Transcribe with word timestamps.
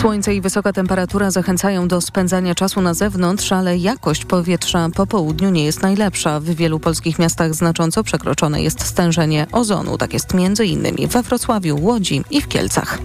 Słońce 0.00 0.34
i 0.34 0.40
wysoka 0.40 0.72
temperatura 0.72 1.30
zachęcają 1.30 1.88
do 1.88 2.00
spędzania 2.00 2.54
czasu 2.54 2.80
na 2.80 2.94
zewnątrz, 2.94 3.52
ale 3.52 3.76
jakość 3.76 4.24
powietrza 4.24 4.88
po 4.94 5.06
południu 5.06 5.50
nie 5.50 5.64
jest 5.64 5.82
najlepsza. 5.82 6.40
W 6.40 6.44
wielu 6.44 6.80
polskich 6.80 7.18
miastach 7.18 7.54
znacząco 7.54 8.04
przekroczone 8.04 8.62
jest 8.62 8.86
stężenie 8.86 9.46
ozonu. 9.52 9.98
Tak 9.98 10.12
jest 10.12 10.34
innymi 10.64 11.06
we 11.06 11.22
Wrocławiu, 11.22 11.84
Łodzi 11.84 12.22
i 12.30 12.40
w 12.40 12.48
Kielcach. 12.48 12.98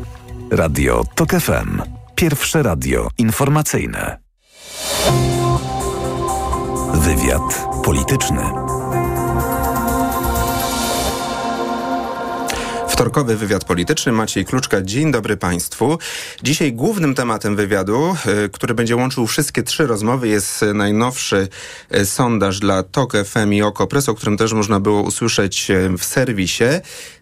Radio 0.51 1.03
TOK 1.15 1.31
FM. 1.31 1.81
Pierwsze 2.15 2.63
radio 2.63 3.07
informacyjne. 3.17 4.17
Wywiad 6.93 7.67
polityczny. 7.83 8.64
Wtorkowy 12.95 13.35
wywiad 13.35 13.65
polityczny. 13.65 14.11
Maciej 14.11 14.45
Kluczka, 14.45 14.81
dzień 14.81 15.11
dobry 15.11 15.37
Państwu. 15.37 15.99
Dzisiaj 16.43 16.73
głównym 16.73 17.15
tematem 17.15 17.55
wywiadu, 17.55 18.15
y, 18.45 18.49
który 18.49 18.73
będzie 18.73 18.95
łączył 18.95 19.27
wszystkie 19.27 19.63
trzy 19.63 19.87
rozmowy, 19.87 20.27
jest 20.27 20.65
najnowszy 20.73 21.47
y, 21.95 22.05
sondaż 22.05 22.59
dla 22.59 22.83
TOK 22.83 23.13
FM 23.25 23.53
i 23.53 23.61
OKO.press, 23.61 24.09
o 24.09 24.15
którym 24.15 24.37
też 24.37 24.53
można 24.53 24.79
było 24.79 25.01
usłyszeć 25.01 25.71
y, 25.71 25.89
w 25.97 26.03
serwisie. 26.03 26.63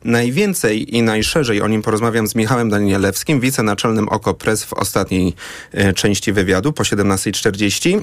Najwięcej 0.04 0.96
i 0.96 1.02
najszerzej 1.02 1.62
o 1.62 1.68
nim 1.68 1.82
porozmawiam 1.82 2.28
z 2.28 2.36
Michałem 2.36 2.70
Danielewskim, 2.70 3.40
wicenaczelnym 3.40 4.10
OKO.press 4.10 4.64
w 4.64 4.74
ostatniej 4.74 5.34
części 5.96 6.34
wywiadu 6.34 6.74
po 6.74 6.84
17.40. 6.84 8.02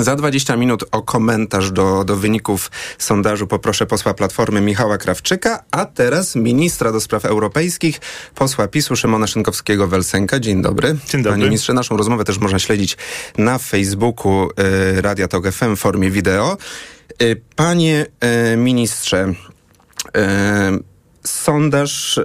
Za 0.00 0.16
20 0.16 0.56
minut 0.56 0.84
o 0.92 1.02
komentarz 1.02 1.70
do, 1.70 2.04
do 2.04 2.16
wyników 2.16 2.70
sondażu 2.98 3.46
poproszę 3.46 3.86
posła 3.86 4.14
Platformy 4.14 4.60
Michała 4.60 4.98
Krawczyka, 4.98 5.64
a 5.70 5.84
teraz 5.84 6.36
ministra 6.36 6.92
do 6.92 7.00
spraw 7.00 7.24
europejskich, 7.24 8.00
posła 8.34 8.68
PiSu 8.68 8.96
Szymona 8.96 9.26
Szynkowskiego-Welsenka. 9.26 10.40
Dzień 10.40 10.62
dobry. 10.62 10.88
Dzień 10.88 11.22
dobry. 11.22 11.30
Panie 11.30 11.44
ministrze, 11.44 11.72
naszą 11.74 11.96
rozmowę 11.96 12.24
też 12.24 12.38
można 12.38 12.58
śledzić 12.58 12.96
na 13.38 13.58
Facebooku 13.58 14.48
y, 14.96 15.02
Radia 15.02 15.28
Tok 15.28 15.52
FM 15.52 15.76
w 15.76 15.78
formie 15.78 16.10
wideo. 16.10 16.56
Y, 17.22 17.40
panie 17.56 18.06
y, 18.52 18.56
ministrze, 18.56 19.34
y, 20.16 20.95
sondaż, 21.26 22.20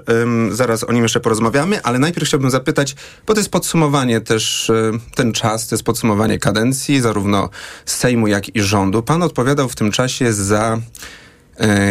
zaraz 0.51 0.83
o 0.83 0.93
nim 0.93 1.03
jeszcze 1.03 1.19
porozmawiamy, 1.19 1.83
ale 1.83 1.99
najpierw 1.99 2.27
chciałbym 2.27 2.49
zapytać, 2.49 2.95
bo 3.27 3.33
to 3.33 3.39
jest 3.39 3.49
podsumowanie 3.49 4.21
też, 4.21 4.69
y, 4.69 4.91
ten 5.15 5.33
czas, 5.33 5.67
to 5.67 5.75
jest 5.75 5.83
podsumowanie 5.83 6.39
kadencji, 6.39 7.01
zarówno 7.01 7.49
Sejmu, 7.85 8.27
jak 8.27 8.55
i 8.55 8.61
rządu. 8.61 9.03
Pan 9.03 9.23
odpowiadał 9.23 9.69
w 9.69 9.75
tym 9.75 9.91
czasie 9.91 10.33
za 10.33 10.77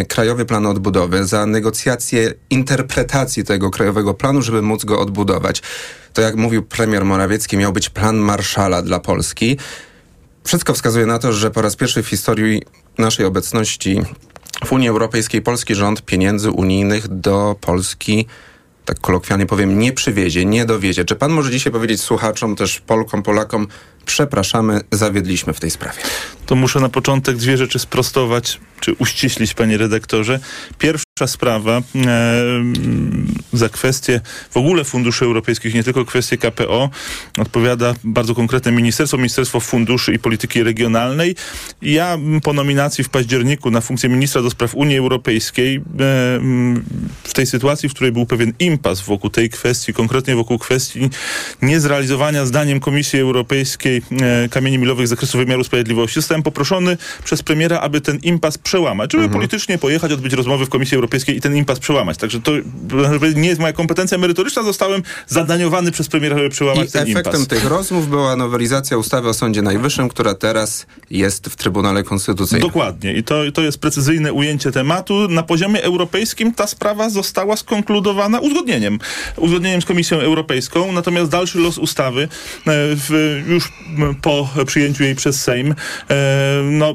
y, 0.00 0.04
Krajowy 0.04 0.44
Plan 0.44 0.66
Odbudowy, 0.66 1.24
za 1.24 1.46
negocjacje 1.46 2.34
interpretacji 2.50 3.44
tego 3.44 3.70
Krajowego 3.70 4.14
Planu, 4.14 4.42
żeby 4.42 4.62
móc 4.62 4.84
go 4.84 5.00
odbudować. 5.00 5.62
To 6.12 6.22
jak 6.22 6.36
mówił 6.36 6.62
premier 6.62 7.04
Morawiecki, 7.04 7.56
miał 7.56 7.72
być 7.72 7.88
plan 7.88 8.16
Marszala 8.16 8.82
dla 8.82 9.00
Polski. 9.00 9.58
Wszystko 10.44 10.74
wskazuje 10.74 11.06
na 11.06 11.18
to, 11.18 11.32
że 11.32 11.50
po 11.50 11.62
raz 11.62 11.76
pierwszy 11.76 12.02
w 12.02 12.08
historii 12.08 12.62
naszej 12.98 13.26
obecności 13.26 14.02
w 14.64 14.72
Unii 14.72 14.88
Europejskiej 14.88 15.42
polski 15.42 15.74
rząd 15.74 16.02
pieniędzy 16.02 16.50
unijnych 16.50 17.08
do 17.08 17.56
Polski, 17.60 18.26
tak 18.84 19.00
kolokwialnie 19.00 19.46
powiem, 19.46 19.78
nie 19.78 19.92
przywiezie, 19.92 20.44
nie 20.44 20.64
dowiezie. 20.64 21.04
Czy 21.04 21.16
pan 21.16 21.32
może 21.32 21.50
dzisiaj 21.50 21.72
powiedzieć 21.72 22.00
słuchaczom, 22.00 22.56
też 22.56 22.80
Polkom, 22.80 23.22
Polakom, 23.22 23.66
przepraszamy, 24.06 24.80
zawiedliśmy 24.90 25.52
w 25.52 25.60
tej 25.60 25.70
sprawie? 25.70 25.98
To 26.46 26.54
muszę 26.54 26.80
na 26.80 26.88
początek 26.88 27.36
dwie 27.36 27.56
rzeczy 27.56 27.78
sprostować, 27.78 28.60
czy 28.80 28.92
uściślić, 28.92 29.54
panie 29.54 29.78
redaktorze. 29.78 30.40
Sprawa 31.26 31.78
e, 31.78 31.82
za 33.52 33.68
kwestie 33.68 34.20
w 34.50 34.56
ogóle 34.56 34.84
funduszy 34.84 35.24
europejskich, 35.24 35.74
nie 35.74 35.84
tylko 35.84 36.04
kwestie 36.04 36.38
KPO, 36.38 36.90
odpowiada 37.38 37.94
bardzo 38.04 38.34
konkretne 38.34 38.72
ministerstwo, 38.72 39.16
Ministerstwo 39.16 39.60
Funduszy 39.60 40.14
i 40.14 40.18
Polityki 40.18 40.62
Regionalnej. 40.62 41.36
Ja 41.82 42.18
po 42.42 42.52
nominacji 42.52 43.04
w 43.04 43.08
październiku 43.08 43.70
na 43.70 43.80
funkcję 43.80 44.08
ministra 44.08 44.42
do 44.42 44.50
spraw 44.50 44.74
Unii 44.74 44.98
Europejskiej 44.98 45.76
e, 45.76 45.80
w 47.24 47.32
tej 47.34 47.46
sytuacji, 47.46 47.88
w 47.88 47.94
której 47.94 48.12
był 48.12 48.26
pewien 48.26 48.52
impas 48.58 49.00
wokół 49.00 49.30
tej 49.30 49.50
kwestii, 49.50 49.92
konkretnie 49.92 50.36
wokół 50.36 50.58
kwestii 50.58 51.10
niezrealizowania 51.62 52.46
zdaniem 52.46 52.80
Komisji 52.80 53.20
Europejskiej 53.20 54.02
e, 54.20 54.48
kamieni 54.48 54.78
milowych 54.78 55.06
z 55.06 55.10
zakresu 55.10 55.38
wymiaru 55.38 55.64
sprawiedliwości, 55.64 56.14
zostałem 56.14 56.42
poproszony 56.42 56.96
przez 57.24 57.42
premiera, 57.42 57.80
aby 57.80 58.00
ten 58.00 58.18
impas 58.22 58.58
przełamać, 58.58 59.12
żeby 59.12 59.24
mhm. 59.24 59.40
politycznie 59.40 59.78
pojechać, 59.78 60.12
odbyć 60.12 60.32
rozmowy 60.32 60.66
w 60.66 60.68
Komisji 60.68 60.94
Europejskiej 60.94 61.09
i 61.28 61.40
ten 61.40 61.56
impas 61.56 61.78
przełamać. 61.78 62.18
Także 62.18 62.40
to 62.40 62.52
nie 63.34 63.48
jest 63.48 63.60
moja 63.60 63.72
kompetencja 63.72 64.18
merytoryczna, 64.18 64.62
zostałem 64.62 65.02
zadaniowany 65.26 65.90
przez 65.90 66.08
premiera, 66.08 66.36
żeby 66.36 66.50
przełamać 66.50 66.88
I 66.88 66.92
ten 66.92 67.08
impas. 67.08 67.20
efektem 67.20 67.46
tych 67.46 67.64
rozmów 67.64 68.08
była 68.08 68.36
nowelizacja 68.36 68.98
ustawy 68.98 69.28
o 69.28 69.34
Sądzie 69.34 69.62
Najwyższym, 69.62 70.08
która 70.08 70.34
teraz 70.34 70.86
jest 71.10 71.46
w 71.46 71.56
Trybunale 71.56 72.02
Konstytucyjnym. 72.02 72.68
Dokładnie. 72.68 73.14
I 73.14 73.24
to, 73.24 73.52
to 73.54 73.62
jest 73.62 73.78
precyzyjne 73.78 74.32
ujęcie 74.32 74.72
tematu. 74.72 75.28
Na 75.28 75.42
poziomie 75.42 75.82
europejskim 75.82 76.54
ta 76.54 76.66
sprawa 76.66 77.10
została 77.10 77.56
skonkludowana 77.56 78.40
uzgodnieniem. 78.40 78.98
Uzgodnieniem 79.36 79.82
z 79.82 79.84
Komisją 79.84 80.20
Europejską. 80.20 80.92
Natomiast 80.92 81.30
dalszy 81.30 81.58
los 81.58 81.78
ustawy 81.78 82.22
e, 82.22 82.28
w, 82.66 83.42
już 83.48 83.72
po 84.22 84.48
przyjęciu 84.66 85.04
jej 85.04 85.14
przez 85.14 85.42
Sejm, 85.42 85.74
e, 86.10 86.14
no, 86.62 86.94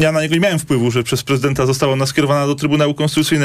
ja 0.00 0.12
na 0.12 0.22
niego 0.22 0.34
nie 0.34 0.40
miałem 0.40 0.58
wpływu, 0.58 0.90
że 0.90 1.02
przez 1.02 1.22
prezydenta 1.22 1.66
została 1.66 1.92
ona 1.92 2.06
skierowana 2.06 2.46
do 2.46 2.54
Trybunału 2.54 2.94
Konstytucyjnego. 2.94 3.37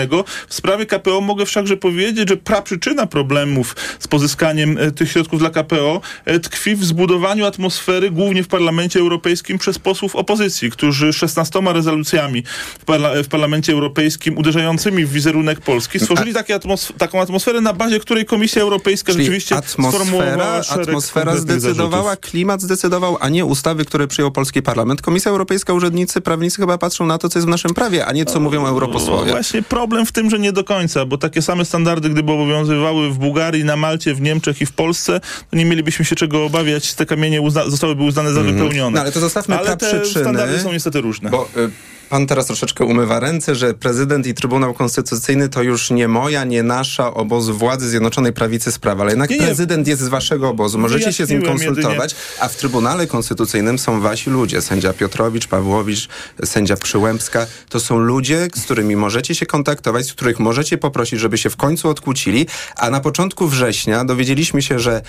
W 0.47 0.53
sprawie 0.53 0.85
KPO 0.85 1.21
mogę 1.21 1.45
wszakże 1.45 1.77
powiedzieć, 1.77 2.29
że 2.29 2.37
praprzyczyna 2.37 3.07
problemów 3.07 3.75
z 3.99 4.07
pozyskaniem 4.07 4.77
e, 4.77 4.91
tych 4.91 5.11
środków 5.11 5.39
dla 5.39 5.49
KPO 5.49 6.01
e, 6.25 6.39
tkwi 6.39 6.75
w 6.75 6.85
zbudowaniu 6.85 7.45
atmosfery 7.45 8.11
głównie 8.11 8.43
w 8.43 8.47
Parlamencie 8.47 8.99
Europejskim 8.99 9.57
przez 9.57 9.79
posłów 9.79 10.15
opozycji, 10.15 10.71
którzy 10.71 11.13
16 11.13 11.59
rezolucjami 11.65 12.43
w, 12.79 12.85
parla 12.85 13.23
w 13.23 13.27
Parlamencie 13.27 13.73
Europejskim 13.73 14.37
uderzającymi 14.37 15.05
w 15.05 15.11
wizerunek 15.11 15.61
Polski 15.61 15.99
stworzyli 15.99 16.33
atmosf 16.55 16.93
taką 16.97 17.21
atmosferę, 17.21 17.61
na 17.61 17.73
bazie 17.73 17.99
której 17.99 18.25
Komisja 18.25 18.61
Europejska 18.61 19.11
Czyli 19.11 19.25
rzeczywiście 19.25 19.55
atmosfera, 19.55 20.61
atmosfera 20.69 21.37
zdecydowała, 21.37 22.03
zarzutów. 22.03 22.29
klimat 22.29 22.61
zdecydował, 22.61 23.17
a 23.19 23.29
nie 23.29 23.45
ustawy, 23.45 23.85
które 23.85 24.07
przyjął 24.07 24.31
polski 24.31 24.61
parlament. 24.61 25.01
Komisja 25.01 25.31
Europejska, 25.31 25.73
urzędnicy, 25.73 26.21
prawnicy 26.21 26.57
chyba 26.57 26.77
patrzą 26.77 27.05
na 27.05 27.17
to, 27.17 27.29
co 27.29 27.39
jest 27.39 27.47
w 27.47 27.49
naszym 27.49 27.73
prawie, 27.73 28.05
a 28.05 28.11
nie 28.11 28.25
co 28.25 28.39
mówią 28.39 28.67
europosłowie. 28.67 29.31
Właśnie 29.31 29.61
problem 29.73 30.06
w 30.06 30.11
tym, 30.11 30.29
że 30.29 30.39
nie 30.39 30.51
do 30.51 30.63
końca, 30.63 31.06
bo 31.06 31.17
takie 31.17 31.41
same 31.41 31.66
standardy, 31.66 32.09
gdyby 32.09 32.31
obowiązywały 32.31 33.09
w 33.09 33.17
Bułgarii, 33.17 33.63
na 33.63 33.75
Malcie, 33.75 34.13
w 34.13 34.22
Niemczech 34.22 34.61
i 34.61 34.66
w 34.66 34.72
Polsce, 34.72 35.19
to 35.51 35.57
nie 35.57 35.66
mielibyśmy 35.66 36.06
się 36.06 36.16
czego 36.16 36.45
obawiać. 36.45 36.94
Te 36.94 37.06
kamienie 37.06 37.41
uzna- 37.41 37.69
zostałyby 37.69 38.03
uznane 38.03 38.33
za 38.33 38.41
mm. 38.41 38.53
wypełnione. 38.53 38.95
No 38.95 39.01
ale 39.01 39.12
to 39.12 39.19
zostawmy 39.19 39.57
ale 39.57 39.78
te 39.78 39.78
przyczyny. 39.78 40.23
standardy 40.23 40.59
są 40.59 40.73
niestety 40.73 41.01
różne. 41.01 41.29
Bo, 41.29 41.50
y 41.57 41.69
pan 42.13 42.28
teraz 42.28 42.46
troszeczkę 42.46 42.85
umywa 42.85 43.19
ręce, 43.19 43.56
że 43.56 43.74
prezydent 43.74 44.28
i 44.28 44.34
Trybunał 44.34 44.74
Konstytucyjny 44.74 45.50
to 45.50 45.63
już 45.63 45.91
nie 45.91 46.07
moja, 46.07 46.44
nie 46.44 46.63
nasza 46.63 47.13
obozu 47.13 47.53
władzy 47.53 47.90
Zjednoczonej 47.90 48.34
Prawicy 48.34 48.72
sprawa, 48.72 49.03
ale 49.03 49.12
jednak 49.12 49.29
nie, 49.29 49.38
nie. 49.38 49.46
prezydent 49.46 49.88
jest 49.88 50.01
z 50.01 50.07
waszego 50.07 50.50
obozu. 50.50 50.79
Możecie 50.79 51.13
się 51.13 51.25
z 51.25 51.29
nim 51.29 51.41
konsultować, 51.41 52.16
a 52.40 52.47
w 52.47 52.56
Trybunale 52.56 53.07
Konstytucyjnym 53.07 53.79
są 53.79 54.01
wasi 54.01 54.29
ludzie. 54.29 54.62
Sędzia 54.62 54.94
Piotrowicz, 54.94 55.47
Pawłowicz, 55.47 56.09
sędzia 56.46 56.78
Przyłębska. 56.78 57.47
To 57.69 57.79
są 57.79 58.00
ludzie, 58.00 58.47
z 58.56 58.63
którymi 58.63 58.95
możecie 58.95 59.35
się 59.35 59.45
kontaktować, 59.45 60.06
z 60.06 60.13
których 60.13 60.40
możecie 60.40 60.78
poprosić, 60.78 61.19
żeby 61.19 61.38
się 61.38 61.50
w 61.50 61.56
końcu 61.56 61.90
odkłócili, 61.90 62.47
a 62.75 62.90
na 62.90 63.00
początku 63.00 63.47
września 63.47 64.06
dowiedzieliśmy 64.06 64.62
się, 64.62 64.80
że 64.80 65.01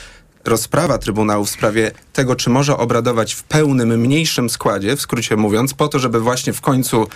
rozprawa 0.47 0.99
Trybunału 0.99 1.45
w 1.45 1.51
sprawie 1.51 1.91
tego, 2.13 2.37
czy 2.37 2.51
może 2.51 2.77
obradować 2.77 3.35
w 3.35 3.43
pełnym, 3.43 4.01
mniejszym 4.01 4.51
składzie, 4.51 4.97
w 4.97 5.01
skrócie 5.01 5.37
mówiąc, 5.37 5.75
po 5.75 5.89
to, 5.89 5.99
żeby 5.99 6.21
właśnie 6.21 6.53
w 6.53 6.61
końcu 6.61 7.07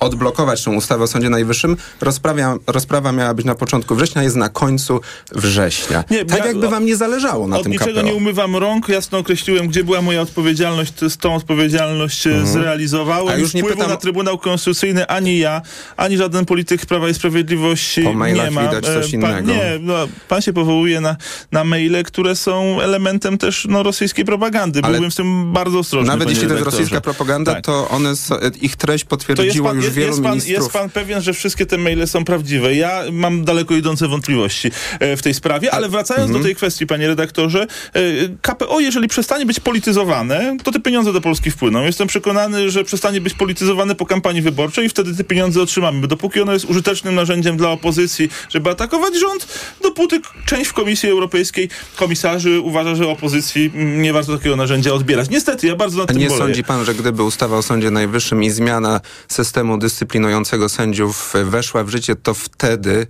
odblokować 0.00 0.64
tę 0.64 0.70
ustawę 0.70 1.04
o 1.04 1.06
Sądzie 1.06 1.30
Najwyższym. 1.30 1.76
Rozprawa, 2.00 2.56
rozprawa 2.66 3.12
miała 3.12 3.34
być 3.34 3.46
na 3.46 3.54
początku 3.54 3.94
września, 3.94 4.22
jest 4.22 4.36
na 4.36 4.48
końcu 4.48 5.00
września. 5.32 6.04
Nie, 6.10 6.24
tak 6.24 6.38
ja, 6.38 6.46
jakby 6.46 6.68
wam 6.68 6.86
nie 6.86 6.96
zależało 6.96 7.48
na 7.48 7.56
od 7.56 7.62
tym 7.62 7.72
niczego 7.72 8.00
KPO. 8.00 8.02
nie 8.02 8.14
umywam 8.14 8.56
rąk, 8.56 8.88
jasno 8.88 9.18
określiłem, 9.18 9.68
gdzie 9.68 9.84
była 9.84 10.02
moja 10.02 10.20
odpowiedzialność, 10.20 10.92
z 11.08 11.16
tą 11.16 11.34
odpowiedzialność 11.34 12.26
mhm. 12.26 12.46
zrealizowałem. 12.46 13.34
A 13.34 13.36
już 13.36 13.54
nie 13.54 13.64
pytam... 13.64 13.88
na 13.88 13.96
Trybunał 13.96 14.38
Konstytucyjny 14.38 15.06
ani 15.06 15.38
ja, 15.38 15.62
ani 15.96 16.16
żaden 16.16 16.44
polityk 16.44 16.86
Prawa 16.86 17.08
i 17.08 17.14
Sprawiedliwości 17.14 18.02
po 18.02 18.26
nie 18.26 18.50
ma. 18.50 18.62
widać 18.62 18.84
coś 18.84 19.10
pan, 19.10 19.14
innego. 19.14 19.52
Nie, 19.52 19.78
no, 19.80 19.94
pan 20.28 20.42
się 20.42 20.52
powołuje 20.52 21.00
na, 21.00 21.16
na 21.52 21.64
maile, 21.64 22.04
które 22.04 22.36
są 22.36 22.80
elementem 22.80 23.38
też 23.38 23.66
no, 23.70 23.82
rosyjskiej 23.82 24.24
propagandy. 24.24 24.80
Ale 24.82 24.92
Byłbym 24.92 25.10
z 25.10 25.14
tym 25.14 25.52
bardzo 25.52 25.78
ostrożny. 25.78 26.08
Nawet 26.08 26.30
jeśli 26.30 26.48
to 26.48 26.54
jest 26.54 26.64
rosyjska 26.64 27.00
propaganda, 27.00 27.54
tak. 27.54 27.64
to 27.64 27.88
one, 27.88 28.12
ich 28.60 28.76
treść 28.76 29.04
potwierdziło 29.04 29.72
już 29.72 29.87
już 29.88 29.96
wielu 29.96 30.08
jest, 30.08 30.22
pan, 30.22 30.30
ministrów... 30.32 30.58
jest 30.58 30.70
pan 30.72 30.90
pewien, 30.90 31.22
że 31.22 31.32
wszystkie 31.32 31.66
te 31.66 31.78
maile 31.78 32.06
są 32.06 32.24
prawdziwe. 32.24 32.74
Ja 32.74 33.02
mam 33.12 33.44
daleko 33.44 33.74
idące 33.74 34.08
wątpliwości 34.08 34.70
e, 35.00 35.16
w 35.16 35.22
tej 35.22 35.34
sprawie, 35.34 35.74
ale 35.74 35.88
wracając 35.88 36.24
Mhm. 36.28 36.40
do 36.42 36.46
tej 36.46 36.54
kwestii, 36.56 36.86
panie 36.86 37.06
redaktorze, 37.08 37.66
e, 37.94 38.00
KPO, 38.42 38.80
jeżeli 38.80 39.08
przestanie 39.08 39.46
być 39.46 39.60
polityzowane, 39.60 40.56
to 40.64 40.72
te 40.72 40.80
pieniądze 40.80 41.12
do 41.12 41.20
Polski 41.20 41.50
wpłyną. 41.50 41.84
Jestem 41.84 42.08
przekonany, 42.08 42.70
że 42.70 42.84
przestanie 42.84 43.20
być 43.20 43.34
polityzowane 43.34 43.94
po 43.94 44.06
kampanii 44.06 44.42
wyborczej 44.42 44.86
i 44.86 44.88
wtedy 44.88 45.14
te 45.16 45.24
pieniądze 45.24 45.62
otrzymamy. 45.62 46.06
Dopóki 46.08 46.40
ono 46.40 46.52
jest 46.52 46.64
użytecznym 46.64 47.14
narzędziem 47.14 47.56
dla 47.56 47.70
opozycji, 47.70 48.28
żeby 48.50 48.70
atakować 48.70 49.18
rząd, 49.20 49.46
dopóty 49.82 50.20
część 50.46 50.70
w 50.70 50.72
Komisji 50.72 51.08
Europejskiej 51.08 51.68
komisarzy 51.96 52.60
uważa, 52.60 52.94
że 52.94 53.08
opozycji 53.08 53.70
nie 53.74 54.12
warto 54.12 54.36
takiego 54.38 54.56
narzędzia 54.56 54.92
odbierać. 54.92 55.30
Niestety, 55.30 55.66
ja 55.66 55.76
bardzo 55.76 55.98
nad 55.98 56.10
A 56.10 56.12
tym 56.12 56.22
nie 56.22 56.28
boleję. 56.28 56.44
sądzi 56.46 56.64
pan, 56.64 56.84
że 56.84 56.94
gdyby 56.94 57.22
ustawa 57.22 57.56
o 57.56 57.62
Sądzie 57.62 57.90
Najwyższym 57.90 58.42
i 58.42 58.50
zmiana 58.50 59.00
systemu 59.28 59.77
dyscyplinującego 59.78 60.68
sędziów 60.68 61.34
weszła 61.44 61.84
w 61.84 61.88
życie, 61.88 62.16
to 62.16 62.34
wtedy 62.34 63.06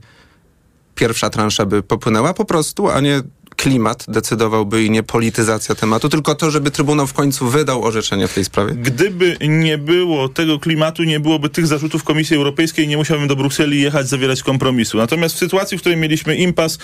pierwsza 0.94 1.30
transza 1.30 1.66
by 1.66 1.82
popłynęła 1.82 2.34
po 2.34 2.44
prostu, 2.44 2.90
a 2.90 3.00
nie 3.00 3.20
klimat 3.58 4.04
decydowałby 4.08 4.84
i 4.84 4.90
nie 4.90 5.02
polityzacja 5.02 5.74
tematu, 5.74 6.08
tylko 6.08 6.34
to, 6.34 6.50
żeby 6.50 6.70
Trybunał 6.70 7.06
w 7.06 7.12
końcu 7.12 7.48
wydał 7.48 7.84
orzeczenie 7.84 8.28
w 8.28 8.34
tej 8.34 8.44
sprawie? 8.44 8.74
Gdyby 8.74 9.36
nie 9.40 9.78
było 9.78 10.28
tego 10.28 10.58
klimatu, 10.58 11.02
nie 11.02 11.20
byłoby 11.20 11.48
tych 11.48 11.66
zarzutów 11.66 12.04
Komisji 12.04 12.36
Europejskiej, 12.36 12.88
nie 12.88 12.96
musiałbym 12.96 13.28
do 13.28 13.36
Brukseli 13.36 13.80
jechać, 13.80 14.08
zawierać 14.08 14.42
kompromisu. 14.42 14.98
Natomiast 14.98 15.34
w 15.34 15.38
sytuacji, 15.38 15.78
w 15.78 15.80
której 15.80 15.98
mieliśmy 15.98 16.36
impas, 16.36 16.78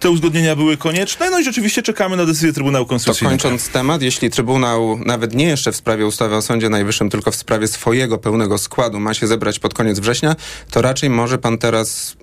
te 0.00 0.10
uzgodnienia 0.10 0.56
były 0.56 0.76
konieczne, 0.76 1.30
no 1.30 1.38
i 1.38 1.44
rzeczywiście 1.44 1.82
czekamy 1.82 2.16
na 2.16 2.26
decyzję 2.26 2.52
Trybunału 2.52 2.84
To 2.84 2.88
Konstytucyjnego. 2.88 3.42
kończąc 3.42 3.68
temat, 3.68 4.02
jeśli 4.02 4.30
Trybunał 4.30 4.98
nawet 5.06 5.34
nie 5.34 5.46
jeszcze 5.46 5.72
w 5.72 5.76
sprawie 5.76 6.06
ustawy 6.06 6.36
o 6.36 6.42
Sądzie 6.42 6.68
Najwyższym, 6.68 7.10
tylko 7.10 7.30
w 7.30 7.36
sprawie 7.36 7.68
swojego 7.68 8.18
pełnego 8.18 8.58
składu 8.58 9.00
ma 9.00 9.14
się 9.14 9.26
zebrać 9.26 9.58
pod 9.58 9.74
koniec 9.74 9.98
września, 9.98 10.36
to 10.70 10.82
raczej 10.82 11.10
może 11.10 11.38
pan 11.38 11.58
teraz 11.58 12.16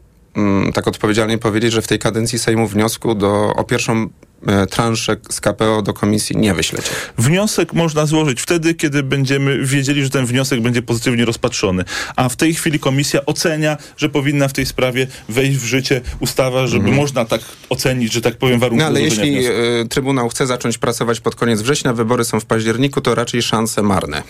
tak 0.74 0.88
odpowiedzialnie 0.88 1.38
powiedzieć, 1.38 1.72
że 1.72 1.82
w 1.82 1.88
tej 1.88 2.00
kadencji 2.00 2.40
Sejmu 2.40 2.68
wniosku 2.68 3.16
do, 3.16 3.54
o 3.56 3.64
pierwszą 3.64 4.10
e, 4.48 4.68
transzę 4.68 5.18
z 5.30 5.42
KPO 5.42 5.82
do 5.82 5.94
komisji 5.94 6.38
nie 6.38 6.54
wyślecie. 6.54 6.90
Wniosek 7.18 7.74
można 7.74 8.06
złożyć 8.06 8.42
wtedy, 8.42 8.74
kiedy 8.74 9.04
będziemy 9.04 9.66
wiedzieli, 9.66 10.04
że 10.04 10.10
ten 10.10 10.26
wniosek 10.26 10.62
będzie 10.62 10.82
pozytywnie 10.82 11.26
rozpatrzony. 11.26 11.84
A 12.16 12.30
w 12.30 12.36
tej 12.36 12.54
chwili 12.54 12.80
komisja 12.80 13.26
ocenia, 13.26 13.78
że 13.98 14.10
powinna 14.10 14.48
w 14.48 14.54
tej 14.54 14.66
sprawie 14.66 15.08
wejść 15.30 15.58
w 15.58 15.66
życie 15.66 16.02
ustawa, 16.20 16.68
żeby 16.68 16.92
można 16.92 17.26
tak 17.26 17.42
ocenić, 17.70 18.14
że 18.14 18.22
tak 18.22 18.38
powiem, 18.38 18.60
warunki. 18.60 18.82
No 18.82 18.88
ale 18.88 19.02
jeśli 19.02 19.32
wniosku. 19.32 19.54
e, 19.82 19.88
Trybunał 19.88 20.30
chce 20.30 20.48
zacząć 20.48 20.78
pracować 20.78 21.20
pod 21.20 21.36
koniec 21.36 21.62
września, 21.62 21.94
wybory 21.94 22.26
są 22.26 22.40
w 22.40 22.46
październiku, 22.46 23.02
to 23.02 23.16
raczej 23.16 23.42
szanse 23.42 23.82
marne. 23.84 24.24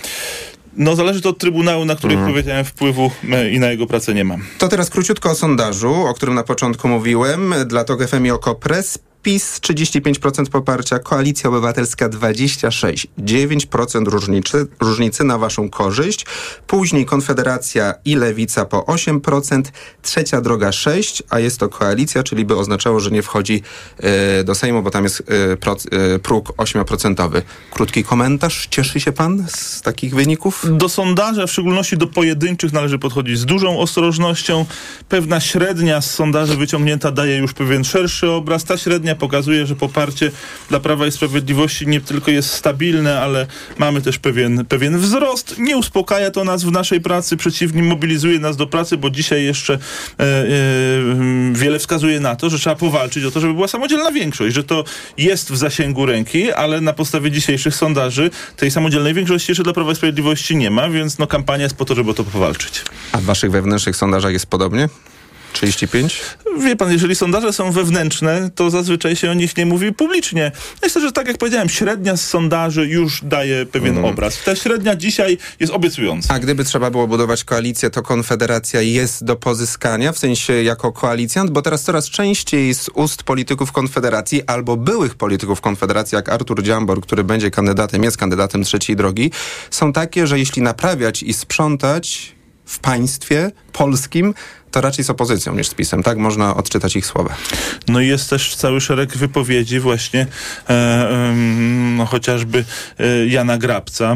No 0.77 0.95
zależy 0.95 1.21
to 1.21 1.29
od 1.29 1.37
Trybunału, 1.37 1.85
na 1.85 1.95
który, 1.95 2.13
Mhm. 2.13 2.31
powiedziałem, 2.33 2.65
wpływu 2.65 3.11
e, 3.31 3.49
i 3.51 3.59
na 3.59 3.71
jego 3.71 3.87
pracę 3.87 4.13
nie 4.13 4.23
mam. 4.23 4.41
To 4.57 4.67
teraz 4.67 4.89
króciutko 4.89 5.31
o 5.31 5.35
sondażu, 5.35 5.93
o 5.93 6.13
którym 6.13 6.35
na 6.35 6.43
początku 6.43 6.87
mówiłem. 6.87 7.53
Dla 7.67 7.83
TOG 7.83 8.07
FM 8.07 8.25
i 8.25 8.31
Okopres. 8.31 8.99
PiS 9.25 9.59
35% 9.59 10.49
poparcia, 10.49 10.99
Koalicja 10.99 11.49
Obywatelska 11.49 12.09
26%, 12.09 13.07
9% 13.19 14.07
różnicy, 14.07 14.67
różnicy 14.79 15.23
na 15.23 15.37
waszą 15.37 15.69
korzyść. 15.69 16.25
Później 16.67 17.05
Konfederacja 17.05 17.93
i 18.05 18.15
Lewica 18.15 18.65
po 18.65 18.79
8%, 18.79 19.61
trzecia 20.01 20.41
droga 20.41 20.69
6%, 20.69 21.21
a 21.29 21.39
jest 21.39 21.59
to 21.59 21.69
koalicja, 21.69 22.23
czyli 22.23 22.45
by 22.45 22.57
oznaczało, 22.57 22.99
że 22.99 23.11
nie 23.11 23.21
wchodzi 23.21 23.61
e, 23.97 24.43
do 24.43 24.55
Sejmu, 24.55 24.83
bo 24.83 24.91
tam 24.91 25.03
jest 25.03 25.23
e, 25.27 25.57
proc, 25.57 25.85
e, 25.85 26.19
próg 26.19 26.49
8%. 26.49 27.41
Krótki 27.71 28.03
komentarz. 28.03 28.67
Cieszy 28.69 28.99
się 28.99 29.11
pan 29.11 29.45
z 29.49 29.81
takich 29.81 30.15
wyników? 30.15 30.65
Do 30.77 30.89
sondaży, 30.89 31.47
w 31.47 31.51
szczególności 31.51 31.97
do 31.97 32.07
pojedynczych, 32.07 32.73
należy 32.73 32.99
podchodzić 32.99 33.39
z 33.39 33.45
dużą 33.45 33.79
ostrożnością. 33.79 34.65
Pewna 35.09 35.39
średnia 35.39 36.01
z 36.01 36.11
sondaży 36.11 36.57
wyciągnięta 36.57 37.11
daje 37.11 37.37
już 37.37 37.53
pewien 37.53 37.83
szerszy 37.83 38.31
obraz. 38.31 38.63
Ta 38.63 38.77
średnia 38.77 39.14
pokazuje, 39.15 39.65
że 39.65 39.75
poparcie 39.75 40.31
dla 40.69 40.79
Prawa 40.79 41.07
i 41.07 41.11
Sprawiedliwości 41.11 41.87
nie 41.87 42.01
tylko 42.01 42.31
jest 42.31 42.49
stabilne, 42.49 43.19
ale 43.21 43.47
mamy 43.77 44.01
też 44.01 44.19
pewien, 44.19 44.65
pewien 44.65 44.97
wzrost. 44.97 45.55
Nie 45.57 45.77
uspokaja 45.77 46.31
to 46.31 46.43
nas 46.43 46.63
w 46.63 46.71
naszej 46.71 47.01
pracy, 47.01 47.37
przeciwnie, 47.37 47.83
mobilizuje 47.83 48.39
nas 48.39 48.57
do 48.57 48.67
pracy, 48.67 48.97
bo 48.97 49.09
dzisiaj 49.09 49.43
jeszcze 49.43 49.73
e, 49.73 49.77
e, 50.23 50.47
wiele 51.53 51.79
wskazuje 51.79 52.19
na 52.19 52.35
to, 52.35 52.49
że 52.49 52.59
trzeba 52.59 52.75
powalczyć 52.75 53.25
o 53.25 53.31
to, 53.31 53.39
żeby 53.39 53.53
była 53.53 53.67
samodzielna 53.67 54.11
większość, 54.11 54.55
że 54.55 54.63
to 54.63 54.83
jest 55.17 55.51
w 55.51 55.57
zasięgu 55.57 56.05
ręki, 56.05 56.51
ale 56.51 56.81
na 56.81 56.93
podstawie 56.93 57.31
dzisiejszych 57.31 57.75
sondaży 57.75 58.31
tej 58.57 58.71
samodzielnej 58.71 59.13
większości 59.13 59.51
jeszcze 59.51 59.63
dla 59.63 59.73
Prawa 59.73 59.91
i 59.91 59.95
Sprawiedliwości 59.95 60.55
nie 60.55 60.71
ma, 60.71 60.89
więc 60.89 61.17
no 61.17 61.27
kampania 61.27 61.63
jest 61.63 61.75
po 61.75 61.85
to, 61.85 61.95
żeby 61.95 62.11
o 62.11 62.13
to 62.13 62.23
powalczyć. 62.23 62.81
A 63.11 63.17
w 63.17 63.23
waszych 63.23 63.51
wewnętrznych 63.51 63.95
sondażach 63.95 64.33
jest 64.33 64.47
podobnie? 64.47 64.89
35? 65.55 66.21
Wie 66.59 66.75
pan, 66.75 66.91
jeżeli 66.91 67.15
sondaże 67.15 67.53
są 67.53 67.71
wewnętrzne, 67.71 68.49
to 68.55 68.69
zazwyczaj 68.69 69.15
się 69.15 69.31
o 69.31 69.33
nich 69.33 69.57
nie 69.57 69.65
mówi 69.65 69.93
publicznie. 69.93 70.51
Myślę, 70.83 71.01
że 71.01 71.11
tak 71.11 71.27
jak 71.27 71.37
powiedziałem, 71.37 71.69
średnia 71.69 72.17
z 72.17 72.27
sondaży 72.27 72.87
już 72.87 73.21
daje 73.23 73.65
pewien 73.65 74.05
obraz. 74.05 74.43
Ta 74.45 74.55
średnia 74.55 74.95
dzisiaj 74.95 75.37
jest 75.59 75.73
obiecująca. 75.73 76.33
A 76.33 76.39
gdyby 76.39 76.63
trzeba 76.63 76.91
było 76.91 77.07
budować 77.07 77.43
koalicję, 77.43 77.89
to 77.89 78.01
Konfederacja 78.01 78.81
jest 78.81 79.23
do 79.23 79.35
pozyskania, 79.35 80.11
w 80.11 80.17
sensie 80.17 80.53
jako 80.53 80.91
koalicjant, 80.91 81.51
bo 81.51 81.61
teraz 81.61 81.83
coraz 81.83 82.09
częściej 82.09 82.73
z 82.73 82.89
ust 82.93 83.23
polityków 83.23 83.71
Konfederacji 83.71 84.43
albo 84.47 84.77
byłych 84.77 85.15
polityków 85.15 85.61
Konfederacji, 85.61 86.15
jak 86.15 86.29
Artur 86.29 86.63
Dziambor, 86.63 87.01
który 87.01 87.23
będzie 87.23 87.51
kandydatem, 87.51 88.03
jest 88.03 88.17
kandydatem 88.17 88.63
trzeciej 88.63 88.95
drogi, 88.95 89.31
są 89.71 89.93
takie, 89.93 90.27
że 90.27 90.39
jeśli 90.39 90.61
naprawiać 90.61 91.23
i 91.23 91.33
sprzątać 91.33 92.35
w 92.65 92.79
państwie 92.79 93.51
polskim, 93.71 94.33
to 94.75 94.81
raczej 94.81 95.05
z 95.05 95.09
opozycją 95.09 95.55
niż 95.55 95.67
z 95.67 95.73
PiSem. 95.73 96.03
Tak 96.03 96.17
można 96.17 96.55
odczytać 96.55 96.95
ich 96.95 97.05
słowa. 97.05 97.35
No 97.87 98.01
i 98.01 98.07
jest 98.07 98.29
też 98.29 98.55
cały 98.55 98.81
szereg 98.81 99.17
wypowiedzi 99.17 99.79
właśnie 99.79 100.27
e, 100.69 101.33
no, 101.97 102.05
chociażby 102.05 102.63
e, 102.99 103.27
Jana 103.27 103.57
Grabca 103.57 104.15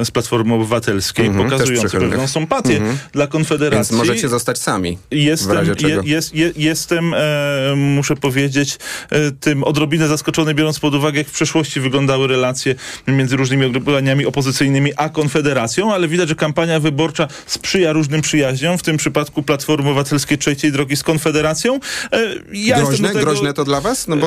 e, 0.00 0.04
z 0.04 0.10
Platformy 0.10 0.54
Obywatelskiej, 0.54 1.26
Mhm, 1.26 1.48
przychylnych. 1.74 2.10
pewną 2.10 2.28
sympatię 2.28 2.76
Mhm. 2.76 2.98
dla 3.12 3.24
Więc 3.24 3.32
Konfederacji. 3.32 3.96
możecie 3.96 4.28
zostać 4.28 4.58
sami. 4.58 4.98
Jestem, 5.10 5.66
je, 5.88 6.00
jest, 6.04 6.34
je, 6.34 6.52
jestem 6.56 7.14
e, 7.14 7.18
muszę 7.76 8.16
powiedzieć, 8.16 8.78
e, 9.10 9.30
tym 9.30 9.64
odrobinę 9.64 10.08
zaskoczony, 10.08 10.54
biorąc 10.54 10.78
pod 10.80 10.94
uwagę, 10.94 11.18
jak 11.18 11.28
w 11.28 11.32
przeszłości 11.32 11.80
wyglądały 11.80 12.26
relacje 12.28 12.74
między 13.08 13.36
różnymi 13.36 13.66
ugrupowaniami 13.66 14.26
opozycyjnymi 14.26 14.92
a 14.96 15.08
Konfederacją, 15.08 15.94
ale 15.94 16.08
widać, 16.08 16.28
że 16.28 16.34
kampania 16.34 16.80
wyborcza 16.80 17.28
sprzyja 17.46 17.92
różnym 17.92 18.20
przyjaźniom, 18.20 18.78
w 18.78 18.82
tym 18.82 18.96
przypadku 18.96 19.42
Platformy 19.42 19.93
Obywatelskiej 19.98 20.38
Trzeciej 20.38 20.72
Drogi 20.72 20.96
z 20.96 21.02
Konfederacją. 21.02 21.80
E, 22.12 22.18
ja 22.52 22.76
groźne, 22.80 23.08
do 23.08 23.14
tego, 23.14 23.24
groźne 23.30 23.52
to 23.54 23.64
dla 23.64 23.80
was? 23.80 24.08
No 24.08 24.16
bo 24.16 24.26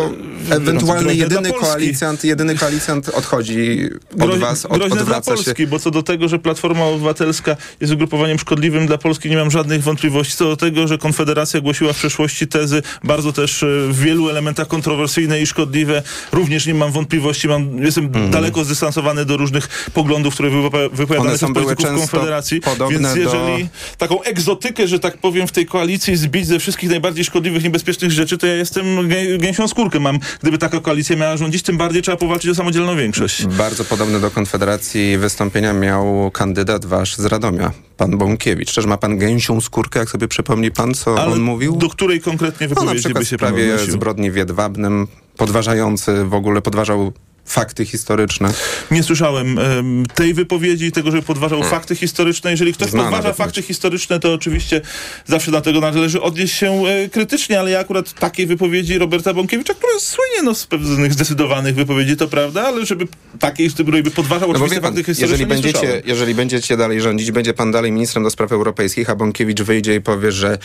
e, 0.52 0.56
ewentualny 0.56 1.16
jedyny 1.16 1.50
Polski. 1.50 1.68
koalicjant, 1.68 2.24
jedyny 2.24 2.56
koalicjant 2.56 3.10
odchodzi 3.10 3.90
od 4.14 4.18
Groź- 4.19 4.40
was, 4.40 4.66
od, 4.66 4.72
groźne 4.72 4.90
dla 4.96 5.02
odwraca 5.02 5.31
się. 5.38 5.44
Polski, 5.44 5.68
bo 5.68 5.80
co 5.80 5.92
do 5.92 6.04
tego, 6.04 6.28
że 6.28 6.40
Platforma 6.40 6.86
Obywatelska 6.86 7.56
jest 7.81 7.94
ugrupowaniem 7.94 8.40
szkodliwym 8.40 8.88
dla 8.88 8.98
Polski, 8.98 9.30
nie 9.30 9.38
mam 9.38 9.52
żadnych 9.52 9.84
wątpliwości. 9.84 10.36
Co 10.38 10.46
do 10.46 10.58
tego, 10.58 10.88
że 10.88 10.98
Konfederacja 10.98 11.62
głosiła 11.62 11.94
w 11.94 11.98
przeszłości 11.98 12.48
tezy 12.48 12.81
bardzo 13.04 13.34
też 13.34 13.64
e, 13.64 13.68
w 13.90 14.00
wielu 14.00 14.30
elementach 14.30 14.68
kontrowersyjne 14.68 15.42
i 15.42 15.48
szkodliwe, 15.48 16.04
również 16.31 16.66
nie 16.66 16.74
mam 16.74 16.92
wątpliwości. 16.92 17.47
Mam, 17.47 17.83
jestem 17.83 18.06
Mhm. 18.06 18.31
daleko 18.31 18.64
zdystansowany 18.64 19.26
do 19.26 19.38
różnych 19.38 19.90
poglądów, 19.94 20.33
które 20.33 20.50
wypowiada- 20.50 20.90
wypowiadane 20.95 21.30
One 21.30 21.38
są 21.38 21.54
były 21.54 21.66
polityków 21.76 21.97
Konfederacji. 22.12 22.62
Więc 22.90 23.04
do- 23.14 23.16
jeżeli 23.16 23.69
taką 23.97 24.21
egzotykę, 24.24 24.88
że 24.88 25.00
tak 25.00 25.18
powiem, 25.18 25.46
w 25.47 25.51
tej 25.51 25.66
koalicji 25.66 26.18
zbić 26.18 26.47
ze 26.47 26.59
wszystkich 26.59 26.89
najbardziej 26.89 27.25
szkodliwych, 27.25 27.63
niebezpiecznych 27.63 28.11
rzeczy, 28.11 28.37
to 28.37 28.47
ja 28.47 28.54
jestem 28.54 28.85
gę- 28.85 29.37
gęsią 29.39 29.68
skórkę 29.68 29.99
mam. 29.99 30.19
Gdyby 30.42 30.57
taka 30.57 30.80
koalicja 30.80 31.16
miała 31.16 31.37
rządzić, 31.37 31.63
tym 31.63 31.77
bardziej 31.77 32.01
trzeba 32.01 32.18
powalczyć 32.18 32.51
o 32.51 32.56
samodzielną 32.56 32.95
większość. 32.95 33.45
Bardzo 33.45 33.85
podobne 33.85 34.19
do 34.19 34.31
Konfederacji 34.31 35.18
wystąpienia 35.18 35.73
miał 35.73 36.31
kandydat 36.31 36.85
wasz 36.85 37.16
z 37.16 37.25
Radomia, 37.25 37.71
pan 37.97 38.18
Bąkiewicz. 38.18 38.73
Też 38.75 38.85
ma 38.85 38.97
pan 38.97 39.18
gęsią 39.18 39.61
skórkę, 39.61 39.99
jak 39.99 40.09
sobie 40.09 40.27
przypomni 40.27 40.71
pan, 40.71 40.94
co 40.94 41.21
Ale 41.21 41.31
on 41.31 41.39
mówił? 41.42 41.75
do 41.77 41.89
której 41.89 42.21
konkretnie 42.21 42.68
No 42.68 42.73
na 42.75 42.80
wypowiedzi 42.81 42.99
przykład 43.04 43.21
by 43.21 43.25
w 43.25 43.30
się 43.30 43.37
pan 43.37 43.49
sprawie 43.49 43.77
zbrodni 43.77 44.31
w 44.31 44.35
Jedwabnym, 44.35 45.07
podważający 45.37 46.25
w 46.25 46.33
ogóle, 46.33 46.61
podważał 46.61 47.13
fakty 47.47 47.85
historyczne. 47.85 48.54
Nie 48.92 49.04
słyszałem 49.04 49.59
em, 49.59 50.06
tej 50.16 50.33
wypowiedzi 50.33 50.92
tego, 50.92 51.11
żeby 51.11 51.23
podważał 51.23 51.63
fakty 51.63 51.95
historyczne. 51.95 52.51
Jeżeli 52.51 52.73
ktoś 52.73 52.89
Znana 52.89 53.11
podważa 53.11 53.33
fakty 53.33 53.61
historyczne, 53.61 54.19
to 54.19 54.33
oczywiście 54.33 54.81
zawsze 55.25 55.51
do 55.51 55.61
tego 55.61 55.80
należy 55.80 56.21
odnieść 56.21 56.54
się 56.54 56.83
e, 56.87 57.09
krytycznie, 57.09 57.59
ale 57.59 57.71
ja 57.71 57.80
akurat 57.80 58.13
takiej 58.13 58.45
wypowiedzi 58.47 58.97
Roberta 58.97 59.33
Bąkiewicza, 59.33 59.73
który 59.73 59.99
słynie 59.99 60.42
no, 60.44 60.56
z 60.56 60.66
pewnych 60.66 61.13
zdecydowanych 61.13 61.75
wypowiedzi, 61.75 62.18
to 62.18 62.27
prawda, 62.27 62.63
ale 62.63 62.85
żeby 62.85 63.07
takiej, 63.39 63.69
żeby 63.69 64.11
podważał 64.11 64.47
No 64.49 64.56
oczywiście 64.56 64.81
pan, 64.81 64.89
fakty 64.92 65.04
historyczne, 65.04 65.23
jeżeli 65.23 65.45
będziecie, 65.45 65.80
słyszałem. 65.80 66.01
jeżeli 66.06 66.35
będziecie 66.35 66.77
dalej 66.77 67.01
rządzić, 67.01 67.31
będzie 67.31 67.54
pan 67.54 67.71
dalej 67.71 67.92
ministrem 67.92 68.23
do 68.23 68.30
spraw 68.30 68.51
europejskich, 68.51 69.09
a 69.09 69.16
Bąkiewicz 69.16 69.61
wyjdzie 69.61 69.95
i 69.95 70.01
powie, 70.01 70.31
że 70.31 70.57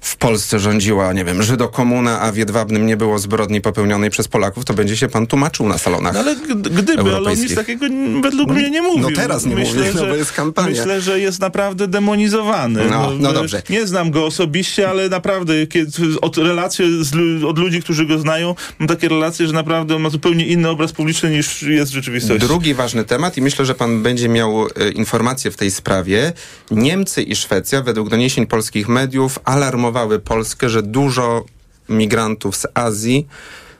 w 0.00 0.16
Polsce 0.16 0.58
rządziła, 0.58 1.12
nie 1.12 1.24
wiem, 1.24 1.42
Żydokomuna, 1.42 2.20
a 2.20 2.32
w 2.32 2.36
Jedwabnym 2.36 2.86
nie 2.86 2.96
było 2.96 3.18
zbrodni 3.18 3.60
popełnionej 3.60 4.10
przez 4.10 4.28
Polaków, 4.28 4.64
to 4.64 4.74
będzie 4.74 4.96
się 4.96 5.08
pan 5.08 5.26
tłumaczył 5.26 5.68
na 5.68 5.78
salonach 5.78 6.14
no, 6.14 6.20
Ale 6.20 6.36
gdyby, 6.36 7.14
ale 7.16 7.30
on 7.30 7.38
nic 7.38 7.54
takiego 7.54 7.86
według 8.22 8.48
no, 8.48 8.54
mnie 8.54 8.70
nie 8.70 8.82
mówił. 8.82 9.10
No 9.10 9.16
teraz 9.16 9.46
nie 9.46 9.54
myślę, 9.54 9.74
mówi, 9.74 9.86
no 9.86 10.00
że, 10.00 10.06
no 10.06 10.12
bo 10.12 10.16
jest 10.16 10.32
kampania. 10.32 10.68
Myślę, 10.68 11.00
że 11.00 11.20
jest 11.20 11.40
naprawdę 11.40 11.88
demonizowany. 11.88 12.84
No, 12.90 13.10
no, 13.10 13.12
no 13.18 13.32
dobrze. 13.32 13.62
Nie 13.70 13.86
znam 13.86 14.10
go 14.10 14.26
osobiście, 14.26 14.88
ale 14.90 15.08
naprawdę 15.08 15.66
kiedy, 15.66 15.90
od 16.20 16.38
relacje 16.38 17.04
z, 17.04 17.44
od 17.44 17.58
ludzi, 17.58 17.82
którzy 17.82 18.06
go 18.06 18.18
znają, 18.18 18.54
mam 18.78 18.88
takie 18.88 19.08
relacje, 19.08 19.46
że 19.46 19.52
naprawdę 19.52 19.96
on 19.96 20.02
ma 20.02 20.10
zupełnie 20.10 20.46
inny 20.46 20.68
obraz 20.68 20.92
publiczny 20.92 21.30
niż 21.30 21.62
jest 21.62 21.90
w 21.92 21.94
rzeczywistości. 21.94 22.46
Drugi 22.46 22.74
ważny 22.74 23.04
temat 23.04 23.36
i 23.36 23.42
myślę, 23.42 23.64
że 23.64 23.74
pan 23.74 24.02
będzie 24.02 24.28
miał 24.28 24.66
e, 24.66 24.90
informacje 24.90 25.50
w 25.50 25.56
tej 25.56 25.70
sprawie. 25.70 26.32
Niemcy 26.70 27.22
i 27.22 27.36
Szwecja 27.36 27.82
według 27.82 28.08
doniesień 28.08 28.46
polskich 28.46 28.88
mediów 28.88 29.38
alarmowały 29.86 30.18
Polskę, 30.18 30.68
że 30.68 30.82
dużo 30.82 31.44
migrantów 31.88 32.56
z 32.56 32.66
Azji, 32.74 33.26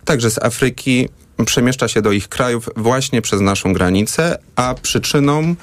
także 0.04 0.30
z 0.30 0.38
Afryki, 0.38 1.08
przemieszcza 1.46 1.88
się 1.88 2.02
do 2.02 2.12
ich 2.12 2.28
krajów 2.28 2.68
właśnie 2.76 3.22
przez 3.22 3.40
naszą 3.40 3.72
granicę, 3.72 4.38
a 4.56 4.74
przyczyną 4.82 5.54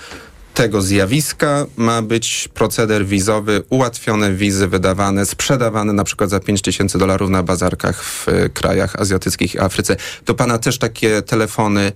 tego 0.54 0.82
zjawiska 0.82 1.66
ma 1.78 2.02
być 2.02 2.50
proceder 2.54 3.06
wizowy, 3.06 3.64
ułatwione 3.70 4.34
wizy 4.34 4.68
wydawane, 4.68 5.26
sprzedawane 5.26 5.94
na 5.94 6.04
przykład 6.04 6.30
za 6.30 6.40
5 6.40 6.62
tysięcy 6.62 6.98
dolarów 6.98 7.30
na 7.30 7.44
bazarkach 7.44 8.04
w 8.04 8.28
krajach 8.54 8.96
azjatyckich 8.96 9.56
i 9.56 9.60
Afryce. 9.60 9.96
Do 10.26 10.34
pana 10.34 10.58
też 10.58 10.78
takie 10.78 11.22
telefony 11.22 11.92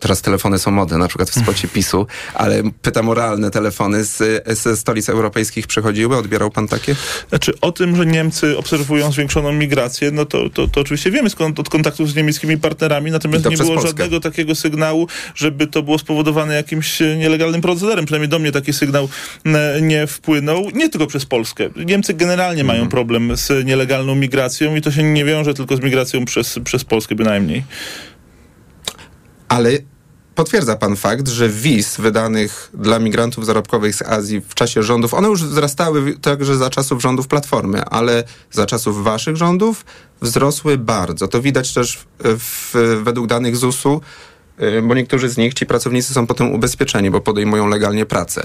Teraz 0.00 0.22
telefony 0.22 0.58
są 0.58 0.70
modne, 0.70 0.98
na 0.98 1.08
przykład 1.08 1.30
w 1.30 1.42
spocie 1.42 1.68
PiSu, 1.74 2.06
ale 2.34 2.62
pytam 2.82 3.08
o 3.08 3.14
realne 3.14 3.50
telefony 3.50 4.04
z, 4.04 4.44
ze 4.58 4.76
stolic 4.76 5.08
europejskich 5.08 5.66
przychodziły? 5.66 6.16
Odbierał 6.16 6.50
pan 6.50 6.68
takie? 6.68 6.96
Znaczy 7.28 7.52
o 7.60 7.72
tym, 7.72 7.96
że 7.96 8.06
Niemcy 8.06 8.58
obserwują 8.58 9.12
zwiększoną 9.12 9.52
migrację, 9.52 10.10
no 10.10 10.26
to, 10.26 10.50
to, 10.50 10.68
to 10.68 10.80
oczywiście 10.80 11.10
wiemy 11.10 11.30
skąd, 11.30 11.60
od 11.60 11.68
kontaktów 11.68 12.10
z 12.10 12.16
niemieckimi 12.16 12.58
partnerami, 12.58 13.10
natomiast 13.10 13.50
nie 13.50 13.56
było 13.56 13.68
Polskę. 13.68 13.88
żadnego 13.88 14.20
takiego 14.20 14.54
sygnału, 14.54 15.08
żeby 15.34 15.66
to 15.66 15.82
było 15.82 15.98
spowodowane 15.98 16.54
jakimś 16.54 17.00
nielegalnym 17.00 17.60
procederem. 17.60 18.04
Przynajmniej 18.04 18.28
do 18.28 18.38
mnie 18.38 18.52
taki 18.52 18.72
sygnał 18.72 19.08
e, 19.46 19.80
nie 19.82 20.06
wpłynął. 20.06 20.70
Nie 20.74 20.88
tylko 20.88 21.06
przez 21.06 21.26
Polskę. 21.26 21.70
Niemcy 21.86 22.14
generalnie 22.14 22.64
mają 22.64 22.82
mhm. 22.82 22.90
problem 22.90 23.36
z 23.36 23.66
nielegalną 23.66 24.14
migracją 24.14 24.76
i 24.76 24.80
to 24.80 24.92
się 24.92 25.02
nie 25.02 25.24
wiąże 25.24 25.54
tylko 25.54 25.76
z 25.76 25.80
migracją 25.80 26.24
przez, 26.24 26.58
przez 26.64 26.84
Polskę 26.84 27.14
bynajmniej. 27.14 27.64
Ale 29.48 29.70
potwierdza 30.40 30.76
pan 30.76 30.96
fakt, 30.96 31.28
że 31.28 31.48
wiz 31.48 31.96
wydanych 31.96 32.70
dla 32.74 32.98
migrantów 32.98 33.46
zarobkowych 33.46 33.94
z 33.94 34.02
Azji 34.02 34.40
w 34.48 34.54
czasie 34.54 34.82
rządów, 34.82 35.14
one 35.14 35.28
już 35.28 35.44
wzrastały 35.44 36.14
także 36.14 36.56
za 36.56 36.70
czasów 36.70 37.02
rządów 37.02 37.28
Platformy, 37.28 37.84
ale 37.84 38.24
za 38.50 38.66
czasów 38.66 39.04
waszych 39.04 39.36
rządów 39.36 39.84
wzrosły 40.22 40.78
bardzo. 40.78 41.28
To 41.28 41.42
widać 41.42 41.74
też 41.74 41.98
w, 42.18 42.38
w, 42.38 43.02
według 43.02 43.26
danych 43.26 43.56
ZUS-u, 43.56 44.00
y, 44.62 44.82
bo 44.82 44.94
niektórzy 44.94 45.28
z 45.28 45.36
nich, 45.36 45.54
ci 45.54 45.66
pracownicy 45.66 46.14
są 46.14 46.26
potem 46.26 46.54
ubezpieczeni, 46.54 47.10
bo 47.10 47.20
podejmują 47.20 47.66
legalnie 47.66 48.06
pracę. 48.06 48.42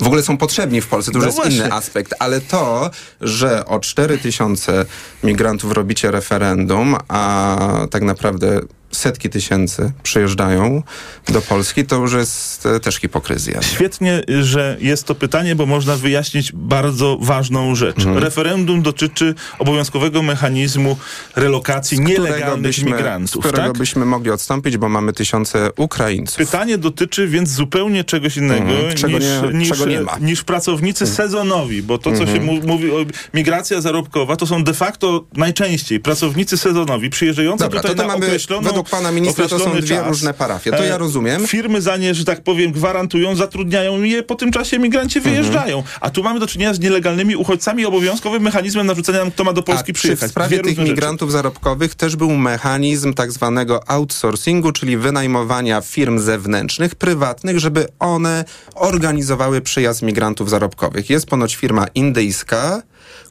W 0.00 0.06
ogóle 0.06 0.22
są 0.22 0.36
potrzebni 0.36 0.80
w 0.80 0.86
Polsce, 0.86 1.12
to 1.12 1.18
już 1.18 1.24
no 1.24 1.28
jest 1.28 1.36
właśnie. 1.36 1.56
inny 1.56 1.72
aspekt, 1.72 2.14
ale 2.18 2.40
to, 2.40 2.90
że 3.20 3.66
o 3.66 3.80
4 3.80 4.18
tysiące 4.18 4.86
migrantów 5.24 5.72
robicie 5.72 6.10
referendum, 6.10 6.96
a 7.08 7.58
tak 7.90 8.02
naprawdę 8.02 8.60
setki 8.92 9.30
tysięcy 9.30 9.92
przyjeżdżają 10.02 10.82
do 11.28 11.40
Polski, 11.40 11.84
to 11.84 11.96
już 11.96 12.12
jest 12.12 12.66
e, 12.66 12.80
też 12.80 12.96
hipokryzja. 12.96 13.62
Świetnie, 13.62 14.22
że 14.42 14.76
jest 14.80 15.04
to 15.04 15.14
pytanie, 15.14 15.54
bo 15.54 15.66
można 15.66 15.96
wyjaśnić 15.96 16.52
bardzo 16.52 17.18
ważną 17.20 17.74
rzecz. 17.74 17.98
Mhm. 17.98 18.18
Referendum 18.18 18.82
dotyczy 18.82 19.34
obowiązkowego 19.58 20.22
mechanizmu 20.22 20.96
relokacji 21.36 22.00
nielegalnych 22.00 22.62
byśmy, 22.62 22.90
migrantów. 22.90 23.30
Z 23.30 23.38
którego 23.38 23.68
tak? 23.68 23.78
byśmy 23.78 24.04
mogli 24.04 24.30
odstąpić, 24.30 24.76
bo 24.76 24.88
mamy 24.88 25.12
tysiące 25.12 25.70
Ukraińców. 25.76 26.36
Pytanie 26.36 26.78
dotyczy 26.78 27.28
więc 27.28 27.50
zupełnie 27.50 28.04
czegoś 28.04 28.36
innego 28.36 28.70
mhm. 28.70 28.94
czego 28.94 29.18
niż, 29.18 29.26
nie, 29.52 29.58
niż, 29.58 29.68
czego 29.68 29.86
nie 29.86 30.00
ma. 30.00 30.18
niż 30.18 30.44
pracownicy 30.44 31.04
mhm. 31.04 31.16
sezonowi, 31.16 31.82
bo 31.82 31.98
to, 31.98 32.12
co 32.12 32.26
się 32.26 32.40
mówi, 32.40 32.90
o 32.90 32.96
migracja 33.34 33.80
zarobkowa, 33.80 34.36
to 34.36 34.46
są 34.46 34.64
de 34.64 34.74
facto 34.74 35.24
najczęściej 35.32 36.00
pracownicy 36.00 36.56
sezonowi 36.56 37.10
przyjeżdżający 37.10 37.64
Dobra, 37.64 37.80
tutaj 37.80 37.96
to 37.96 38.06
na 38.06 38.14
określoną 38.14 38.77
według 38.78 38.90
pana 38.90 39.12
ministra 39.12 39.48
to 39.48 39.58
są 39.58 39.70
dwie 39.70 39.96
czas. 39.96 40.06
różne 40.06 40.34
parafie. 40.34 40.70
To 40.70 40.84
ja 40.84 40.94
e, 40.94 40.98
rozumiem. 40.98 41.46
Firmy 41.46 41.82
za 41.82 41.96
nie, 41.96 42.14
że 42.14 42.24
tak 42.24 42.40
powiem, 42.40 42.72
gwarantują, 42.72 43.34
zatrudniają 43.36 44.02
je, 44.02 44.22
po 44.22 44.34
tym 44.34 44.52
czasie 44.52 44.78
migranci 44.78 45.18
mhm. 45.18 45.34
wyjeżdżają. 45.34 45.82
A 46.00 46.10
tu 46.10 46.22
mamy 46.22 46.40
do 46.40 46.46
czynienia 46.46 46.74
z 46.74 46.80
nielegalnymi 46.80 47.36
uchodźcami, 47.36 47.86
obowiązkowym 47.86 48.42
mechanizmem 48.42 48.86
narzucenia 48.86 49.18
nam, 49.18 49.30
kto 49.30 49.44
ma 49.44 49.52
do 49.52 49.62
Polski 49.62 49.90
A 49.90 49.94
przyjechać. 49.94 50.28
w 50.28 50.30
sprawie 50.30 50.58
tych 50.58 50.78
migrantów 50.78 51.28
rzeczy. 51.28 51.32
zarobkowych 51.32 51.94
też 51.94 52.16
był 52.16 52.30
mechanizm 52.30 53.14
tak 53.14 53.32
zwanego 53.32 53.90
outsourcingu, 53.90 54.72
czyli 54.72 54.96
wynajmowania 54.96 55.80
firm 55.80 56.18
zewnętrznych, 56.18 56.94
prywatnych, 56.94 57.58
żeby 57.58 57.86
one 57.98 58.44
organizowały 58.74 59.60
przyjazd 59.60 60.02
migrantów 60.02 60.50
zarobkowych. 60.50 61.10
Jest 61.10 61.26
ponoć 61.26 61.56
firma 61.56 61.86
indyjska, 61.94 62.82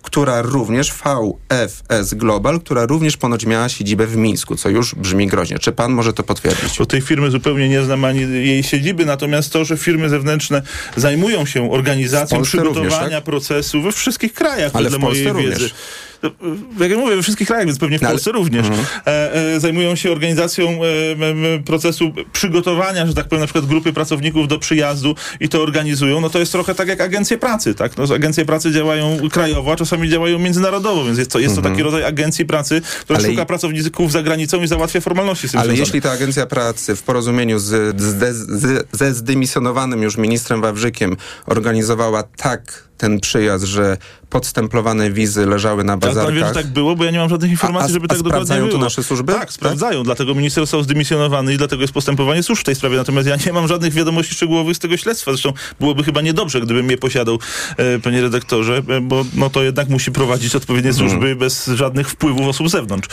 która 0.02 0.42
również, 0.42 0.94
VFS 0.94 2.14
Global, 2.14 2.60
która 2.60 2.86
również 2.86 3.18
ponoć 3.18 3.46
miała 3.46 3.70
siedzibę 3.70 4.08
w 4.08 4.16
Mińsku, 4.16 4.56
co 4.56 4.70
już 4.70 4.96
brzmi 4.96 5.28
groźnie. 5.28 5.60
Czy 5.60 5.72
pan 5.72 5.92
może 5.92 6.14
to 6.14 6.24
potwierdzić? 6.24 6.78
Bo 6.80 6.86
tej 6.86 7.02
firmy 7.02 7.32
zupełnie 7.32 7.70
nie 7.70 7.84
znam 7.84 8.06
ani 8.06 8.20
jej 8.20 8.64
siedziby, 8.64 9.06
natomiast 9.06 9.54
to, 9.54 9.66
że 9.66 9.78
firmy 9.78 10.10
zewnętrzne 10.10 10.62
zajmują 10.96 11.46
się 11.46 11.72
organizacją 11.72 12.42
przygotowania 12.42 12.90
również, 12.90 13.12
tak? 13.12 13.24
procesu 13.24 13.82
we 13.82 13.92
wszystkich 13.92 14.34
krajach, 14.34 14.72
Ale 14.74 14.90
w 14.90 15.00
Polsce 15.00 15.08
mojej 15.08 15.28
również. 15.28 15.60
wiedzy. 15.60 15.74
No, 16.24 16.30
jak 16.80 16.92
ja 16.92 16.98
mówię, 16.98 17.16
we 17.16 17.24
wszystkich 17.24 17.48
krajach, 17.48 17.66
więc 17.66 17.80
pewnie 17.80 18.00
w 18.00 18.02
no, 18.02 18.10
Polsce 18.10 18.32
również, 18.32 18.68
mhm. 18.68 18.86
e, 19.08 19.34
e, 19.34 19.60
zajmują 19.60 19.96
się 19.96 20.12
organizacją 20.12 20.70
e, 20.70 21.60
procesu 21.66 22.14
przygotowania, 22.34 23.08
że 23.08 23.14
tak 23.14 23.28
powiem, 23.28 23.40
na 23.42 23.48
przykład 23.48 23.66
grupy 23.66 23.94
pracowników 23.94 24.48
do 24.48 24.60
przyjazdu 24.60 25.16
i 25.40 25.50
to 25.50 25.62
organizują, 25.64 26.22
no 26.22 26.30
to 26.30 26.40
jest 26.40 26.52
trochę 26.52 26.76
tak 26.76 26.88
jak 26.88 27.02
agencje 27.02 27.38
pracy, 27.38 27.76
tak? 27.76 27.98
No, 27.98 28.16
agencje 28.16 28.46
pracy 28.46 28.72
działają 28.72 29.30
krajowo, 29.32 29.72
a 29.72 29.76
czasami 29.76 30.10
działają 30.10 30.40
międzynarodowo, 30.40 31.06
więc 31.06 31.18
jest 31.18 31.32
to, 31.32 31.40
jest 31.40 31.56
to 31.56 31.60
mhm. 31.60 31.76
taki 31.76 31.84
rodzaj 31.84 32.04
agencji 32.04 32.46
pracy, 32.46 32.82
która 33.02 33.20
ale 33.20 33.30
szuka 33.30 33.44
i... 33.44 33.46
pracowników 33.46 34.12
za 34.12 34.24
granicą 34.24 34.62
i 34.62 34.68
załatwia 34.68 35.02
formalności 35.02 35.48
z 35.48 35.52
tym 35.52 35.60
Ale 35.60 35.68
związane. 35.68 35.86
jeśli 35.86 36.02
ta 36.02 36.12
agencja 36.12 36.46
pracy 36.46 36.96
w 36.96 37.04
porozumieniu 37.04 37.60
z, 37.60 38.02
z, 38.02 38.36
z, 38.36 38.88
ze 38.92 39.14
zdymisjonowanym 39.14 40.04
już 40.04 40.18
ministrem 40.18 40.62
Wawrzykiem 40.62 41.18
organizowała 41.46 42.24
tak 42.24 42.87
ten 42.98 43.20
przyjazd, 43.20 43.66
że 43.66 43.98
podstemplowane 44.30 45.12
wizy 45.12 45.46
leżały 45.46 45.84
na 45.84 45.98
bazarkach. 45.98 46.24
Ale 46.24 46.42
pan 46.42 46.48
wie, 46.48 46.48
że 46.48 46.64
tak 46.64 46.74
było, 46.74 46.96
bo 46.96 47.04
ja 47.04 47.12
nie 47.12 47.18
mam 47.18 47.30
żadnych 47.30 47.52
informacji, 47.52 47.92
a, 47.92 47.94
żeby 47.94 48.06
a 48.06 48.08
tak 48.08 48.22
dokładnie 48.22 48.56
było. 48.56 48.70
tu 48.70 48.78
nasze 48.78 49.04
służby? 49.04 49.34
Tak, 49.34 49.52
sprawdzają, 49.52 50.00
tak? 50.00 50.06
dlatego 50.06 50.36
minister 50.36 50.64
został 50.64 50.84
zdymisjonowany 50.84 51.54
i 51.54 51.58
dlatego 51.58 51.82
jest 51.82 51.94
postępowanie 51.94 52.44
służb 52.44 52.62
w 52.62 52.66
tej 52.66 52.76
sprawie. 52.76 52.98
Natomiast 52.98 53.28
ja 53.28 53.36
nie 53.46 53.54
mam 53.54 53.68
żadnych 53.68 53.94
wiadomości 53.94 54.34
szczegółowych 54.34 54.76
z 54.76 54.80
tego 54.80 54.98
śledztwa. 54.98 55.32
Zresztą 55.32 55.54
byłoby 55.80 56.04
chyba 56.04 56.22
niedobrze, 56.22 56.62
gdybym 56.62 56.86
mnie 56.86 56.98
posiadał, 56.98 57.40
e, 57.78 58.00
panie 58.00 58.22
redaktorze, 58.22 58.82
e, 58.90 59.02
bo 59.02 59.26
no 59.34 59.50
to 59.50 59.64
jednak 59.64 59.90
musi 59.90 60.12
prowadzić 60.12 60.56
odpowiednie 60.56 60.90
mhm. 60.90 61.10
służby 61.10 61.26
hmm. 61.26 61.40
bez 61.40 61.66
żadnych 61.66 62.10
wpływów 62.10 62.48
osób 62.48 62.70
z 62.70 62.72
zewnątrz. 62.72 63.10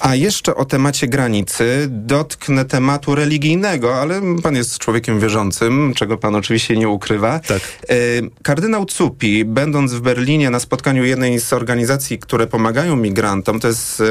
A 0.00 0.14
jeszcze 0.14 0.54
o 0.54 0.64
temacie 0.64 1.08
granicy 1.08 1.86
dotknę 1.90 2.64
tematu 2.64 3.14
religijnego, 3.14 3.96
ale 3.96 4.22
pan 4.42 4.56
jest 4.56 4.78
człowiekiem 4.78 5.20
wierzącym, 5.20 5.92
czego 5.94 6.18
pan 6.18 6.34
oczywiście 6.34 6.76
nie 6.76 6.88
ukrywa. 6.88 7.38
Tak. 7.38 7.62
E, 7.88 7.94
kardynał 8.42 8.86
Cupi, 8.86 9.44
będąc 9.44 9.92
w 9.92 10.00
Berlinie 10.00 10.50
na 10.50 10.60
spotkaniu 10.60 11.04
jednej 11.04 11.40
z 11.40 11.52
organizacji, 11.52 12.18
które 12.18 12.46
pomagają 12.46 12.96
migrantom, 12.96 13.60
to 13.60 13.68
jest 13.68 14.00
e, 14.00 14.04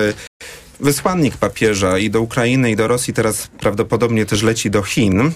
wysłannik 0.80 1.38
papieża 1.38 1.98
i 1.98 2.10
do 2.10 2.22
Ukrainy, 2.22 2.72
i 2.72 2.76
do 2.76 2.88
Rosji, 2.88 3.14
teraz 3.14 3.48
prawdopodobnie 3.48 4.26
też 4.26 4.44
leci 4.44 4.72
do 4.72 4.84
Chin. 4.84 5.32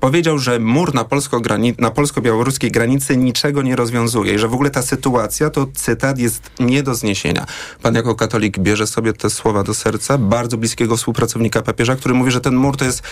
Powiedział, 0.00 0.38
że 0.38 0.58
mur 0.58 0.94
na, 0.94 1.04
polsko 1.04 1.40
na 1.78 1.90
polsko-białoruskiej 1.90 2.70
granicy 2.70 3.16
niczego 3.16 3.62
nie 3.62 3.76
rozwiązuje 3.76 4.34
i 4.34 4.38
że 4.38 4.48
w 4.48 4.54
ogóle 4.54 4.70
ta 4.70 4.82
sytuacja, 4.82 5.50
to 5.50 5.66
cytat, 5.74 6.18
jest 6.18 6.50
nie 6.60 6.82
do 6.82 6.94
zniesienia. 6.94 7.46
Pan 7.82 7.94
jako 7.94 8.14
katolik 8.14 8.58
bierze 8.58 8.86
sobie 8.86 9.12
te 9.12 9.30
słowa 9.30 9.62
do 9.62 9.74
serca, 9.74 10.18
bardzo 10.18 10.56
bliskiego 10.56 10.96
współpracownika 10.96 11.62
papieża, 11.62 11.96
który 11.96 12.14
mówi, 12.14 12.30
że 12.30 12.40
ten 12.40 12.54
mur 12.54 12.76
to 12.76 12.84
jest 12.84 13.02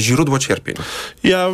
źródło 0.00 0.38
cierpień. 0.38 0.74
Ja 1.24 1.48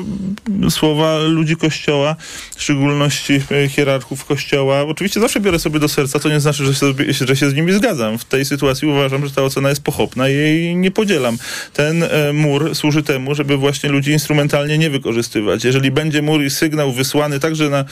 słowa 0.70 1.18
ludzi 1.18 1.56
Kościoła, 1.56 2.16
w 2.56 2.62
szczególności 2.62 3.42
e, 3.50 3.68
hierarchów 3.68 4.24
Kościoła, 4.24 4.82
oczywiście 4.82 5.20
zawsze 5.20 5.40
biorę 5.40 5.58
sobie 5.58 5.80
do 5.80 5.88
serca, 5.88 6.18
to 6.18 6.28
nie 6.28 6.40
znaczy, 6.40 6.64
że 6.64 6.74
się, 6.74 7.26
że 7.26 7.36
się 7.36 7.50
z 7.50 7.54
nimi 7.54 7.72
zgadzam. 7.72 8.18
W 8.18 8.24
tej 8.24 8.44
sytuacji 8.44 8.88
uważam, 8.88 9.26
że 9.26 9.32
ta 9.32 9.42
ocena 9.42 9.68
jest 9.68 9.82
pochopna 9.82 10.28
i 10.28 10.32
jej 10.32 10.76
nie 10.76 10.90
podzielam. 10.90 11.38
Ten 11.72 12.02
e, 12.02 12.32
mur 12.32 12.74
służy 12.74 13.02
temu, 13.02 13.34
żeby 13.34 13.56
właśnie 13.56 13.90
ludzi 13.90 14.10
instrumentalnie 14.10 14.78
nie 14.78 14.90
wykorzystywać. 14.90 15.64
Jeżeli 15.64 15.90
będzie 15.90 16.22
mur 16.22 16.42
i 16.42 16.50
sygnał 16.50 16.92
wysłany 16.92 17.40
także 17.40 17.70
na, 17.70 17.84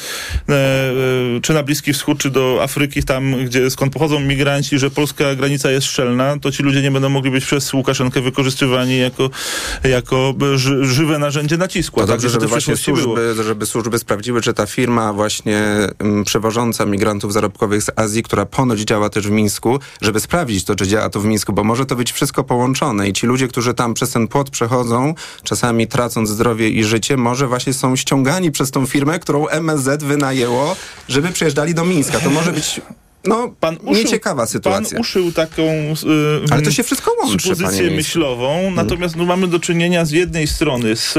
na 0.48 0.56
e, 0.56 1.40
czy 1.42 1.54
na 1.54 1.62
Bliski 1.62 1.92
Wschód, 1.92 2.18
czy 2.18 2.30
do 2.30 2.58
Afryki, 2.62 3.02
tam 3.02 3.44
gdzie 3.44 3.70
skąd 3.70 3.92
pochodzą 3.92 4.20
migranci, 4.20 4.78
że 4.78 4.90
polska 4.90 5.34
granica 5.34 5.70
jest 5.70 5.86
szczelna, 5.86 6.38
to 6.38 6.52
ci 6.52 6.62
ludzie 6.62 6.82
nie 6.82 6.90
będą 6.90 7.08
mogli 7.08 7.30
być 7.30 7.44
przez 7.44 7.72
Łukaszenkę 7.72 8.20
wykorzystywani 8.20 8.98
jako, 8.98 9.30
jako 9.84 10.34
ży, 10.54 10.84
żywe 10.84 11.18
narzędzie 11.18 11.56
nacisku. 11.56 12.00
To 12.00 12.06
dobrze, 12.06 12.28
żeby 12.28 12.46
właśnie 12.46 12.76
służby, 12.76 13.34
żeby 13.42 13.66
służby 13.66 13.98
sprawdziły, 13.98 14.40
czy 14.40 14.54
ta 14.54 14.66
firma 14.66 15.12
właśnie 15.12 15.62
m, 15.98 16.24
przewożąca 16.24 16.86
migrantów 16.86 17.32
zarobkowych 17.32 17.82
z 17.82 17.90
Azji, 17.96 18.22
która 18.22 18.46
ponoć 18.46 18.80
działa 18.80 19.10
też 19.10 19.28
w 19.28 19.30
Mińsku, 19.30 19.78
żeby 20.00 20.20
sprawdzić 20.20 20.64
to, 20.64 20.76
czy 20.76 20.86
działa 20.86 21.10
to 21.10 21.20
w 21.20 21.24
Mińsku, 21.24 21.52
bo 21.52 21.64
może 21.64 21.86
to 21.86 21.96
być 21.96 22.12
wszystko 22.12 22.44
połączone 22.44 23.08
i 23.08 23.12
ci 23.12 23.26
ludzie, 23.26 23.48
którzy 23.48 23.74
tam 23.74 23.94
przez 23.94 24.10
ten 24.10 24.28
płot 24.28 24.50
przechodzą, 24.50 25.14
czasami 25.42 25.86
tracąc 25.86 26.28
zdrowie 26.28 26.68
i 26.68 26.84
życie, 26.84 27.16
może 27.16 27.46
właśnie 27.46 27.74
są 27.74 27.96
ściągani 27.96 28.52
przez 28.52 28.70
tą 28.70 28.86
firmę, 28.86 29.18
którą 29.18 29.48
MSZ 29.48 30.04
wynajęło, 30.04 30.76
żeby 31.08 31.28
przyjeżdżali 31.28 31.74
do 31.74 31.84
Mińska. 31.84 32.20
To 32.20 32.30
może 32.30 32.52
być 32.52 32.80
no, 33.28 33.54
pan 33.60 33.76
uszył, 33.76 34.04
nieciekawa 34.04 34.46
sytuacja. 34.46 34.90
Pan 34.90 35.00
uszył 35.00 35.32
taką 35.32 35.62
yy, 35.62 36.44
Ale 36.50 36.62
to 36.62 36.70
się 36.70 36.82
wszystko 36.82 37.12
łączy, 37.22 37.48
pozycję 37.48 37.90
myślową, 37.90 38.70
natomiast 38.70 39.16
no, 39.16 39.24
mamy 39.24 39.48
do 39.48 39.60
czynienia 39.60 40.04
z 40.04 40.10
jednej 40.10 40.46
strony 40.46 40.96
z 40.96 41.14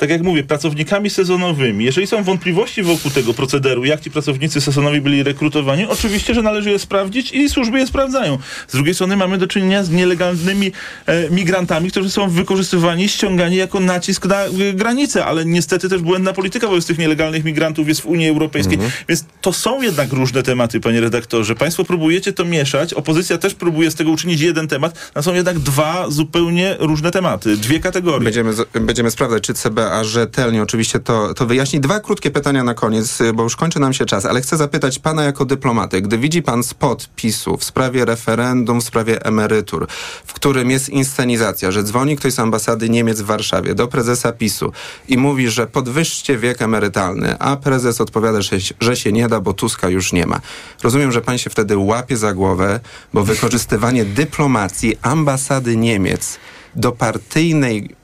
tak 0.00 0.10
jak 0.10 0.22
mówię, 0.22 0.44
pracownikami 0.44 1.10
sezonowymi. 1.10 1.84
Jeżeli 1.84 2.06
są 2.06 2.22
wątpliwości 2.22 2.82
wokół 2.82 3.10
tego 3.10 3.34
procederu, 3.34 3.84
jak 3.84 4.00
ci 4.00 4.10
pracownicy 4.10 4.60
sezonowi 4.60 5.00
byli 5.00 5.22
rekrutowani, 5.22 5.86
oczywiście, 5.86 6.34
że 6.34 6.42
należy 6.42 6.70
je 6.70 6.78
sprawdzić 6.78 7.32
i 7.32 7.48
służby 7.48 7.78
je 7.78 7.86
sprawdzają. 7.86 8.38
Z 8.68 8.72
drugiej 8.72 8.94
strony 8.94 9.16
mamy 9.16 9.38
do 9.38 9.46
czynienia 9.46 9.84
z 9.84 9.90
nielegalnymi 9.90 10.72
e, 11.06 11.30
migrantami, 11.30 11.90
którzy 11.90 12.10
są 12.10 12.30
wykorzystywani, 12.30 13.08
ściągani 13.08 13.56
jako 13.56 13.80
nacisk 13.80 14.26
na 14.26 14.44
e, 14.44 14.50
granicę, 14.74 15.24
ale 15.24 15.44
niestety 15.44 15.88
też 15.88 16.02
błędna 16.02 16.32
polityka 16.32 16.68
wobec 16.68 16.86
tych 16.86 16.98
nielegalnych 16.98 17.44
migrantów 17.44 17.88
jest 17.88 18.00
w 18.00 18.06
Unii 18.06 18.28
Europejskiej. 18.28 18.74
Mhm. 18.74 18.92
Więc 19.08 19.24
to 19.40 19.52
są 19.52 19.82
jednak 19.82 20.12
różne 20.12 20.42
tematy, 20.42 20.80
panie 20.80 21.00
redaktorze. 21.00 21.54
Państwo 21.54 21.84
próbujecie 21.84 22.32
to 22.32 22.44
mieszać, 22.44 22.94
opozycja 22.94 23.38
też 23.38 23.54
próbuje 23.54 23.90
z 23.90 23.94
tego 23.94 24.10
uczynić 24.10 24.40
jeden 24.40 24.68
temat, 24.68 25.10
a 25.14 25.22
są 25.22 25.34
jednak 25.34 25.58
dwa 25.58 26.04
zupełnie 26.08 26.76
różne 26.78 27.10
tematy, 27.10 27.56
dwie 27.56 27.80
kategorie. 27.80 28.24
Będziemy, 28.24 28.52
będziemy 28.72 29.10
sprawdzać, 29.10 29.42
czy 29.42 29.54
CBA 29.54 29.89
a 29.92 30.04
rzetelnie 30.04 30.62
oczywiście 30.62 30.98
to, 30.98 31.34
to 31.34 31.46
wyjaśni. 31.46 31.80
Dwa 31.80 32.00
krótkie 32.00 32.30
pytania 32.30 32.64
na 32.64 32.74
koniec, 32.74 33.18
bo 33.34 33.42
już 33.42 33.56
kończy 33.56 33.80
nam 33.80 33.92
się 33.92 34.06
czas, 34.06 34.26
ale 34.26 34.40
chcę 34.40 34.56
zapytać 34.56 34.98
pana 34.98 35.24
jako 35.24 35.44
dyplomaty, 35.44 36.02
gdy 36.02 36.18
widzi 36.18 36.42
pan 36.42 36.62
spot 36.62 37.08
PiSu 37.16 37.56
w 37.56 37.64
sprawie 37.64 38.04
referendum, 38.04 38.80
w 38.80 38.84
sprawie 38.84 39.24
emerytur, 39.24 39.86
w 40.26 40.32
którym 40.32 40.70
jest 40.70 40.88
inscenizacja, 40.88 41.70
że 41.70 41.82
dzwoni 41.82 42.16
ktoś 42.16 42.32
z 42.32 42.38
ambasady 42.38 42.88
Niemiec 42.88 43.20
w 43.20 43.24
Warszawie 43.24 43.74
do 43.74 43.88
prezesa 43.88 44.32
PiSu 44.32 44.72
i 45.08 45.18
mówi, 45.18 45.50
że 45.50 45.66
podwyższcie 45.66 46.38
wiek 46.38 46.62
emerytalny, 46.62 47.38
a 47.38 47.56
prezes 47.56 48.00
odpowiada, 48.00 48.42
że, 48.42 48.56
że 48.80 48.96
się 48.96 49.12
nie 49.12 49.28
da, 49.28 49.40
bo 49.40 49.52
Tuska 49.52 49.88
już 49.88 50.12
nie 50.12 50.26
ma. 50.26 50.40
Rozumiem, 50.82 51.12
że 51.12 51.20
pan 51.20 51.38
się 51.38 51.50
wtedy 51.50 51.76
łapie 51.76 52.16
za 52.16 52.34
głowę, 52.34 52.80
bo 53.14 53.22
wykorzystywanie 53.22 54.04
dyplomacji 54.04 54.96
ambasady 55.02 55.76
Niemiec 55.76 56.38
do 56.76 56.92
partyjnej 56.92 57.99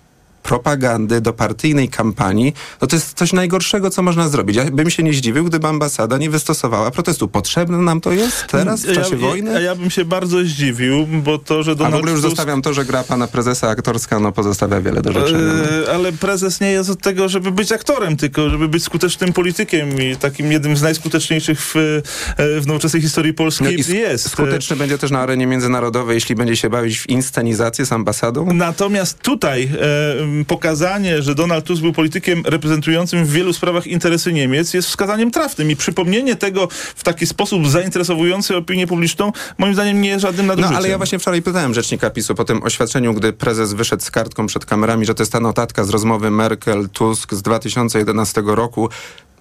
propagandy, 0.47 1.21
do 1.21 1.33
partyjnej 1.33 1.89
kampanii, 1.89 2.55
no 2.81 2.87
to 2.87 2.97
jest 2.97 3.15
coś 3.15 3.33
najgorszego, 3.33 3.91
co 3.91 4.03
można 4.03 4.29
zrobić. 4.29 4.57
Ja 4.57 4.65
bym 4.65 4.91
się 4.91 5.03
nie 5.03 5.13
zdziwił, 5.13 5.45
gdyby 5.45 5.69
ambasada 5.69 6.19
nie 6.19 6.31
wystosowała 6.31 6.91
protestu. 6.91 7.29
Potrzebne 7.29 7.79
nam 7.79 8.01
to 8.01 8.13
jest 8.13 8.47
teraz, 8.47 8.87
w 8.87 8.95
czasie 8.95 9.15
ja, 9.15 9.21
wojny? 9.21 9.53
Ja, 9.53 9.61
ja 9.61 9.75
bym 9.75 9.91
się 9.91 10.05
bardzo 10.05 10.45
zdziwił, 10.45 11.07
bo 11.07 11.39
to, 11.39 11.63
że 11.63 11.77
Donald 11.77 11.95
A 11.95 11.97
w 11.97 11.99
ogóle 11.99 12.13
już 12.13 12.21
Tusk... 12.21 12.31
zostawiam 12.31 12.63
to, 12.63 12.75
że 12.75 12.85
gra 12.85 13.05
pana 13.05 13.27
prezesa 13.27 13.69
aktorska, 13.69 14.21
no 14.21 14.33
pozostawia 14.33 14.81
wiele 14.81 15.03
do 15.03 15.13
życzenia. 15.13 15.39
Yy, 15.39 15.95
ale 15.95 16.13
prezes 16.13 16.61
nie 16.61 16.71
jest 16.71 16.91
od 16.91 17.01
tego, 17.01 17.29
żeby 17.29 17.53
być 17.53 17.73
aktorem, 17.73 18.17
tylko 18.17 18.51
żeby 18.51 18.69
być 18.69 18.85
skutecznym 18.85 19.33
politykiem 19.33 20.03
i 20.03 20.17
takim 20.17 20.53
jednym 20.53 20.77
z 20.77 20.83
najskuteczniejszych 20.83 21.61
w, 21.61 21.77
e, 21.77 22.61
w 22.61 22.67
nowoczesnej 22.67 23.03
historii 23.03 23.35
Polski 23.35 23.65
no 23.65 23.95
jest. 23.95 24.31
Skuteczny 24.31 24.77
będzie 24.77 24.99
też 24.99 25.11
na 25.11 25.21
arenie 25.21 25.47
międzynarodowej, 25.47 26.15
jeśli 26.15 26.35
będzie 26.35 26.57
się 26.57 26.71
bawić 26.71 26.99
w 26.99 27.09
inscenizację 27.09 27.87
z 27.87 27.93
ambasadą? 27.93 28.53
Natomiast 28.53 29.19
tutaj 29.19 29.65
e, 29.65 30.36
pokazanie, 30.45 31.23
że 31.23 31.35
Donald 31.35 31.65
Tusk 31.65 31.83
był 31.83 31.93
politykiem 31.93 32.43
reprezentującym 32.47 33.25
w 33.25 33.31
wielu 33.31 33.53
sprawach 33.53 33.87
interesy 33.87 34.33
Niemiec 34.33 34.75
jest 34.75 34.89
wskazaniem 34.89 35.31
trafnym 35.31 35.71
i 35.71 35.77
przypomnienie 35.77 36.37
tego 36.37 36.69
w 36.71 37.05
taki 37.05 37.27
sposób 37.27 37.69
zainteresowujący 37.69 38.57
opinię 38.57 38.87
publiczną 38.87 39.33
moim 39.59 39.75
zdaniem 39.75 40.01
nie 40.01 40.09
jest 40.09 40.23
żadnym 40.23 40.47
nadużyciem. 40.47 40.73
No 40.73 40.79
ale 40.79 40.89
ja 40.89 40.97
właśnie 40.97 41.19
wczoraj 41.19 41.43
pytałem 41.43 41.75
rzecznika 41.75 42.11
PiSu 42.11 42.35
po 42.35 42.45
tym 42.45 42.63
oświadczeniu, 42.63 43.15
gdy 43.15 43.33
prezes 43.33 43.73
wyszedł 43.73 44.03
z 44.03 44.11
kartką 44.11 44.47
przed 44.47 44.67
kamerami, 44.67 45.07
że 45.07 45.15
to 45.15 45.23
jest 45.23 45.33
ta 45.33 45.41
notatka 45.41 45.85
z 45.85 45.91
rozmowy 45.91 46.29
Merkel-Tusk 46.29 47.35
z 47.35 47.43
2011 47.43 48.43
roku, 48.47 48.89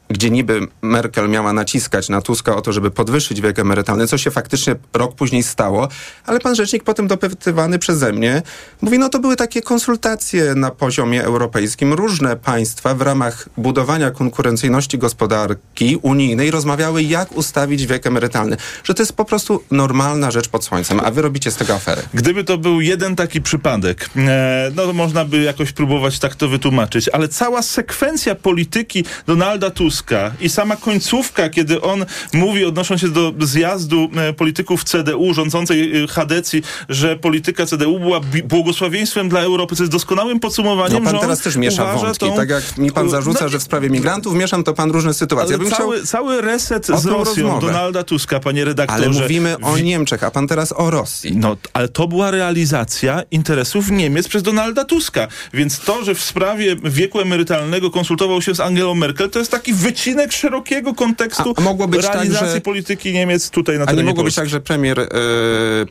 gdzie 0.09 0.29
niby 0.29 0.67
Merkel 0.81 1.29
miała 1.29 1.53
naciskać 1.53 2.09
na 2.09 2.21
Tuska 2.21 2.55
o 2.55 2.61
to, 2.61 2.73
żeby 2.73 2.91
podwyższyć 2.91 3.41
wiek 3.41 3.59
emerytalny, 3.59 4.07
co 4.07 4.17
się 4.17 4.31
faktycznie 4.31 4.75
rok 4.93 5.15
później 5.15 5.43
stało, 5.43 5.87
ale 6.25 6.39
pan 6.39 6.55
rzecznik 6.55 6.83
potem 6.83 7.07
dopytywany 7.07 7.79
przeze 7.79 8.13
mnie 8.13 8.41
mówi, 8.81 8.99
no 8.99 9.09
to 9.09 9.19
były 9.19 9.35
takie 9.35 9.61
konsultacje 9.61 10.55
na 10.55 10.71
poziomie 10.71 11.23
europejskim. 11.23 11.93
Różne 11.93 12.35
państwa 12.35 12.95
w 12.95 13.01
ramach 13.01 13.49
budowania 13.57 14.11
konkurencyjności 14.11 14.97
gospodarki 14.97 15.99
unijnej 16.01 16.51
rozmawiały, 16.51 17.03
jak 17.03 17.31
ustawić 17.31 17.87
wiek 17.87 18.07
emerytalny. 18.07 18.57
Że 18.83 18.93
to 18.93 19.01
jest 19.01 19.13
po 19.13 19.25
prostu 19.25 19.63
normalna 19.71 20.31
rzecz 20.31 20.49
pod 20.49 20.63
słońcem, 20.63 20.99
a 21.03 21.11
wy 21.11 21.21
robicie 21.21 21.51
z 21.51 21.55
tego 21.55 21.73
aferę. 21.73 22.01
Gdyby 22.13 22.43
to 22.43 22.57
był 22.57 22.81
jeden 22.81 23.15
taki 23.15 23.41
przypadek, 23.41 24.09
e, 24.15 24.71
no 24.75 24.85
to 24.85 24.93
można 24.93 25.25
by 25.25 25.41
jakoś 25.41 25.71
próbować 25.71 26.19
tak 26.19 26.35
to 26.35 26.47
wytłumaczyć, 26.47 27.09
ale 27.09 27.27
cała 27.27 27.61
sekwencja 27.61 28.35
polityki 28.35 29.05
Donalda 29.27 29.69
Tuska 29.69 29.94
Tuska 29.95 30.31
i 30.41 30.49
sama 30.49 30.75
końcówka, 30.75 31.49
kiedy 31.49 31.81
on 31.81 32.05
mówi, 32.33 32.65
odnosząc 32.65 33.01
się 33.01 33.07
do 33.07 33.33
zjazdu 33.39 34.09
e, 34.15 34.33
polityków 34.33 34.83
CDU 34.83 35.33
rządzącej 35.33 36.03
e, 36.03 36.07
Hadecji, 36.07 36.63
że 36.89 37.15
polityka 37.15 37.65
CDU 37.65 37.99
była 37.99 38.19
błogosławieństwem 38.45 39.29
dla 39.29 39.41
Europy, 39.41 39.75
co 39.75 39.83
jest 39.83 39.91
doskonałym 39.91 40.39
podsumowaniem, 40.39 41.03
no 41.03 41.11
pan 41.11 41.19
teraz 41.19 41.39
też 41.39 41.55
miesza 41.55 41.93
wątki. 41.93 42.25
Tą... 42.25 42.35
Tak 42.35 42.49
jak 42.49 42.77
mi 42.77 42.91
pan 42.91 43.09
zarzuca, 43.09 43.43
no, 43.43 43.49
że 43.49 43.59
w 43.59 43.63
sprawie 43.63 43.89
migrantów 43.89 44.35
mieszam, 44.35 44.63
to 44.63 44.73
pan 44.73 44.91
różne 44.91 45.13
sytuacje. 45.13 45.55
Ale 45.55 45.69
cały, 45.69 45.95
chciał... 45.95 46.05
cały 46.05 46.41
reset 46.41 46.85
z 46.85 46.89
Rosją 46.89 47.13
rozmowę. 47.15 47.67
Donalda 47.67 48.03
Tuska, 48.03 48.39
panie 48.39 48.65
redaktorze. 48.65 49.09
Ale 49.09 49.21
mówimy 49.21 49.57
o 49.61 49.77
Niemczech, 49.77 50.23
a 50.23 50.31
pan 50.31 50.47
teraz 50.47 50.73
o 50.77 50.91
Rosji. 50.91 51.37
No, 51.37 51.57
ale 51.73 51.87
to 51.87 52.07
była 52.07 52.31
realizacja 52.31 53.23
interesów 53.31 53.91
Niemiec 53.91 54.27
przez 54.27 54.43
Donalda 54.43 54.85
Tuska. 54.85 55.27
Więc 55.53 55.79
to, 55.79 56.03
że 56.03 56.15
w 56.15 56.21
sprawie 56.21 56.75
wieku 56.83 57.19
emerytalnego 57.19 57.91
konsultował 57.91 58.41
się 58.41 58.55
z 58.55 58.59
Angelą 58.59 58.95
Merkel, 58.95 59.29
to 59.29 59.39
jest 59.39 59.51
taki 59.51 59.73
wycinek 59.85 60.31
szerokiego 60.31 60.93
kontekstu 60.93 61.53
a, 61.57 61.61
mogło 61.61 61.87
być 61.87 62.01
tak, 62.01 62.13
realizacji 62.13 62.47
tak, 62.47 62.55
że... 62.55 62.61
polityki 62.61 63.13
Niemiec 63.13 63.49
tutaj 63.49 63.79
na 63.79 63.85
terenie 63.85 64.01
A 64.01 64.03
nie 64.03 64.09
mogło 64.09 64.23
Polski. 64.23 64.41
być 64.41 64.43
tak, 64.43 64.49
że 64.49 64.61
premier 64.61 64.99
y, 64.99 65.07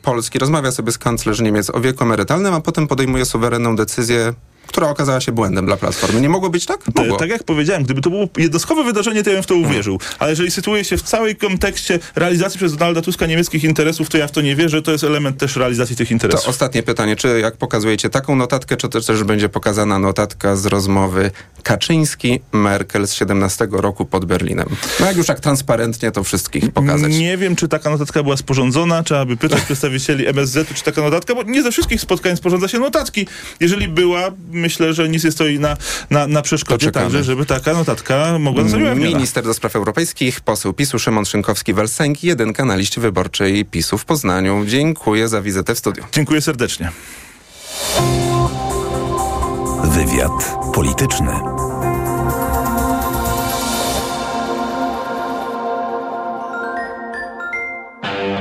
Polski 0.01 0.39
rozmawia 0.39 0.71
sobie 0.71 0.91
z 0.91 0.97
kanclerz 0.97 1.39
Niemiec 1.39 1.69
o 1.69 1.81
wieku 1.81 2.03
emerytalnym, 2.03 2.53
a 2.53 2.61
potem 2.61 2.87
podejmuje 2.87 3.25
suwerenną 3.25 3.75
decyzję 3.75 4.33
która 4.75 4.89
okazała 4.89 5.21
się 5.21 5.31
błędem 5.31 5.65
dla 5.65 5.77
Platformy. 5.77 6.21
Nie 6.21 6.29
mogło 6.29 6.49
być 6.49 6.65
tak? 6.65 6.79
Mogło. 6.95 7.17
Tak 7.17 7.29
jak 7.29 7.43
powiedziałem, 7.43 7.83
gdyby 7.83 8.01
to 8.01 8.09
było 8.09 8.27
jednostkowe 8.37 8.83
wydarzenie, 8.83 9.23
to 9.23 9.29
ja 9.29 9.35
bym 9.35 9.43
w 9.43 9.47
to 9.47 9.55
uwierzył. 9.55 9.99
Ale 10.19 10.29
jeżeli 10.29 10.51
sytuuje 10.51 10.83
się 10.83 10.97
w 10.97 11.01
całej 11.01 11.35
kontekście 11.35 11.99
realizacji 12.15 12.57
przez 12.57 12.77
Donalda 12.77 13.01
Tuska 13.01 13.25
niemieckich 13.25 13.63
interesów, 13.63 14.09
to 14.09 14.17
ja 14.17 14.27
w 14.27 14.31
to 14.31 14.41
nie 14.41 14.55
wierzę. 14.55 14.81
To 14.81 14.91
jest 14.91 15.03
element 15.03 15.37
też 15.37 15.55
realizacji 15.55 15.95
tych 15.95 16.11
interesów. 16.11 16.43
To 16.43 16.49
ostatnie 16.49 16.83
pytanie. 16.83 17.15
Czy 17.15 17.39
jak 17.39 17.57
pokazujecie 17.57 18.09
taką 18.09 18.35
notatkę, 18.35 18.77
czy 18.77 18.89
też, 18.89 19.05
też 19.05 19.23
będzie 19.23 19.49
pokazana 19.49 19.99
notatka 19.99 20.55
z 20.55 20.65
rozmowy 20.65 21.31
Kaczyński-Merkel 21.63 23.07
z 23.07 23.13
17 23.13 23.67
roku 23.71 24.05
pod 24.05 24.25
Berlinem? 24.25 24.67
No 24.99 25.05
jak 25.05 25.17
już 25.17 25.27
tak 25.27 25.39
transparentnie 25.39 26.11
to 26.11 26.23
wszystkich 26.23 26.71
pokazać. 26.71 27.13
Nie 27.13 27.37
wiem, 27.37 27.55
czy 27.55 27.67
taka 27.67 27.89
notatka 27.89 28.23
była 28.23 28.37
sporządzona. 28.37 29.03
Trzeba 29.03 29.25
by 29.25 29.37
pytać 29.37 29.61
przedstawicieli 29.69 30.27
MSZ-u, 30.27 30.73
czy 30.73 30.83
taka 30.83 31.01
notatka, 31.01 31.35
bo 31.35 31.43
nie 31.43 31.63
ze 31.63 31.71
wszystkich 31.71 32.01
spotkań 32.01 32.37
sporządza 32.37 32.67
się 32.67 32.79
notatki. 32.79 33.27
Jeżeli 33.59 33.87
była, 33.87 34.31
myślę, 34.65 34.93
że 34.93 35.09
nic 35.09 35.23
nie 35.23 35.31
stoi 35.31 35.59
na, 35.59 35.77
na, 36.09 36.27
na 36.27 36.41
przeszkodzie 36.41 36.91
także, 36.91 37.23
żeby 37.23 37.45
taka 37.45 37.73
notatka 37.73 38.39
mogła 38.39 38.63
ujawniona. 38.63 38.95
Minister 38.95 39.43
do 39.43 39.53
spraw 39.53 39.75
europejskich, 39.75 40.41
poseł 40.41 40.73
PiSu 40.73 40.99
Szymon 40.99 41.23
Szynkowski-Welsenki, 41.23 42.27
jedynka 42.27 42.65
na 42.65 42.75
liście 42.75 43.01
wyborczej 43.01 43.65
PiSu 43.65 43.97
w 43.97 44.05
Poznaniu. 44.05 44.65
Dziękuję 44.67 45.27
za 45.27 45.41
wizytę 45.41 45.75
w 45.75 45.79
studiu. 45.79 46.03
Dziękuję 46.11 46.41
serdecznie. 46.41 46.91
Wywiad 49.83 50.55
polityczny. 50.73 51.31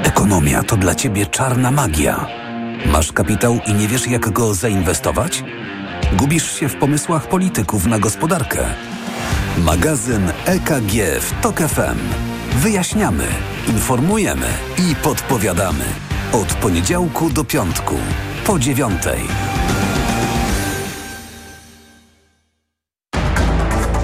Ekonomia 0.05 0.63
to 0.63 0.77
dla 0.77 0.95
ciebie 0.95 1.27
czarna 1.27 1.71
magia. 1.71 2.27
Masz 2.87 3.13
kapitał 3.13 3.59
i 3.67 3.75
nie 3.75 3.89
wiesz, 3.89 4.07
jak 4.07 4.31
go 4.31 4.55
zainwestować? 4.55 5.45
Gubisz 6.15 6.61
się 6.61 6.69
w 6.69 6.77
pomysłach 6.77 7.29
polityków 7.29 7.87
na 7.87 7.99
gospodarkę. 7.99 8.67
Magazyn 9.59 10.33
EKG 10.45 11.21
w 11.21 11.43
TOK 11.43 11.59
FM. 11.59 11.99
Wyjaśniamy, 12.57 13.25
informujemy 13.69 14.47
i 14.79 14.95
podpowiadamy. 14.95 15.85
Od 16.33 16.55
poniedziałku 16.55 17.31
do 17.31 17.45
piątku, 17.45 17.95
po 18.47 18.59
dziewiątej. 18.59 19.21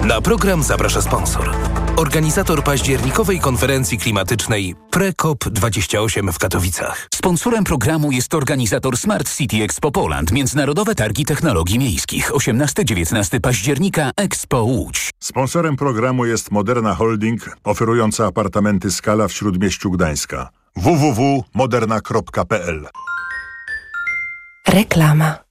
Na 0.03 0.21
program 0.21 0.63
zaprasza 0.63 1.01
sponsor. 1.01 1.51
Organizator 2.01 2.63
październikowej 2.63 3.39
konferencji 3.39 3.97
klimatycznej 3.97 4.75
PreCOP28 4.91 6.31
w 6.31 6.39
Katowicach. 6.39 7.07
Sponsorem 7.13 7.63
programu 7.63 8.11
jest 8.11 8.33
organizator 8.33 8.97
Smart 8.97 9.37
City 9.37 9.63
Expo 9.63 9.91
Poland, 9.91 10.31
Międzynarodowe 10.31 10.95
Targi 10.95 11.25
Technologii 11.25 11.79
Miejskich, 11.79 12.31
18-19 12.31 13.39
października 13.39 14.11
Expo 14.17 14.63
Łódź. 14.63 15.09
Sponsorem 15.19 15.75
programu 15.75 16.25
jest 16.25 16.51
Moderna 16.51 16.95
Holding, 16.95 17.57
oferująca 17.63 18.25
apartamenty 18.25 18.91
Skala 18.91 19.27
w 19.27 19.33
Śródmieściu 19.33 19.91
Gdańska. 19.91 20.49
www.moderna.pl 20.75 22.87
Reklama. 24.67 25.50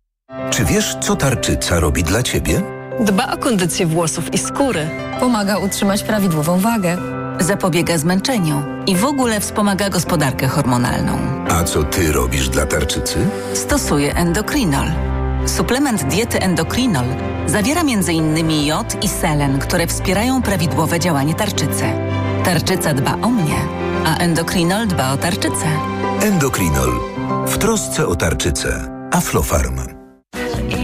Czy 0.49 0.65
wiesz, 0.65 0.97
co 1.01 1.15
tarczyca 1.15 1.79
robi 1.79 2.03
dla 2.03 2.23
ciebie? 2.23 2.61
Dba 2.99 3.33
o 3.33 3.37
kondycję 3.37 3.85
włosów 3.85 4.33
i 4.33 4.37
skóry. 4.37 4.89
Pomaga 5.19 5.57
utrzymać 5.57 6.03
prawidłową 6.03 6.59
wagę. 6.59 6.97
Zapobiega 7.39 7.97
zmęczeniu 7.97 8.63
i 8.87 8.95
w 8.95 9.05
ogóle 9.05 9.39
wspomaga 9.39 9.89
gospodarkę 9.89 10.47
hormonalną. 10.47 11.17
A 11.49 11.63
co 11.63 11.83
ty 11.83 12.11
robisz 12.11 12.49
dla 12.49 12.65
tarczycy? 12.65 13.17
Stosuję 13.53 14.15
endokrinol. 14.15 14.87
Suplement 15.45 16.03
diety 16.03 16.41
endokrinol 16.41 17.05
zawiera 17.47 17.81
m.in. 17.81 18.65
jod 18.65 19.03
i 19.03 19.07
selen, 19.07 19.59
które 19.59 19.87
wspierają 19.87 20.41
prawidłowe 20.41 20.99
działanie 20.99 21.35
tarczycy. 21.35 21.83
Tarczyca 22.43 22.93
dba 22.93 23.13
o 23.21 23.29
mnie, 23.29 23.59
a 24.05 24.17
endokrinol 24.17 24.87
dba 24.87 25.11
o 25.13 25.17
tarczycę. 25.17 25.67
Endokrinol. 26.21 26.91
W 27.47 27.57
trosce 27.57 28.07
o 28.07 28.15
tarczycę. 28.15 28.87
Aflofarm. 29.11 30.00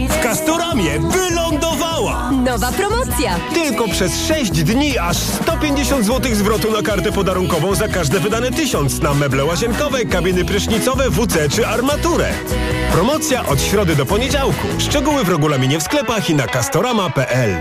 W 0.08 0.22
Castoramie 0.22 1.00
wylądowała! 1.00 2.30
Nowa 2.30 2.72
promocja! 2.72 3.36
Tylko 3.54 3.88
przez 3.88 4.26
6 4.26 4.50
dni 4.50 4.98
aż 4.98 5.16
150 5.16 6.04
zł 6.04 6.34
zwrotu 6.34 6.72
na 6.72 6.82
kartę 6.82 7.12
podarunkową 7.12 7.74
za 7.74 7.88
każde 7.88 8.20
wydane 8.20 8.50
tysiąc 8.50 9.02
na 9.02 9.14
meble 9.14 9.44
łazienkowe, 9.44 10.04
kabiny 10.04 10.44
prysznicowe, 10.44 11.10
WC 11.10 11.48
czy 11.48 11.66
armaturę. 11.66 12.28
Promocja 12.92 13.46
od 13.46 13.62
środy 13.62 13.96
do 13.96 14.06
poniedziałku. 14.06 14.66
Szczegóły 14.78 15.24
w 15.24 15.28
regulaminie 15.28 15.78
w 15.78 15.82
sklepach 15.82 16.30
i 16.30 16.34
na 16.34 16.46
castorama.pl. 16.46 17.56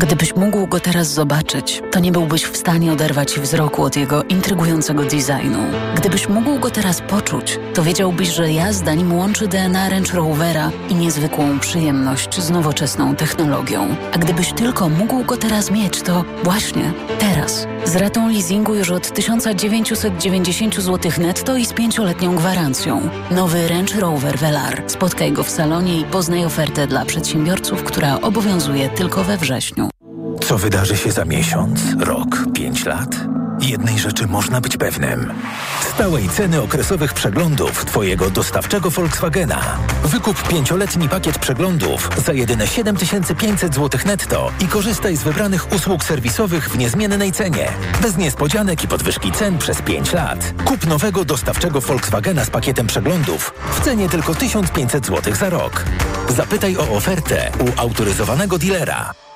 Gdybyś 0.00 0.36
mógł 0.36 0.66
go 0.66 0.80
teraz 0.80 1.12
zobaczyć, 1.12 1.82
to 1.90 2.00
nie 2.00 2.12
byłbyś 2.12 2.44
w 2.44 2.56
stanie 2.56 2.92
oderwać 2.92 3.40
wzroku 3.40 3.82
od 3.82 3.96
jego 3.96 4.22
intrygującego 4.22 5.02
designu. 5.02 5.58
Gdybyś 5.96 6.28
mógł 6.28 6.58
go 6.58 6.70
teraz 6.70 7.00
poczuć, 7.08 7.58
to 7.74 7.82
wiedziałbyś, 7.82 8.28
że 8.28 8.52
jazda 8.52 8.94
nim 8.94 9.12
łączy 9.12 9.48
DNA 9.48 9.88
Range 9.88 10.12
Rovera 10.12 10.70
i 10.88 10.94
niezwykłą 10.94 11.58
przyjemność 11.58 12.40
z 12.40 12.50
nowoczesną 12.50 13.16
technologią. 13.16 13.96
A 14.12 14.18
gdybyś 14.18 14.52
tylko 14.52 14.88
mógł 14.88 15.24
go 15.24 15.36
teraz 15.36 15.70
mieć, 15.70 16.02
to 16.02 16.24
właśnie 16.44 16.92
teraz. 17.18 17.66
Z 17.84 17.96
ratą 17.96 18.28
leasingu 18.28 18.74
już 18.74 18.90
od 18.90 19.12
1990 19.14 20.74
zł 20.74 21.12
netto 21.18 21.56
i 21.56 21.66
z 21.66 21.72
pięcioletnią 21.72 22.36
gwarancją. 22.36 23.08
Nowy 23.30 23.68
Range 23.68 24.00
Rover 24.00 24.38
Velar. 24.38 24.82
Spotkaj 24.86 25.32
go 25.32 25.42
w 25.42 25.50
salonie 25.50 26.00
i 26.00 26.04
poznaj 26.04 26.44
ofertę 26.44 26.86
dla 26.86 27.04
przedsiębiorców, 27.04 27.84
która 27.84 28.20
obowiązuje 28.20 28.88
tylko 28.88 29.24
we 29.24 29.36
wrześniu. 29.36 29.89
Co 30.50 30.58
wydarzy 30.58 30.96
się 30.96 31.12
za 31.12 31.24
miesiąc, 31.24 31.80
rok, 32.00 32.38
pięć 32.54 32.84
lat? 32.84 33.16
Jednej 33.60 33.98
rzeczy 33.98 34.26
można 34.26 34.60
być 34.60 34.76
pewnym. 34.76 35.32
Stałej 35.94 36.28
ceny 36.28 36.62
okresowych 36.62 37.14
przeglądów 37.14 37.84
Twojego 37.84 38.30
dostawczego 38.30 38.90
Volkswagena. 38.90 39.60
Wykup 40.04 40.48
pięcioletni 40.48 41.08
pakiet 41.08 41.38
przeglądów 41.38 42.10
za 42.24 42.32
jedyne 42.32 42.66
7500 42.66 43.74
zł 43.74 44.00
netto 44.06 44.50
i 44.60 44.66
korzystaj 44.66 45.16
z 45.16 45.22
wybranych 45.22 45.72
usług 45.72 46.04
serwisowych 46.04 46.68
w 46.68 46.78
niezmiennej 46.78 47.32
cenie. 47.32 47.72
Bez 48.02 48.16
niespodzianek 48.16 48.84
i 48.84 48.88
podwyżki 48.88 49.32
cen 49.32 49.58
przez 49.58 49.82
5 49.82 50.12
lat. 50.12 50.54
Kup 50.64 50.86
nowego 50.86 51.24
dostawczego 51.24 51.80
Volkswagena 51.80 52.44
z 52.44 52.50
pakietem 52.50 52.86
przeglądów 52.86 53.54
w 53.72 53.80
cenie 53.80 54.08
tylko 54.08 54.34
1500 54.34 55.06
zł 55.06 55.34
za 55.34 55.50
rok. 55.50 55.84
Zapytaj 56.28 56.76
o 56.76 56.88
ofertę 56.88 57.50
u 57.58 57.80
autoryzowanego 57.80 58.58
dealera. 58.58 59.29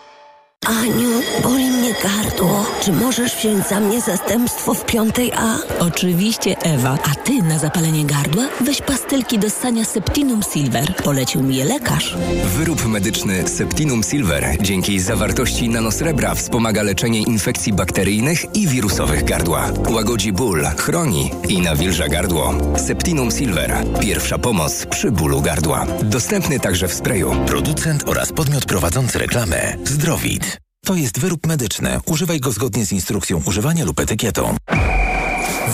Aniu, 0.67 1.11
boli 1.43 1.71
mnie 1.71 1.95
gardło. 2.03 2.67
Czy 2.83 2.93
możesz 2.93 3.37
wziąć 3.37 3.67
za 3.69 3.81
mnie 3.81 4.01
zastępstwo 4.01 4.75
w 4.75 4.87
piątej 4.87 5.33
A? 5.33 5.57
Oczywiście, 5.79 6.59
Ewa. 6.59 6.99
A 7.11 7.15
ty 7.15 7.43
na 7.43 7.59
zapalenie 7.59 8.05
gardła 8.05 8.45
weź 8.61 8.83
pastylki 8.83 9.39
do 9.39 9.51
ssania 9.51 9.85
Septinum 9.85 10.43
Silver. 10.53 10.97
Polecił 10.97 11.43
mi 11.43 11.57
je 11.57 11.65
lekarz. 11.65 12.17
Wyrób 12.57 12.87
medyczny 12.87 13.49
Septinum 13.49 14.03
Silver 14.03 14.57
dzięki 14.61 15.01
zawartości 15.01 15.69
nanosrebra 15.69 16.35
wspomaga 16.35 16.83
leczenie 16.83 17.23
infekcji 17.23 17.73
bakteryjnych 17.73 18.57
i 18.57 18.69
wirusowych 18.69 19.25
gardła. 19.25 19.71
Łagodzi 19.91 20.33
ból, 20.33 20.65
chroni 20.79 21.31
i 21.49 21.61
nawilża 21.61 22.09
gardło. 22.09 22.55
Septinum 22.87 23.31
Silver. 23.31 23.85
Pierwsza 24.01 24.39
pomoc 24.39 24.87
przy 24.87 25.11
bólu 25.11 25.41
gardła. 25.43 25.87
Dostępny 26.03 26.61
także 26.61 26.89
w 26.89 26.95
sprayu. 26.95 27.35
Producent 27.47 28.09
oraz 28.09 28.33
podmiot 28.33 28.65
prowadzący 28.65 29.19
reklamę 29.19 29.77
Zdrowit. 29.85 30.54
To 30.85 30.95
jest 30.95 31.21
wyrób 31.21 31.47
medyczny. 31.47 32.01
Używaj 32.07 32.41
go 32.41 32.53
zgodnie 32.53 32.87
z 32.87 32.93
instrukcją 32.93 33.43
używania 33.47 33.85
lub 33.85 34.01
etykietą. 34.01 34.57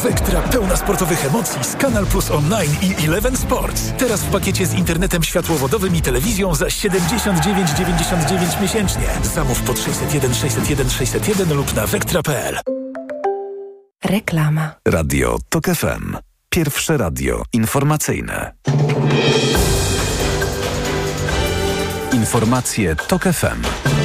Wektra 0.03 0.43
pełna 0.43 0.77
sportowych 0.77 1.25
emocji 1.25 1.65
z 1.65 1.77
Kanal 1.77 2.07
Plus 2.07 2.31
Online 2.31 2.77
i 2.83 3.05
Eleven 3.07 3.37
Sports. 3.37 3.93
Teraz 3.99 4.21
w 4.21 4.31
pakiecie 4.31 4.67
z 4.67 4.75
internetem 4.75 5.23
światłowodowym 5.23 5.97
i 5.97 6.03
telewizją 6.03 6.55
za 6.55 6.67
79,99 6.67 8.63
miesięcznie. 8.63 9.03
Zamów 9.35 9.63
pod 9.63 9.79
601 9.79 10.35
601 10.35 10.91
601 10.91 11.55
lub 11.55 11.75
na 11.75 11.87
wektra.pl. 11.87 12.59
Reklama. 14.05 14.75
Radio 14.89 15.39
TOK 15.49 15.65
FM. 15.65 16.17
Pierwsze 16.51 16.97
radio 16.97 17.43
informacyjne. 17.53 18.53
Informacje 22.13 22.97
TOK 22.97 23.23
FM. 23.23 24.00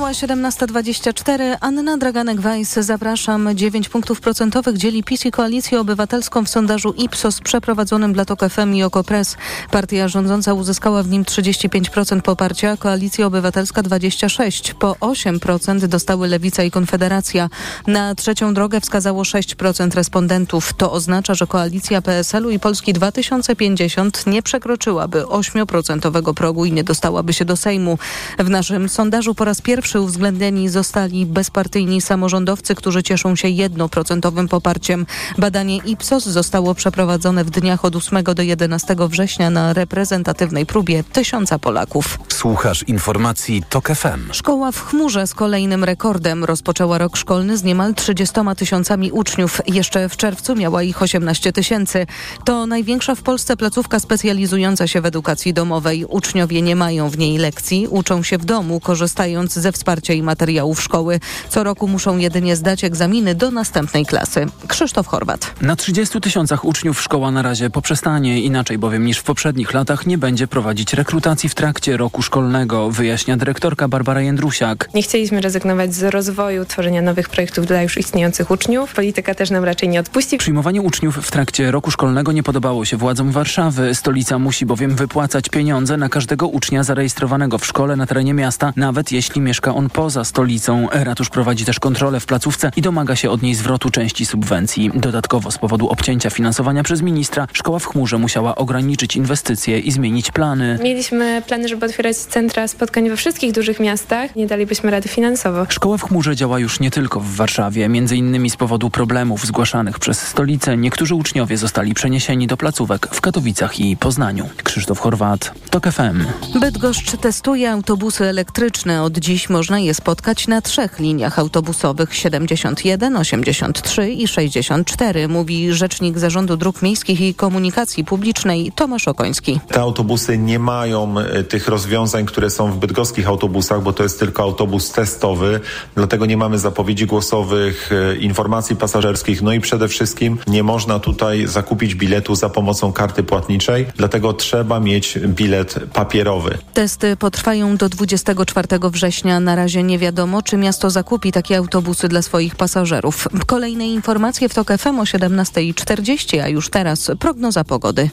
Minęła 0.00 0.12
17.24. 0.12 1.56
Anna 1.60 1.98
Draganek-Weiss, 1.98 2.82
zapraszam. 2.82 3.48
9 3.54 3.88
punktów 3.88 4.20
procentowych 4.20 4.76
dzieli 4.76 5.04
PiS 5.04 5.26
i 5.26 5.30
Koalicję 5.30 5.80
Obywatelską 5.80 6.44
w 6.44 6.48
sondażu 6.48 6.92
Ipsos 6.92 7.40
przeprowadzonym 7.40 8.12
dla 8.12 8.24
TOK 8.24 8.40
FM 8.50 8.74
i 8.74 8.82
OKO.press. 8.82 9.36
Partia 9.70 10.08
rządząca 10.08 10.54
uzyskała 10.54 11.02
w 11.02 11.08
nim 11.08 11.24
35% 11.24 12.20
poparcia, 12.20 12.76
Koalicja 12.76 13.26
Obywatelska 13.26 13.82
26%. 13.82 14.74
Po 14.74 14.92
8% 14.92 15.86
dostały 15.86 16.28
Lewica 16.28 16.62
i 16.62 16.70
Konfederacja. 16.70 17.48
Na 17.86 18.14
trzecią 18.14 18.54
drogę 18.54 18.80
wskazało 18.80 19.22
6% 19.22 19.94
respondentów. 19.94 20.72
To 20.72 20.92
oznacza, 20.92 21.34
że 21.34 21.46
koalicja 21.46 22.02
PSL-u 22.02 22.50
i 22.50 22.58
Polski 22.58 22.92
2050 22.92 24.26
nie 24.26 24.42
przekroczyłaby 24.42 25.22
8% 25.22 26.34
progu 26.34 26.64
i 26.64 26.72
nie 26.72 26.84
dostałaby 26.84 27.32
się 27.32 27.44
do 27.44 27.56
Sejmu. 27.56 27.98
W 28.38 28.50
naszym 28.50 28.88
sondażu 28.88 29.34
po 29.34 29.44
raz 29.44 29.60
pierwszy 29.60 29.89
uwzględnieni 29.98 30.68
zostali 30.68 31.26
bezpartyjni 31.26 32.00
samorządowcy, 32.00 32.74
którzy 32.74 33.02
cieszą 33.02 33.36
się 33.36 33.48
jednoprocentowym 33.48 34.48
poparciem. 34.48 35.06
Badanie 35.38 35.76
Ipsos 35.76 36.24
zostało 36.24 36.74
przeprowadzone 36.74 37.44
w 37.44 37.50
dniach 37.50 37.84
od 37.84 37.96
8 37.96 38.24
do 38.24 38.42
11 38.42 38.96
września 39.08 39.50
na 39.50 39.72
reprezentatywnej 39.72 40.66
próbie 40.66 41.04
tysiąca 41.04 41.58
Polaków. 41.58 42.18
Słuchasz 42.28 42.82
informacji 42.82 43.62
TOK 43.68 43.88
FM. 43.88 44.32
Szkoła 44.32 44.72
w 44.72 44.80
chmurze 44.84 45.26
z 45.26 45.34
kolejnym 45.34 45.84
rekordem 45.84 46.44
rozpoczęła 46.44 46.98
rok 46.98 47.16
szkolny 47.16 47.56
z 47.56 47.64
niemal 47.64 47.94
30 47.94 48.40
tysiącami 48.56 49.12
uczniów. 49.12 49.60
Jeszcze 49.66 50.08
w 50.08 50.16
czerwcu 50.16 50.56
miała 50.56 50.82
ich 50.82 51.02
18 51.02 51.52
tysięcy. 51.52 52.06
To 52.44 52.66
największa 52.66 53.14
w 53.14 53.22
Polsce 53.22 53.56
placówka 53.56 54.00
specjalizująca 54.00 54.86
się 54.86 55.00
w 55.00 55.06
edukacji 55.06 55.54
domowej. 55.54 56.04
Uczniowie 56.04 56.62
nie 56.62 56.76
mają 56.76 57.08
w 57.08 57.18
niej 57.18 57.38
lekcji, 57.38 57.86
uczą 57.88 58.22
się 58.22 58.38
w 58.38 58.44
domu, 58.44 58.80
korzystając 58.80 59.52
ze 59.52 59.72
wsparcia 59.80 60.14
i 60.14 60.22
materiałów 60.22 60.82
szkoły. 60.82 61.20
Co 61.48 61.64
roku 61.64 61.88
muszą 61.88 62.18
jedynie 62.18 62.56
zdać 62.56 62.84
egzaminy 62.84 63.34
do 63.34 63.50
następnej 63.50 64.06
klasy. 64.06 64.46
Krzysztof 64.68 65.06
Chorwat. 65.06 65.54
Na 65.62 65.76
30 65.76 66.20
tysiącach 66.20 66.64
uczniów 66.64 67.02
szkoła 67.02 67.30
na 67.30 67.42
razie 67.42 67.70
poprzestanie, 67.70 68.40
inaczej 68.40 68.78
bowiem 68.78 69.06
niż 69.06 69.18
w 69.18 69.22
poprzednich 69.22 69.74
latach 69.74 70.06
nie 70.06 70.18
będzie 70.18 70.46
prowadzić 70.46 70.94
rekrutacji 70.94 71.48
w 71.48 71.54
trakcie 71.54 71.96
roku 71.96 72.22
szkolnego, 72.22 72.90
wyjaśnia 72.90 73.36
dyrektorka 73.36 73.88
Barbara 73.88 74.20
Jędrusiak. 74.20 74.88
Nie 74.94 75.02
chcieliśmy 75.02 75.40
rezygnować 75.40 75.94
z 75.94 76.02
rozwoju, 76.02 76.64
tworzenia 76.64 77.02
nowych 77.02 77.28
projektów 77.28 77.66
dla 77.66 77.82
już 77.82 77.98
istniejących 77.98 78.50
uczniów. 78.50 78.94
Polityka 78.94 79.34
też 79.34 79.50
nam 79.50 79.64
raczej 79.64 79.88
nie 79.88 80.00
odpuści. 80.00 80.38
Przyjmowanie 80.38 80.82
uczniów 80.82 81.16
w 81.16 81.30
trakcie 81.30 81.70
roku 81.70 81.90
szkolnego 81.90 82.32
nie 82.32 82.42
podobało 82.42 82.84
się 82.84 82.96
władzom 82.96 83.32
Warszawy. 83.32 83.94
Stolica 83.94 84.38
musi 84.38 84.66
bowiem 84.66 84.96
wypłacać 84.96 85.48
pieniądze 85.48 85.96
na 85.96 86.08
każdego 86.08 86.48
ucznia 86.48 86.84
zarejestrowanego 86.84 87.58
w 87.58 87.66
szkole 87.66 87.96
na 87.96 88.06
terenie 88.06 88.34
miasta, 88.34 88.72
nawet 88.76 89.12
jeśli 89.12 89.40
mieszka 89.40 89.69
on 89.74 89.90
poza 89.90 90.24
stolicą. 90.24 90.88
Ratusz 90.92 91.28
prowadzi 91.28 91.64
też 91.64 91.80
kontrolę 91.80 92.20
w 92.20 92.26
placówce 92.26 92.70
i 92.76 92.82
domaga 92.82 93.16
się 93.16 93.30
od 93.30 93.42
niej 93.42 93.54
zwrotu 93.54 93.90
części 93.90 94.26
subwencji. 94.26 94.90
Dodatkowo 94.94 95.50
z 95.50 95.58
powodu 95.58 95.88
obcięcia 95.88 96.30
finansowania 96.30 96.82
przez 96.82 97.02
ministra, 97.02 97.46
szkoła 97.52 97.78
w 97.78 97.86
chmurze 97.86 98.18
musiała 98.18 98.54
ograniczyć 98.54 99.16
inwestycje 99.16 99.78
i 99.78 99.92
zmienić 99.92 100.30
plany. 100.30 100.78
Mieliśmy 100.82 101.42
plany, 101.46 101.68
żeby 101.68 101.86
otwierać 101.86 102.16
centra 102.16 102.68
spotkań 102.68 103.08
we 103.08 103.16
wszystkich 103.16 103.52
dużych 103.52 103.80
miastach. 103.80 104.36
Nie 104.36 104.46
dalibyśmy 104.46 104.90
rady 104.90 105.08
finansowo. 105.08 105.66
Szkoła 105.68 105.96
w 105.96 106.02
chmurze 106.02 106.36
działa 106.36 106.58
już 106.58 106.80
nie 106.80 106.90
tylko 106.90 107.20
w 107.20 107.34
Warszawie. 107.34 107.88
Między 107.88 108.16
innymi 108.16 108.50
z 108.50 108.56
powodu 108.56 108.90
problemów 108.90 109.46
zgłaszanych 109.46 109.98
przez 109.98 110.18
stolicę 110.20 110.76
niektórzy 110.76 111.14
uczniowie 111.14 111.56
zostali 111.56 111.94
przeniesieni 111.94 112.46
do 112.46 112.56
placówek 112.56 113.08
w 113.12 113.20
Katowicach 113.20 113.80
i 113.80 113.96
Poznaniu. 113.96 114.48
Krzysztof 114.64 114.98
Chorwat, 114.98 115.52
TOK 115.70 115.86
FM. 115.86 116.24
Bydgoszcz 116.60 117.16
testuje 117.16 117.72
autobusy 117.72 118.24
elektryczne. 118.24 119.02
Od 119.02 119.18
dziś 119.50 119.56
można 119.56 119.78
je 119.78 119.94
spotkać 119.94 120.48
na 120.48 120.60
trzech 120.60 120.98
liniach 120.98 121.38
autobusowych 121.38 122.14
71, 122.14 123.16
83 123.16 124.10
i 124.10 124.28
64, 124.28 125.28
mówi 125.28 125.72
rzecznik 125.72 126.18
Zarządu 126.18 126.56
Dróg 126.56 126.82
Miejskich 126.82 127.20
i 127.20 127.34
Komunikacji 127.34 128.04
Publicznej 128.04 128.72
Tomasz 128.74 129.08
Okoński. 129.08 129.60
Te 129.68 129.80
autobusy 129.80 130.38
nie 130.38 130.58
mają 130.58 131.18
e, 131.18 131.44
tych 131.44 131.68
rozwiązań, 131.68 132.26
które 132.26 132.50
są 132.50 132.72
w 132.72 132.76
bydgoskich 132.76 133.28
autobusach, 133.28 133.82
bo 133.82 133.92
to 133.92 134.02
jest 134.02 134.18
tylko 134.18 134.42
autobus 134.42 134.92
testowy, 134.92 135.60
dlatego 135.94 136.26
nie 136.26 136.36
mamy 136.36 136.58
zapowiedzi 136.58 137.06
głosowych, 137.06 137.90
e, 137.92 138.16
informacji 138.16 138.76
pasażerskich, 138.76 139.42
no 139.42 139.52
i 139.52 139.60
przede 139.60 139.88
wszystkim 139.88 140.38
nie 140.46 140.62
można 140.62 140.98
tutaj 140.98 141.46
zakupić 141.46 141.94
biletu 141.94 142.34
za 142.34 142.48
pomocą 142.48 142.92
karty 142.92 143.22
płatniczej, 143.22 143.86
dlatego 143.96 144.32
trzeba 144.32 144.80
mieć 144.80 145.18
bilet 145.18 145.74
papierowy. 145.92 146.58
Testy 146.74 147.16
potrwają 147.16 147.76
do 147.76 147.88
24 147.88 148.90
września. 148.90 149.39
Na 149.40 149.54
razie 149.54 149.82
nie 149.82 149.98
wiadomo, 149.98 150.42
czy 150.42 150.56
miasto 150.56 150.90
zakupi 150.90 151.32
takie 151.32 151.56
autobusy 151.56 152.08
dla 152.08 152.22
swoich 152.22 152.56
pasażerów. 152.56 153.28
Kolejne 153.46 153.86
informacje 153.86 154.48
w 154.48 154.54
TOK 154.54 154.72
FM 154.78 154.98
o 154.98 155.02
17.40, 155.02 156.40
a 156.40 156.48
już 156.48 156.70
teraz 156.70 157.10
prognoza 157.18 157.64
pogody. 157.64 158.10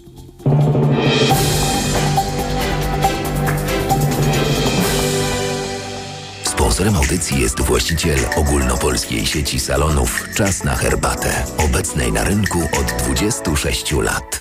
Sponsorem 6.43 6.95
audycji 6.95 7.41
jest 7.41 7.61
właściciel 7.61 8.19
ogólnopolskiej 8.35 9.25
sieci 9.25 9.59
salonów 9.59 10.29
Czas 10.35 10.63
na 10.63 10.75
herbatę, 10.75 11.43
obecnej 11.57 12.11
na 12.11 12.23
rynku 12.23 12.59
od 12.59 13.03
26 13.03 13.91
lat. 13.91 14.39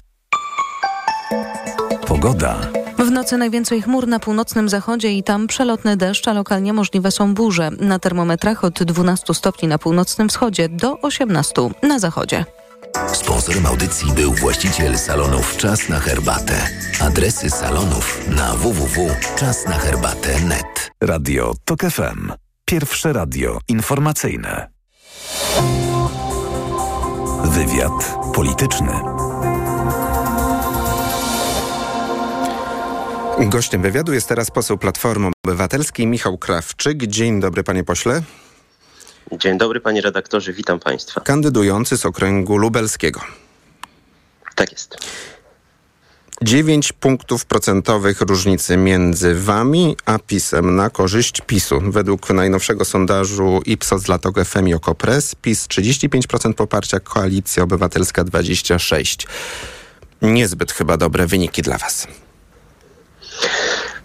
Pogoda. 2.07 2.86
W 3.16 3.18
nocy 3.18 3.37
najwięcej 3.37 3.83
chmur 3.83 4.09
na 4.09 4.18
północnym 4.18 4.68
zachodzie 4.68 5.12
i 5.12 5.22
tam 5.22 5.46
przelotny 5.46 5.96
deszcz, 5.96 6.29
a 6.29 6.33
lokalnie 6.33 6.72
możliwe 6.72 7.11
są 7.11 7.35
burze. 7.35 7.70
Na 7.70 7.98
termometrach 7.98 8.64
od 8.64 8.83
12 8.83 9.35
stopni 9.35 9.68
na 9.68 9.79
północnym 9.79 10.29
wschodzie 10.29 10.68
do 10.68 11.00
18 11.00 11.52
na 11.83 11.98
zachodzie. 11.98 12.44
Sponsorem 13.12 13.66
audycji 13.66 14.12
był 14.12 14.33
właściciel 14.33 14.98
salonów 14.98 15.57
Czas 15.57 15.88
na 15.88 16.00
herbatę. 16.00 16.68
Adresy 17.00 17.50
salonów 17.50 18.29
na 18.29 18.55
www.czasnaherbatę.net. 18.55 20.90
Radio 21.00 21.55
TOK 21.64 21.81
FM. 21.81 22.33
Pierwsze 22.64 23.12
radio 23.12 23.59
informacyjne. 23.68 24.68
Wywiad 27.44 28.16
polityczny. 28.35 29.15
Gościem 33.40 33.83
wywiadu 33.83 34.12
jest 34.12 34.29
teraz 34.29 34.51
poseł 34.51 34.79
Platformy 34.79 35.31
Obywatelskiej 35.46 36.07
Michał 36.07 36.38
Krawczyk. 36.38 37.07
Dzień 37.07 37.40
dobry 37.40 37.64
panie 37.64 37.85
pośle. 37.85 38.22
Dzień 39.33 39.59
dobry 39.59 39.81
panie 39.81 40.01
redaktorze, 40.01 40.53
witam 40.53 40.81
państwa. 40.81 41.20
Kandydujący 41.20 41.99
z 41.99 42.07
okręgu 42.07 42.57
lubelskiego. 42.57 43.20
Tak 44.55 44.72
jest. 44.72 44.96
9 46.42 46.92
punktów 46.92 47.44
procentowych 47.44 48.20
różnicy 48.20 48.77
między 48.77 49.35
wami 49.35 49.96
a 50.05 50.18
PiSem 50.18 50.77
na 50.77 50.90
korzyść 50.90 51.40
PiSu. 51.40 51.81
Według 51.83 52.31
najnowszego 52.31 52.85
sondażu 52.85 53.61
Ipsos 53.66 54.03
dla 54.03 54.18
TOG 54.18 54.44
FM 54.44 54.68
i 54.68 54.75
Okopres 54.75 55.35
PiS 55.35 55.66
35% 55.66 56.55
poparcia, 56.55 57.01
Koalicja 57.01 57.62
Obywatelska 57.62 58.25
26%. 58.25 59.27
Niezbyt 60.22 60.72
chyba 60.72 60.96
dobre 60.96 61.27
wyniki 61.27 61.62
dla 61.62 61.79
was. 61.79 62.07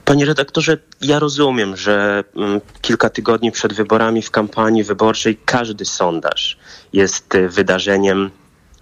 Panie 0.05 0.25
redaktorze, 0.25 0.77
ja 1.01 1.19
rozumiem, 1.19 1.77
że 1.77 2.23
mm, 2.35 2.61
kilka 2.81 3.09
tygodni 3.09 3.51
przed 3.51 3.73
wyborami 3.73 4.21
w 4.21 4.31
kampanii 4.31 4.83
wyborczej 4.83 5.37
każdy 5.45 5.85
sondaż 5.85 6.57
jest 6.93 7.35
y, 7.35 7.49
wydarzeniem 7.49 8.31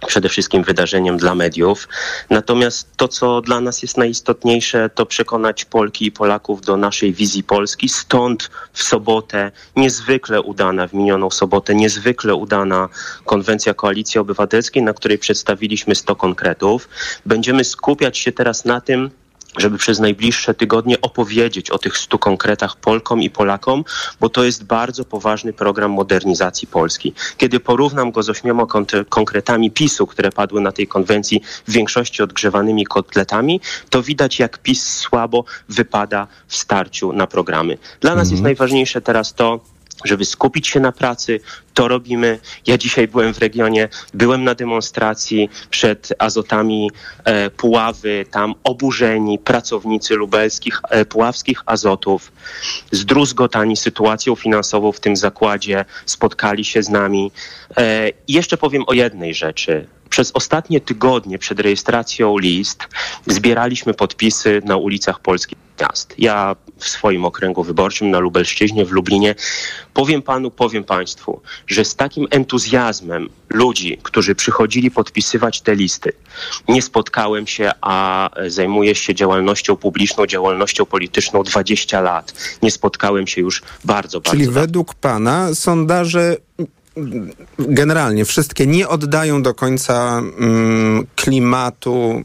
przede 0.06 0.28
wszystkim 0.28 0.64
wydarzeniem 0.64 1.16
dla 1.16 1.34
mediów. 1.34 1.88
Natomiast 2.30 2.96
to, 2.96 3.08
co 3.08 3.40
dla 3.40 3.60
nas 3.60 3.82
jest 3.82 3.96
najistotniejsze, 3.96 4.90
to 4.94 5.06
przekonać 5.06 5.64
Polki 5.64 6.06
i 6.06 6.12
Polaków 6.12 6.60
do 6.60 6.76
naszej 6.76 7.12
wizji 7.12 7.42
Polski. 7.42 7.88
Stąd 7.88 8.50
w 8.72 8.82
sobotę, 8.82 9.52
niezwykle 9.76 10.42
udana, 10.42 10.86
w 10.86 10.92
minioną 10.92 11.30
sobotę, 11.30 11.74
niezwykle 11.74 12.34
udana 12.34 12.88
konwencja 13.24 13.74
Koalicji 13.74 14.20
Obywatelskiej, 14.20 14.82
na 14.82 14.92
której 14.92 15.18
przedstawiliśmy 15.18 15.94
100 15.94 16.16
konkretów. 16.16 16.88
Będziemy 17.26 17.64
skupiać 17.64 18.18
się 18.18 18.32
teraz 18.32 18.64
na 18.64 18.80
tym, 18.80 19.10
żeby 19.58 19.78
przez 19.78 19.98
najbliższe 19.98 20.54
tygodnie 20.54 21.00
opowiedzieć 21.00 21.70
o 21.70 21.78
tych 21.78 21.98
stu 21.98 22.18
konkretach 22.18 22.76
Polkom 22.76 23.22
i 23.22 23.30
Polakom, 23.30 23.84
bo 24.20 24.28
to 24.28 24.44
jest 24.44 24.64
bardzo 24.64 25.04
poważny 25.04 25.52
program 25.52 25.90
modernizacji 25.90 26.68
Polski. 26.68 27.12
Kiedy 27.36 27.60
porównam 27.60 28.10
go 28.10 28.22
z 28.22 28.30
ośmioma 28.30 28.66
konkretami 29.08 29.70
PiSu, 29.70 30.06
które 30.06 30.32
padły 30.32 30.60
na 30.60 30.72
tej 30.72 30.86
konwencji, 30.86 31.42
w 31.68 31.72
większości 31.72 32.22
odgrzewanymi 32.22 32.86
kotletami, 32.86 33.60
to 33.90 34.02
widać 34.02 34.38
jak 34.38 34.58
PiS 34.58 34.86
słabo 34.86 35.44
wypada 35.68 36.26
w 36.46 36.56
starciu 36.56 37.12
na 37.12 37.26
programy. 37.26 37.78
Dla 38.00 38.10
nas 38.10 38.20
mhm. 38.20 38.32
jest 38.32 38.42
najważniejsze 38.42 39.00
teraz 39.00 39.34
to, 39.34 39.60
żeby 40.04 40.24
skupić 40.24 40.68
się 40.68 40.80
na 40.80 40.92
pracy. 40.92 41.40
To 41.74 41.88
robimy. 41.88 42.38
Ja 42.66 42.78
dzisiaj 42.78 43.08
byłem 43.08 43.34
w 43.34 43.38
regionie, 43.38 43.88
byłem 44.14 44.44
na 44.44 44.54
demonstracji 44.54 45.48
przed 45.70 46.12
azotami 46.18 46.90
e, 47.24 47.50
Puławy, 47.50 48.26
tam 48.30 48.54
oburzeni 48.64 49.38
pracownicy 49.38 50.14
lubelskich, 50.14 50.80
e, 50.90 51.04
puławskich 51.04 51.62
azotów, 51.66 52.32
zdruzgotani 52.92 53.76
sytuacją 53.76 54.34
finansową 54.34 54.92
w 54.92 55.00
tym 55.00 55.16
zakładzie, 55.16 55.84
spotkali 56.06 56.64
się 56.64 56.82
z 56.82 56.88
nami. 56.88 57.32
E, 57.76 58.08
I 58.08 58.32
jeszcze 58.32 58.56
powiem 58.56 58.84
o 58.86 58.92
jednej 58.92 59.34
rzeczy. 59.34 59.86
Przez 60.10 60.30
ostatnie 60.34 60.80
tygodnie 60.80 61.38
przed 61.38 61.60
rejestracją 61.60 62.38
list 62.38 62.88
zbieraliśmy 63.26 63.94
podpisy 63.94 64.62
na 64.64 64.76
ulicach 64.76 65.20
polskich 65.20 65.58
miast. 65.80 66.14
Ja 66.18 66.56
w 66.80 66.88
swoim 66.88 67.24
okręgu 67.24 67.64
wyborczym 67.64 68.10
na 68.10 68.18
Lubelszczyźnie, 68.18 68.84
w 68.84 68.90
Lublinie, 68.90 69.34
powiem 69.94 70.22
panu, 70.22 70.50
powiem 70.50 70.84
państwu, 70.84 71.40
że 71.66 71.84
z 71.84 71.96
takim 71.96 72.26
entuzjazmem 72.30 73.28
ludzi, 73.48 73.98
którzy 74.02 74.34
przychodzili 74.34 74.90
podpisywać 74.90 75.60
te 75.60 75.74
listy, 75.74 76.12
nie 76.68 76.82
spotkałem 76.82 77.46
się, 77.46 77.70
a 77.80 78.30
zajmuję 78.46 78.94
się 78.94 79.14
działalnością 79.14 79.76
publiczną, 79.76 80.26
działalnością 80.26 80.86
polityczną 80.86 81.42
20 81.42 82.00
lat. 82.00 82.32
Nie 82.62 82.70
spotkałem 82.70 83.26
się 83.26 83.40
już 83.40 83.62
bardzo, 83.84 84.20
bardzo 84.20 84.20
Czyli 84.30 84.50
według 84.50 84.94
pana 84.94 85.54
sondaże 85.54 86.36
generalnie 87.58 88.24
wszystkie 88.24 88.66
nie 88.66 88.88
oddają 88.88 89.42
do 89.42 89.54
końca 89.54 90.18
mm, 90.18 91.06
klimatu, 91.16 92.24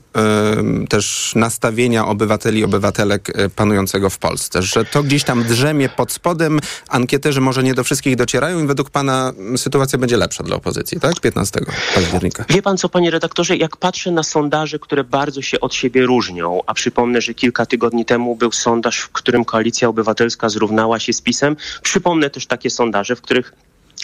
y, 0.84 0.88
też 0.88 1.34
nastawienia 1.36 2.08
obywateli 2.08 2.60
i 2.60 2.64
obywatelek 2.64 3.40
y, 3.40 3.50
panującego 3.50 4.10
w 4.10 4.18
Polsce. 4.18 4.62
Że 4.64 4.86
to 4.86 5.04
gdzieś 5.04 5.24
tam 5.24 5.44
drzemie 5.44 5.90
pod 5.90 6.12
spodem, 6.12 6.60
ankieterzy 6.90 7.42
może 7.42 7.64
nie 7.64 7.74
do 7.74 7.84
wszystkich 7.84 8.16
docierają 8.16 8.64
i 8.64 8.68
według 8.68 8.90
pana 8.90 9.34
sytuacja 9.58 10.00
będzie 10.00 10.18
lepsza 10.18 10.44
dla 10.44 10.56
opozycji, 10.56 11.00
tak? 11.00 11.20
15 11.20 11.60
października. 11.96 12.46
Wie 12.50 12.62
pan 12.62 12.78
co, 12.78 12.90
panie 12.90 13.12
redaktorze, 13.12 13.58
jak 13.58 13.78
patrzę 13.78 14.12
na 14.12 14.24
sondaże, 14.24 14.80
które 14.80 15.04
bardzo 15.04 15.42
się 15.42 15.60
od 15.60 15.74
siebie 15.74 16.06
różnią, 16.06 16.60
a 16.68 16.74
przypomnę, 16.74 17.22
że 17.22 17.34
kilka 17.34 17.66
tygodni 17.66 18.06
temu 18.06 18.36
był 18.36 18.52
sondaż, 18.52 19.00
w 19.00 19.10
którym 19.10 19.46
Koalicja 19.46 19.88
Obywatelska 19.88 20.50
zrównała 20.50 21.00
się 21.00 21.14
z 21.14 21.22
PiSem. 21.22 21.56
Przypomnę 21.82 22.30
też 22.30 22.48
takie 22.48 22.70
sondaże, 22.70 23.16
w 23.16 23.22
których 23.22 23.54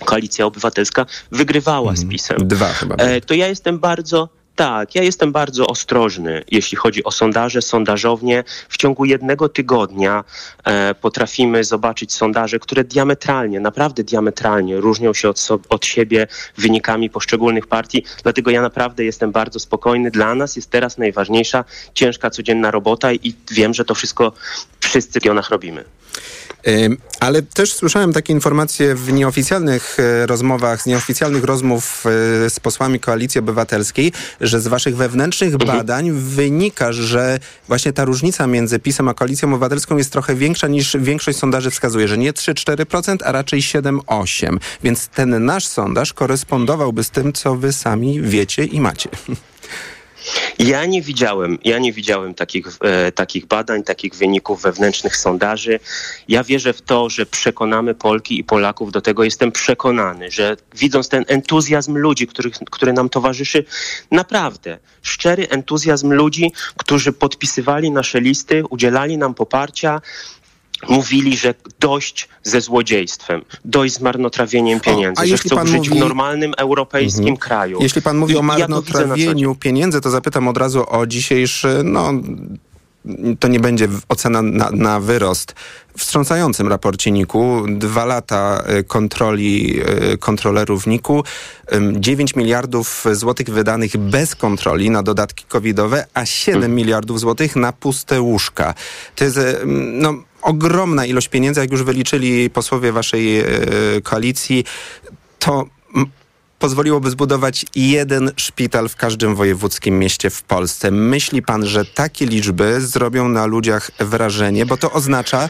Koalicja 0.06 0.46
Obywatelska 0.46 1.06
wygrywała 1.32 1.96
z 1.96 2.06
PiSem. 2.06 2.38
Dwa 2.48 2.74
chyba. 2.74 2.96
E, 2.96 3.22
to 3.22 3.34
ja 3.34 3.48
jestem 3.48 3.80
bardzo 3.80 4.30
tak, 4.56 4.96
ja 4.96 5.04
jestem 5.04 5.32
bardzo 5.32 5.68
ostrożny, 5.68 6.44
jeśli 6.52 6.78
chodzi 6.78 7.04
o 7.04 7.12
sondaże, 7.12 7.62
sondażownie. 7.62 8.44
W 8.70 8.78
ciągu 8.78 9.06
jednego 9.06 9.50
tygodnia 9.50 10.24
e, 10.64 10.96
potrafimy 10.96 11.64
zobaczyć 11.64 12.14
sondaże, 12.14 12.60
które 12.60 12.84
diametralnie, 12.84 13.60
naprawdę 13.60 14.04
diametralnie 14.04 14.78
różnią 14.78 15.14
się 15.14 15.30
od, 15.30 15.40
so, 15.40 15.60
od 15.70 15.86
siebie 15.86 16.28
wynikami 16.58 17.10
poszczególnych 17.10 17.68
partii. 17.68 18.04
Dlatego 18.24 18.52
ja 18.52 18.62
naprawdę 18.62 19.04
jestem 19.04 19.32
bardzo 19.32 19.60
spokojny. 19.60 20.12
Dla 20.12 20.36
nas 20.36 20.56
jest 20.56 20.70
teraz 20.70 20.98
najważniejsza 20.98 21.64
ciężka 21.94 22.30
codzienna 22.30 22.72
robota 22.72 23.14
i 23.14 23.36
wiem, 23.52 23.74
że 23.74 23.86
to 23.86 23.96
wszystko 23.96 24.32
wszyscy 24.80 25.12
w 25.12 25.16
regionach 25.16 25.50
robimy. 25.50 25.84
Ale 27.20 27.42
też 27.42 27.74
słyszałem 27.74 28.14
takie 28.14 28.34
informacje 28.34 28.96
w 28.96 29.14
nieoficjalnych 29.14 29.98
e, 30.00 30.26
rozmowach, 30.26 30.82
z 30.82 30.86
nieoficjalnych 30.86 31.44
rozmów 31.44 32.04
e, 32.46 32.50
z 32.50 32.60
posłami 32.60 33.00
Koalicji 33.00 33.40
Obywatelskiej, 33.40 34.12
że 34.42 34.62
z 34.62 34.68
waszych 34.68 34.96
wewnętrznych 34.96 35.54
mhm. 35.54 35.78
badań 35.78 36.12
wynika, 36.12 36.94
że 36.94 37.40
właśnie 37.68 37.94
ta 37.94 38.06
różnica 38.06 38.48
między 38.48 38.80
PiSem 38.80 39.08
a 39.08 39.14
Koalicją 39.14 39.50
Obywatelską 39.50 39.98
jest 39.98 40.12
trochę 40.12 40.36
większa 40.36 40.68
niż 40.68 40.98
większość 41.00 41.38
sondaży 41.38 41.72
wskazuje, 41.72 42.08
że 42.08 42.18
nie 42.18 42.34
3-4%, 42.34 43.18
a 43.24 43.32
raczej 43.32 43.62
7-8%. 43.62 44.58
Więc 44.84 45.08
ten 45.08 45.46
nasz 45.46 45.68
sondaż 45.68 46.14
korespondowałby 46.14 47.04
z 47.04 47.10
tym, 47.10 47.34
co 47.34 47.56
wy 47.56 47.74
sami 47.74 48.22
wiecie 48.22 48.66
i 48.66 48.82
macie. 48.82 49.10
Ja 50.60 50.86
nie 50.86 51.02
widziałem, 51.02 51.58
ja 51.64 51.80
nie 51.80 51.94
widziałem 51.94 52.34
takich, 52.34 52.68
e, 52.82 53.12
takich 53.12 53.46
badań, 53.46 53.84
takich 53.84 54.16
wyników 54.16 54.62
wewnętrznych 54.62 55.18
sondaży. 55.18 55.80
Ja 56.28 56.44
wierzę 56.44 56.74
w 56.74 56.82
to, 56.82 57.10
że 57.10 57.26
przekonamy 57.26 57.96
Polki 57.96 58.40
i 58.40 58.44
Polaków 58.44 58.92
do 58.92 59.02
tego. 59.02 59.24
Jestem 59.24 59.52
przekonany, 59.52 60.32
że 60.32 60.58
widząc 60.76 61.10
ten 61.10 61.26
entuzjazm 61.28 61.98
ludzi, 61.98 62.28
który, 62.28 62.52
który 62.72 62.94
nam 62.94 63.10
towarzyszy, 63.10 63.66
naprawdę 64.12 64.78
szczery 65.02 65.50
entuzjazm 65.50 66.12
ludzi, 66.14 66.52
którzy 66.78 67.14
podpisywali 67.14 67.92
nasze 67.92 68.22
listy, 68.22 68.64
udzielali 68.70 69.18
nam 69.18 69.34
poparcia, 69.34 70.02
mówili, 70.90 71.38
że 71.38 71.54
dość 71.80 72.30
ze 72.44 72.62
złodziejstwem, 72.62 73.42
dość 73.66 73.94
z 73.94 74.00
marnotrawieniem 74.00 74.80
pieniędzy, 74.80 75.24
o, 75.24 75.26
że 75.26 75.38
chcą 75.38 75.66
żyć 75.66 75.90
mówi... 75.90 75.90
w 75.90 76.04
normalnym 76.04 76.54
europejskim 76.58 77.22
mhm. 77.22 77.38
kraju. 77.38 77.78
Jeśli 77.82 78.02
pan 78.02 78.18
mówi 78.18 78.34
I, 78.34 78.38
o 78.38 78.42
marnotrawieniu 78.42 79.50
ja 79.50 79.56
pieniędzy, 79.60 80.02
to 80.02 80.10
zapytam 80.10 80.48
od 80.48 80.58
razu 80.58 80.86
o 80.88 81.08
dzisiejszy, 81.08 81.82
no 81.84 82.14
to 83.40 83.48
nie 83.48 83.60
będzie 83.60 83.88
ocena 84.10 84.42
na, 84.42 84.72
na 84.72 85.00
wyrost. 85.00 85.56
Wstrząsającym 85.98 86.68
raporcie 86.68 87.12
NIK-u, 87.12 87.66
dwa 87.70 88.06
lata 88.06 88.64
y, 88.80 88.84
kontroli 88.84 89.82
y, 90.14 90.18
kontrolerów 90.18 90.88
NIK-u, 90.88 91.24
9 91.92 92.36
miliardów 92.36 93.06
złotych 93.12 93.50
wydanych 93.50 93.98
bez 93.98 94.36
kontroli 94.36 94.90
na 94.90 95.04
dodatki 95.04 95.46
covidowe, 95.46 96.06
a 96.14 96.26
7 96.26 96.62
hmm. 96.62 96.76
miliardów 96.76 97.20
złotych 97.20 97.56
na 97.56 97.74
puste 97.74 98.22
łóżka. 98.22 98.74
To 99.16 99.24
jest 99.24 99.40
no, 99.66 100.14
ogromna 100.42 101.06
ilość 101.06 101.28
pieniędzy, 101.28 101.62
jak 101.62 101.72
już 101.72 101.84
wyliczyli 101.84 102.50
posłowie 102.50 102.92
waszej 102.92 103.40
e, 103.40 103.46
koalicji, 104.04 104.66
to 105.40 105.66
pozwoliłoby 106.60 107.10
zbudować 107.10 107.66
jeden 107.76 108.32
szpital 108.38 108.90
w 108.90 108.96
każdym 108.96 109.36
wojewódzkim 109.36 110.00
mieście 110.00 110.30
w 110.30 110.44
Polsce. 110.44 110.92
Myśli 110.92 111.42
pan, 111.42 111.66
że 111.66 111.86
takie 111.86 112.26
liczby 112.26 112.82
zrobią 112.82 113.30
na 113.30 113.46
ludziach 113.46 113.92
wrażenie, 114.00 114.66
bo 114.66 114.78
to 114.78 114.92
oznacza, 114.92 115.50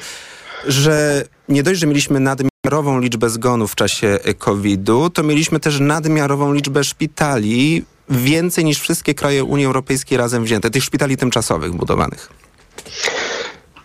że 0.68 1.26
nie 1.50 1.64
dość, 1.64 1.80
że 1.80 1.88
mieliśmy 1.88 2.20
nadmiarową 2.20 3.00
liczbę 3.00 3.30
zgonów 3.30 3.72
w 3.72 3.76
czasie 3.76 4.20
COVID-u, 4.38 5.10
to 5.10 5.24
mieliśmy 5.24 5.60
też 5.60 5.80
nadmiarową 5.80 6.54
liczbę 6.54 6.84
szpitali, 6.84 7.86
więcej 8.10 8.66
niż 8.66 8.80
wszystkie 8.80 9.14
kraje 9.14 9.44
Unii 9.44 9.66
Europejskiej 9.66 10.18
razem 10.18 10.44
wzięte, 10.44 10.70
tych 10.70 10.84
szpitali 10.84 11.18
tymczasowych 11.18 11.74
budowanych. 11.74 12.30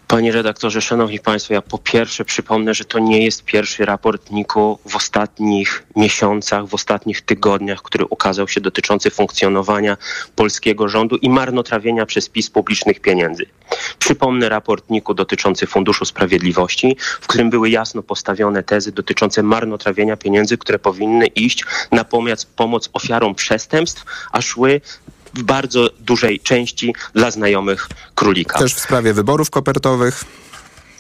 Panie 0.09 0.33
redaktorze, 0.33 0.83
szanowni 0.83 1.21
państwo, 1.21 1.55
ja 1.55 1.63
po 1.63 1.79
pierwsze 1.79 2.25
przypomnę, 2.25 2.75
że 2.75 2.85
to 2.85 2.99
nie 2.99 3.25
jest 3.25 3.45
pierwszy 3.45 3.85
raport 3.85 4.31
NIK-u 4.31 4.79
w 4.89 4.97
ostatnich 4.97 5.87
miesiącach, 5.97 6.67
w 6.67 6.75
ostatnich 6.75 7.21
tygodniach, 7.21 7.83
który 7.83 8.05
ukazał 8.05 8.49
się 8.49 8.61
dotyczący 8.61 9.11
funkcjonowania 9.11 9.97
polskiego 10.37 10.89
rządu 10.89 11.17
i 11.17 11.31
marnotrawienia 11.31 12.07
przez 12.07 12.29
PiS 12.29 12.51
publicznych 12.51 13.01
pieniędzy. 13.01 13.47
Przypomnę 13.99 14.49
raport 14.49 14.91
NIK-u 14.91 15.15
dotyczący 15.15 15.67
Funduszu 15.67 16.05
Sprawiedliwości, 16.05 16.97
w 17.21 17.27
którym 17.27 17.51
były 17.51 17.71
jasno 17.71 18.03
postawione 18.03 18.63
tezy 18.63 18.93
dotyczące 18.93 19.43
marnotrawienia 19.43 20.17
pieniędzy, 20.17 20.59
które 20.59 20.79
powinny 20.79 21.27
iść 21.27 21.65
na 21.93 22.05
pomoc, 22.05 22.45
pomoc 22.45 22.91
ofiarom 22.93 23.35
przestępstw, 23.35 24.05
a 24.33 24.43
szły 24.43 24.81
bardzo 25.43 25.91
dużej 26.01 26.41
części 26.41 26.95
dla 27.15 27.31
znajomych 27.31 27.89
królika. 28.15 28.59
Też 28.59 28.75
w 28.75 28.81
sprawie 28.81 29.13
wyborów 29.13 29.51
kopertowych. 29.51 30.25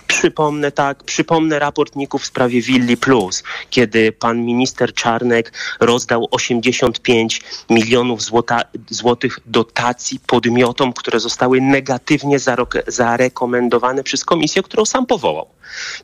Przypomnę 0.07 0.73
tak, 0.73 1.05
przypomnę 1.05 1.59
raportników 1.59 2.23
w 2.23 2.27
sprawie 2.27 2.63
Willi 2.63 2.97
Plus, 2.97 3.43
kiedy 3.71 4.13
pan 4.13 4.45
minister 4.45 4.95
Czarnek 4.95 5.53
rozdał 5.81 6.29
85 6.31 7.41
milionów 7.71 8.23
złota, 8.23 8.63
złotych 8.91 9.41
dotacji 9.47 10.21
podmiotom, 10.27 10.93
które 10.93 11.21
zostały 11.21 11.61
negatywnie 11.61 12.39
zarekomendowane 12.87 14.03
przez 14.03 14.25
komisję, 14.25 14.63
którą 14.63 14.85
sam 14.85 15.07
powołał. 15.07 15.47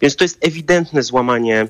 Więc 0.00 0.16
to 0.16 0.24
jest 0.24 0.38
ewidentne 0.40 1.02
złamanie 1.02 1.68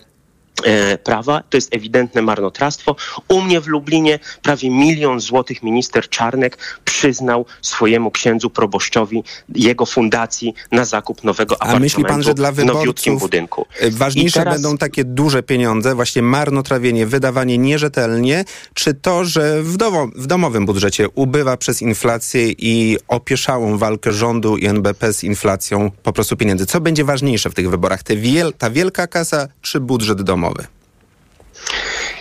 prawa. 1.04 1.42
To 1.50 1.56
jest 1.56 1.74
ewidentne 1.74 2.22
marnotrawstwo. 2.22 2.96
U 3.28 3.40
mnie 3.40 3.60
w 3.60 3.66
Lublinie 3.66 4.18
prawie 4.42 4.70
milion 4.70 5.20
złotych 5.20 5.62
minister 5.62 6.08
Czarnek 6.08 6.58
przyznał 6.84 7.46
swojemu 7.62 8.10
księdzu 8.10 8.50
proboszczowi 8.50 9.24
jego 9.54 9.86
fundacji 9.86 10.54
na 10.72 10.84
zakup 10.84 11.24
nowego 11.24 11.54
apartamentu 11.54 11.76
A 11.76 11.80
myśli 11.80 12.04
pan, 12.04 12.22
że 12.22 12.34
dla 12.34 12.52
wyborców 12.52 13.20
budynku. 13.20 13.66
E, 13.80 13.90
ważniejsze 13.90 14.38
teraz... 14.38 14.54
będą 14.54 14.78
takie 14.78 15.04
duże 15.04 15.42
pieniądze, 15.42 15.94
właśnie 15.94 16.22
marnotrawienie, 16.22 17.06
wydawanie 17.06 17.58
nierzetelnie, 17.58 18.44
czy 18.74 18.94
to, 18.94 19.24
że 19.24 19.62
w, 19.62 19.76
w 20.16 20.26
domowym 20.26 20.66
budżecie 20.66 21.08
ubywa 21.08 21.56
przez 21.56 21.82
inflację 21.82 22.50
i 22.50 22.98
opieszałą 23.08 23.78
walkę 23.78 24.12
rządu 24.12 24.56
i 24.56 24.66
NBP 24.66 25.12
z 25.12 25.24
inflacją 25.24 25.90
po 26.02 26.12
prostu 26.12 26.36
pieniędzy? 26.36 26.66
Co 26.66 26.80
będzie 26.80 27.04
ważniejsze 27.04 27.50
w 27.50 27.54
tych 27.54 27.70
wyborach? 27.70 28.00
Wiel 28.16 28.52
ta 28.58 28.70
wielka 28.70 29.06
kasa 29.06 29.48
czy 29.62 29.80
budżet 29.80 30.22
domowy? 30.22 30.41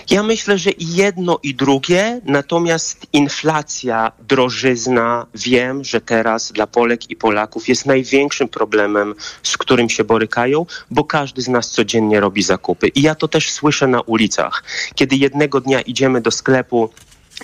Ja 0.09 0.23
myślę, 0.23 0.57
że 0.57 0.71
i 0.71 0.95
jedno 0.95 1.39
i 1.43 1.55
drugie, 1.55 2.21
natomiast 2.25 3.05
inflacja, 3.13 4.11
drożyzna, 4.27 5.25
wiem, 5.35 5.83
że 5.83 6.01
teraz 6.01 6.51
dla 6.51 6.67
Polek 6.67 7.09
i 7.09 7.15
Polaków 7.15 7.69
jest 7.69 7.85
największym 7.85 8.47
problemem, 8.47 9.15
z 9.43 9.57
którym 9.57 9.89
się 9.89 10.03
borykają, 10.03 10.65
bo 10.91 11.03
każdy 11.03 11.41
z 11.41 11.47
nas 11.47 11.69
codziennie 11.69 12.19
robi 12.19 12.43
zakupy. 12.43 12.87
I 12.87 13.01
ja 13.01 13.15
to 13.15 13.27
też 13.27 13.51
słyszę 13.51 13.87
na 13.87 14.01
ulicach. 14.01 14.63
Kiedy 14.95 15.15
jednego 15.15 15.61
dnia 15.61 15.81
idziemy 15.81 16.21
do 16.21 16.31
sklepu, 16.31 16.89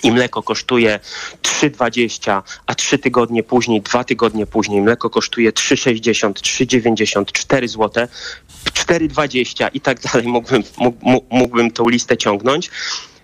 i 0.02 0.12
mleko 0.12 0.42
kosztuje 0.42 1.00
3,20, 1.42 2.42
a 2.66 2.74
trzy 2.74 2.98
tygodnie 2.98 3.42
później, 3.42 3.82
dwa 3.82 4.04
tygodnie 4.04 4.46
później 4.46 4.80
mleko 4.80 5.10
kosztuje 5.10 5.52
3,60, 5.52 6.32
3,90, 6.32 7.32
4 7.32 7.68
zł, 7.68 8.06
4,20 8.64 9.70
i 9.74 9.80
tak 9.80 10.00
dalej, 10.00 10.26
mógłbym, 10.26 10.62
mógłbym 11.30 11.70
tą 11.70 11.88
listę 11.88 12.16
ciągnąć, 12.16 12.70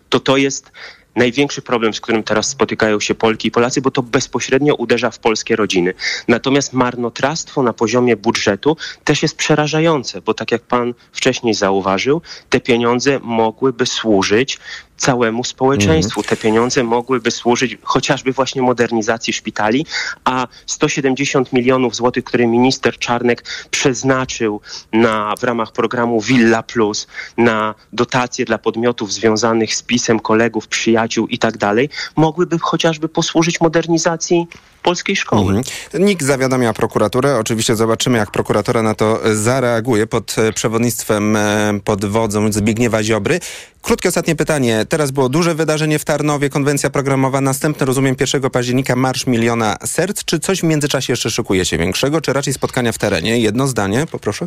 to 0.08 0.20
to 0.20 0.36
jest 0.36 0.70
największy 1.16 1.62
problem, 1.62 1.94
z 1.94 2.00
którym 2.00 2.22
teraz 2.22 2.48
spotykają 2.48 3.00
się 3.00 3.14
Polki 3.14 3.48
i 3.48 3.50
Polacy, 3.50 3.80
bo 3.80 3.90
to 3.90 4.02
bezpośrednio 4.02 4.74
uderza 4.74 5.10
w 5.10 5.18
polskie 5.18 5.56
rodziny. 5.56 5.94
Natomiast 6.28 6.72
marnotrawstwo 6.72 7.62
na 7.62 7.72
poziomie 7.72 8.16
budżetu 8.16 8.76
też 9.04 9.22
jest 9.22 9.36
przerażające, 9.36 10.20
bo 10.20 10.34
tak 10.34 10.52
jak 10.52 10.62
pan 10.62 10.94
wcześniej 11.12 11.54
zauważył, 11.54 12.22
te 12.48 12.60
pieniądze 12.60 13.20
mogłyby 13.22 13.86
służyć 13.86 14.58
całemu 14.96 15.44
społeczeństwu. 15.44 16.22
Te 16.22 16.36
pieniądze 16.36 16.84
mogłyby 16.84 17.30
służyć 17.30 17.78
chociażby 17.82 18.32
właśnie 18.32 18.62
modernizacji 18.62 19.32
szpitali, 19.32 19.86
a 20.24 20.46
170 20.66 21.52
milionów 21.52 21.96
złotych, 21.96 22.24
które 22.24 22.46
minister 22.46 22.98
Czarnek 22.98 23.44
przeznaczył 23.70 24.60
na, 24.92 25.34
w 25.40 25.44
ramach 25.44 25.72
programu 25.72 26.20
Villa 26.20 26.62
Plus 26.62 27.06
na 27.36 27.74
dotacje 27.92 28.44
dla 28.44 28.58
podmiotów 28.58 29.12
związanych 29.12 29.74
z 29.74 29.82
pisem, 29.82 30.20
kolegów, 30.20 30.68
przyjaciół 30.68 31.26
i 31.26 31.38
tak 31.38 31.58
dalej, 31.58 31.88
mogłyby 32.16 32.58
chociażby 32.58 33.08
posłużyć 33.08 33.60
modernizacji 33.60 34.46
polskiej 34.84 35.16
szkoły. 35.16 35.54
Mhm. 35.54 35.64
NIK 36.04 36.22
zawiadamia 36.22 36.72
prokuraturę. 36.72 37.38
Oczywiście 37.38 37.76
zobaczymy, 37.76 38.18
jak 38.18 38.30
prokuratura 38.30 38.82
na 38.82 38.94
to 38.94 39.20
zareaguje 39.32 40.06
pod 40.06 40.36
e, 40.38 40.52
przewodnictwem, 40.52 41.36
e, 41.36 41.80
pod 41.84 42.04
wodzą 42.04 42.52
Zbigniewa 42.52 43.02
Ziobry. 43.02 43.40
Krótkie 43.82 44.08
ostatnie 44.08 44.36
pytanie. 44.36 44.83
Teraz 44.88 45.10
było 45.10 45.28
duże 45.28 45.54
wydarzenie 45.54 45.98
w 45.98 46.04
Tarnowie, 46.04 46.50
konwencja 46.50 46.90
programowa. 46.90 47.40
Następne, 47.40 47.86
rozumiem, 47.86 48.16
1 48.20 48.50
października 48.50 48.96
Marsz 48.96 49.26
Miliona 49.26 49.76
Serc. 49.84 50.24
Czy 50.24 50.38
coś 50.38 50.60
w 50.60 50.62
międzyczasie 50.62 51.12
jeszcze 51.12 51.30
szykuje 51.30 51.64
się 51.64 51.78
większego, 51.78 52.20
czy 52.20 52.32
raczej 52.32 52.54
spotkania 52.54 52.92
w 52.92 52.98
terenie? 52.98 53.38
Jedno 53.38 53.66
zdanie, 53.66 54.06
poproszę. 54.10 54.46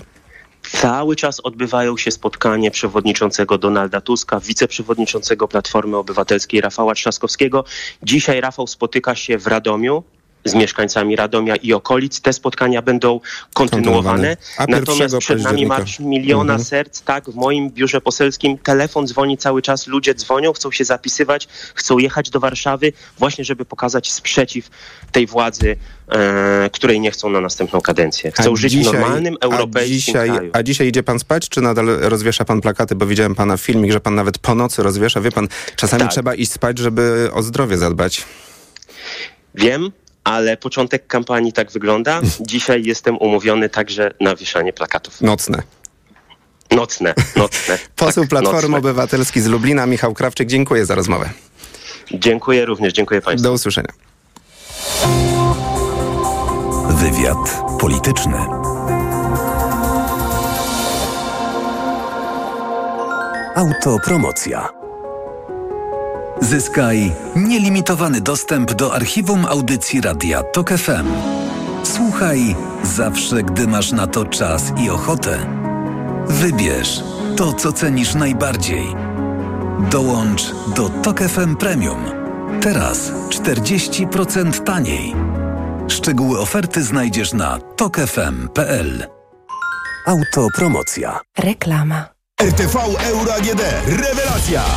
Cały 0.72 1.16
czas 1.16 1.40
odbywają 1.40 1.98
się 1.98 2.12
spotkanie 2.12 2.72
przewodniczącego 2.72 3.58
Donalda 3.58 4.02
Tuska, 4.02 4.40
wiceprzewodniczącego 4.40 5.48
Platformy 5.48 5.98
Obywatelskiej 5.98 6.62
Rafała 6.62 6.94
Trzaskowskiego. 6.94 7.64
Dzisiaj 8.04 8.42
Rafał 8.42 8.68
spotyka 8.68 9.16
się 9.16 9.38
w 9.38 9.48
Radomiu 9.48 10.04
z 10.50 10.54
mieszkańcami 10.54 11.16
Radomia 11.16 11.56
i 11.56 11.74
okolic. 11.74 12.22
Te 12.22 12.34
spotkania 12.34 12.82
będą 12.82 13.20
kontynuowane. 13.54 14.38
A 14.58 14.66
Natomiast 14.68 15.02
1 15.14 15.20
przed 15.20 15.44
nami? 15.44 15.66
Marsz 15.66 16.00
Miliona 16.00 16.54
Mhm. 16.54 16.66
Serc. 16.66 17.02
Tak, 17.02 17.30
w 17.30 17.36
moim 17.36 17.70
biurze 17.72 18.02
poselskim 18.02 18.58
telefon 18.58 19.08
dzwoni 19.08 19.38
cały 19.38 19.62
czas, 19.62 19.88
ludzie 19.88 20.16
dzwonią, 20.16 20.54
chcą 20.54 20.72
się 20.72 20.86
zapisywać, 20.86 21.48
chcą 21.76 21.98
jechać 21.98 22.30
do 22.30 22.40
Warszawy 22.40 22.94
właśnie, 23.20 23.44
żeby 23.46 23.66
pokazać 23.66 24.12
sprzeciw 24.12 24.70
tej 25.12 25.28
władzy, 25.28 25.76
e, 26.12 26.70
której 26.74 27.00
nie 27.00 27.12
chcą 27.12 27.30
na 27.30 27.42
następną 27.42 27.82
kadencję. 27.82 28.32
Chcą 28.32 28.56
żyć 28.56 28.78
w 28.78 28.84
normalnym, 28.84 29.38
europejskim 29.42 29.94
a 29.94 29.98
dzisiaj, 29.98 30.30
kraju. 30.30 30.52
A 30.54 30.64
dzisiaj 30.64 30.88
idzie 30.88 31.04
pan 31.04 31.20
spać, 31.20 31.50
czy 31.50 31.62
nadal 31.62 31.86
rozwiesza 31.88 32.46
pan 32.46 32.62
plakaty? 32.62 32.96
Bo 32.96 33.06
widziałem 33.06 33.36
pana 33.36 33.58
filmik, 33.58 33.92
że 33.92 34.00
pan 34.00 34.16
nawet 34.16 34.38
po 34.38 34.56
nocy 34.56 34.84
rozwiesza. 34.84 35.22
Wie 35.22 35.32
pan, 35.32 35.48
czasami 35.76 36.02
Tak. 36.02 36.12
trzeba 36.12 36.36
iść 36.36 36.52
spać, 36.52 36.78
żeby 36.78 37.30
o 37.34 37.44
zdrowie 37.44 37.78
zadbać. 37.78 38.24
Wiem, 39.56 39.92
ale 40.28 40.58
początek 40.58 41.08
kampanii 41.08 41.54
tak 41.54 41.72
wygląda. 41.72 42.22
Dzisiaj 42.52 42.84
jestem 42.86 43.18
umówiony 43.18 43.70
także 43.70 44.12
na 44.20 44.36
wieszanie 44.36 44.74
plakatów. 44.74 45.22
Nocne. 45.22 45.64
Nocne, 46.72 47.14
nocne. 47.36 47.80
Poseł 47.96 48.24
tak, 48.24 48.30
Platformy 48.30 48.62
nocne. 48.62 48.78
Obywatelskiej 48.78 49.44
z 49.44 49.46
Lublina, 49.48 49.86
Michał 49.86 50.14
Krawczyk, 50.14 50.50
dziękuję 50.50 50.86
za 50.86 50.96
rozmowę. 50.96 51.30
Dziękuję 52.12 52.66
również, 52.66 52.94
dziękuję 52.94 53.22
Państwu. 53.22 53.44
Do 53.44 53.54
usłyszenia. 53.54 53.94
Wywiad 56.90 57.62
polityczny. 57.80 58.38
Autopromocja. 63.56 64.77
Zyskaj 66.42 67.12
nielimitowany 67.36 68.22
dostęp 68.22 68.74
do 68.74 68.94
archiwum 68.94 69.46
audycji 69.46 70.02
Radia 70.02 70.44
TOK 70.44 70.70
FM. 70.70 71.08
Słuchaj 71.84 72.56
zawsze, 72.84 73.44
gdy 73.44 73.68
masz 73.68 73.92
na 73.92 74.08
to 74.08 74.26
czas 74.26 74.64
i 74.78 74.90
ochotę. 74.90 75.38
Wybierz 76.28 77.04
to, 77.38 77.54
co 77.54 77.72
cenisz 77.72 78.16
najbardziej. 78.16 78.86
Dołącz 79.92 80.52
do 80.76 80.90
TOK 80.90 81.20
FM 81.20 81.56
Premium. 81.56 82.04
Teraz 82.62 83.12
40% 83.30 84.64
taniej. 84.64 85.16
Szczegóły 85.88 86.40
oferty 86.40 86.84
znajdziesz 86.84 87.34
na 87.34 87.60
tokefm.pl. 87.76 89.08
Autopromocja. 90.08 91.20
Reklama. 91.38 92.06
RTV 92.42 92.80
Euro 93.10 93.34
AGD. 93.34 93.62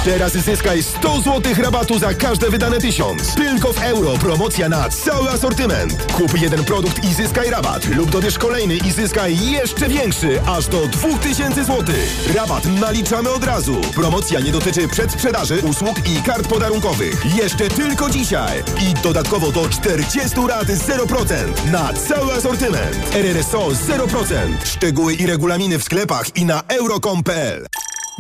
Teraz 0.04 0.32
zyskaj 0.32 0.82
100 0.82 1.20
zł 1.20 1.54
rabatu 1.58 1.98
za 1.98 2.14
każde 2.14 2.50
wydane 2.50 2.78
1000. 2.78 3.34
Tylko 3.34 3.72
w 3.72 3.82
euro. 3.82 4.12
Promocja 4.18 4.68
na 4.68 4.88
cały 4.88 5.30
asortyment. 5.30 6.12
Kup 6.12 6.40
jeden 6.40 6.64
produkt 6.64 7.04
i 7.04 7.14
zyskaj 7.14 7.50
rabat. 7.50 7.86
Lub 7.96 8.10
dobierz 8.10 8.38
kolejny 8.38 8.74
i 8.76 8.90
zyskaj 8.92 9.50
jeszcze 9.50 9.88
większy. 9.88 10.40
Aż 10.46 10.66
do 10.66 10.86
2000 10.86 11.64
zł. 11.64 11.94
Rabat 12.34 12.64
naliczamy 12.80 13.30
od 13.30 13.44
razu. 13.44 13.80
Promocja 13.94 14.40
nie 14.40 14.52
dotyczy 14.52 14.88
przedsprzedaży, 14.88 15.58
usług 15.70 15.96
i 16.08 16.22
kart 16.22 16.48
podarunkowych. 16.48 17.36
Jeszcze 17.36 17.68
tylko 17.68 18.10
dzisiaj. 18.10 18.62
I 18.90 18.94
dodatkowo 19.02 19.52
do 19.52 19.68
40 19.68 20.40
rat 20.48 20.68
0% 20.68 21.70
na 21.72 21.92
cały 21.92 22.32
asortyment. 22.32 23.14
RRSO 23.14 23.68
0%. 23.68 24.34
Szczegóły 24.64 25.14
i 25.14 25.26
regulaminy 25.26 25.78
w 25.78 25.84
sklepach 25.84 26.36
i 26.36 26.44
na 26.44 26.62
euro.com.pl 26.68 27.66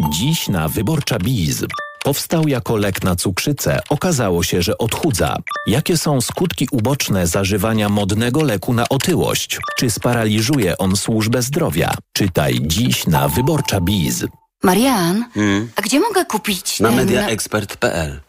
Dziś 0.08 0.48
na 0.48 0.68
Wyborcza 0.68 1.18
Biz. 1.18 1.64
Powstał 2.04 2.48
jako 2.48 2.76
lek 2.76 3.02
na 3.04 3.16
cukrzycę. 3.16 3.80
Okazało 3.88 4.42
się, 4.42 4.62
że 4.62 4.78
odchudza. 4.78 5.36
Jakie 5.66 5.98
są 5.98 6.20
skutki 6.20 6.68
uboczne 6.72 7.26
zażywania 7.26 7.88
modnego 7.88 8.42
leku 8.42 8.72
na 8.74 8.88
otyłość? 8.88 9.58
Czy 9.78 9.90
sparaliżuje 9.90 10.78
on 10.78 10.96
służbę 10.96 11.42
zdrowia? 11.42 11.94
Czytaj 12.12 12.60
dziś 12.62 13.06
na 13.06 13.28
Wyborcza 13.28 13.80
Biz. 13.80 14.24
Marian, 14.62 15.24
Hmm. 15.34 15.68
a 15.76 15.82
gdzie 15.82 16.00
mogę 16.00 16.24
kupić 16.24 16.80
Na 16.80 16.88
ten... 16.88 16.96
mediaexpert.pl 16.96 18.20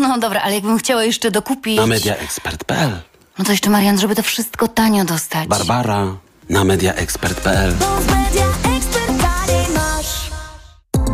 No 0.00 0.18
dobra, 0.18 0.40
ale 0.40 0.54
jakbym 0.54 0.78
chciała 0.78 1.04
jeszcze 1.04 1.30
dokupić... 1.30 1.76
Na 1.76 1.86
mediaexpert.pl 1.86 2.90
No 3.38 3.44
to 3.44 3.50
jeszcze, 3.52 3.70
Marian, 3.70 4.00
żeby 4.00 4.14
to 4.16 4.22
wszystko 4.22 4.68
tanio 4.68 5.04
dostać. 5.04 5.48
Barbara 5.48 6.16
na 6.50 6.64
mediaexpert.pl 6.64 7.74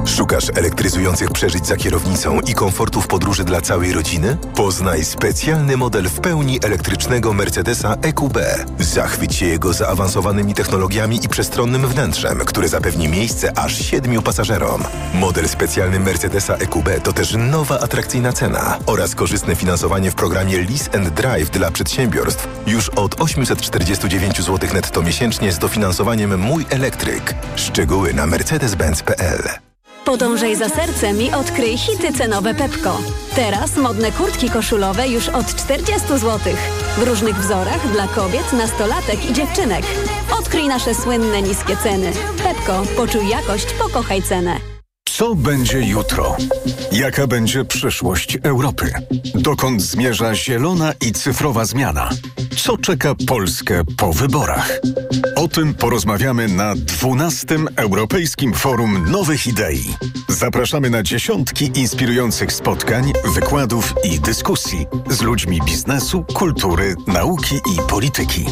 Szukasz 0.07 0.51
elektryzujących 0.55 1.31
przeżyć 1.31 1.67
za 1.67 1.77
kierownicą 1.77 2.41
i 2.41 2.55
komfortu 2.55 3.01
w 3.01 3.07
podróży 3.07 3.45
dla 3.45 3.61
całej 3.61 3.93
rodziny? 3.93 4.37
Poznaj 4.55 5.05
specjalny 5.05 5.77
model 5.77 6.09
w 6.09 6.21
pełni 6.21 6.59
elektrycznego 6.63 7.33
Mercedesa 7.33 7.97
EQB. 8.03 8.39
Zachwyć 8.79 9.35
się 9.35 9.47
jego 9.47 9.73
zaawansowanymi 9.73 10.55
technologiami 10.55 11.21
i 11.25 11.29
przestronnym 11.29 11.87
wnętrzem, 11.87 12.39
które 12.39 12.69
zapewni 12.69 13.09
miejsce 13.09 13.59
aż 13.59 13.79
siedmiu 13.79 14.23
pasażerom. 14.23 14.85
Model 15.15 15.49
specjalny 15.49 16.01
Mercedesa 16.01 16.55
EQB 16.55 16.89
to 17.03 17.13
też 17.13 17.35
nowa 17.39 17.81
atrakcyjna 17.81 18.33
cena 18.33 18.79
oraz 18.87 19.15
korzystne 19.15 19.57
finansowanie 19.57 20.11
w 20.11 20.15
programie 20.15 20.59
Lease 20.59 20.95
and 20.95 21.09
Drive 21.09 21.51
dla 21.51 21.71
przedsiębiorstw 21.71 22.49
już 22.67 22.89
od 22.89 23.21
849 23.21 24.43
zł 24.43 24.71
netto 24.75 25.03
miesięcznie 25.03 25.53
z 25.53 25.59
dofinansowaniem 25.59 26.41
Mój 26.41 26.67
Elektryk. 26.71 27.35
Szczegóły 27.57 28.15
na 28.15 28.27
mercedes-benz.pl 28.27 29.72
Podążaj 30.05 30.57
za 30.57 30.69
sercem 30.69 31.23
i 31.23 31.31
odkryj 31.31 31.79
hity 31.79 32.13
cenowe 32.13 32.55
Pepko. 32.55 32.99
Teraz 33.37 33.77
modne 33.77 34.13
kurtki 34.13 34.51
koszulowe 34.51 35.09
już 35.09 35.29
od 35.29 35.47
40 35.47 36.09
zł. 36.09 36.39
W 36.99 37.03
różnych 37.03 37.37
wzorach 37.37 37.93
dla 37.93 38.07
kobiet, 38.07 38.53
nastolatek 38.53 39.31
i 39.31 39.33
dziewczynek. 39.33 39.85
Odkryj 40.39 40.69
nasze 40.69 40.95
słynne 40.95 41.43
niskie 41.43 41.77
ceny. 41.77 42.13
Pepko, 42.45 42.83
poczuj 42.97 43.29
jakość, 43.29 43.67
pokochaj 43.75 44.23
cenę. 44.23 44.82
Co 45.15 45.35
będzie 45.35 45.81
jutro? 45.81 46.37
Jaka 46.93 47.27
będzie 47.27 47.65
przyszłość 47.65 48.39
Europy? 48.43 48.93
Dokąd 49.35 49.83
zmierza 49.83 50.35
zielona 50.35 50.93
i 51.01 51.13
cyfrowa 51.13 51.65
zmiana? 51.65 52.11
Co 52.57 52.79
czeka 52.79 53.15
Polskę 53.27 53.83
po 53.97 54.13
wyborach? 54.13 54.81
O 55.37 55.49
tym 55.49 55.75
porozmawiamy 55.75 56.49
na 56.49 56.75
12. 56.77 57.57
Europejskim 57.77 58.55
Forum 58.55 59.11
Nowych 59.11 59.47
Idei. 59.47 59.95
Zapraszamy 60.29 60.91
na 60.91 61.03
dziesiątki 61.03 61.71
inspirujących 61.75 62.53
spotkań, 62.53 63.13
wykładów 63.35 63.95
i 64.05 64.21
dyskusji 64.21 64.87
z 65.11 65.23
ludźmi 65.23 65.61
biznesu, 65.67 66.25
kultury, 66.35 66.95
nauki 67.07 67.55
i 67.57 67.91
polityki. 67.91 68.47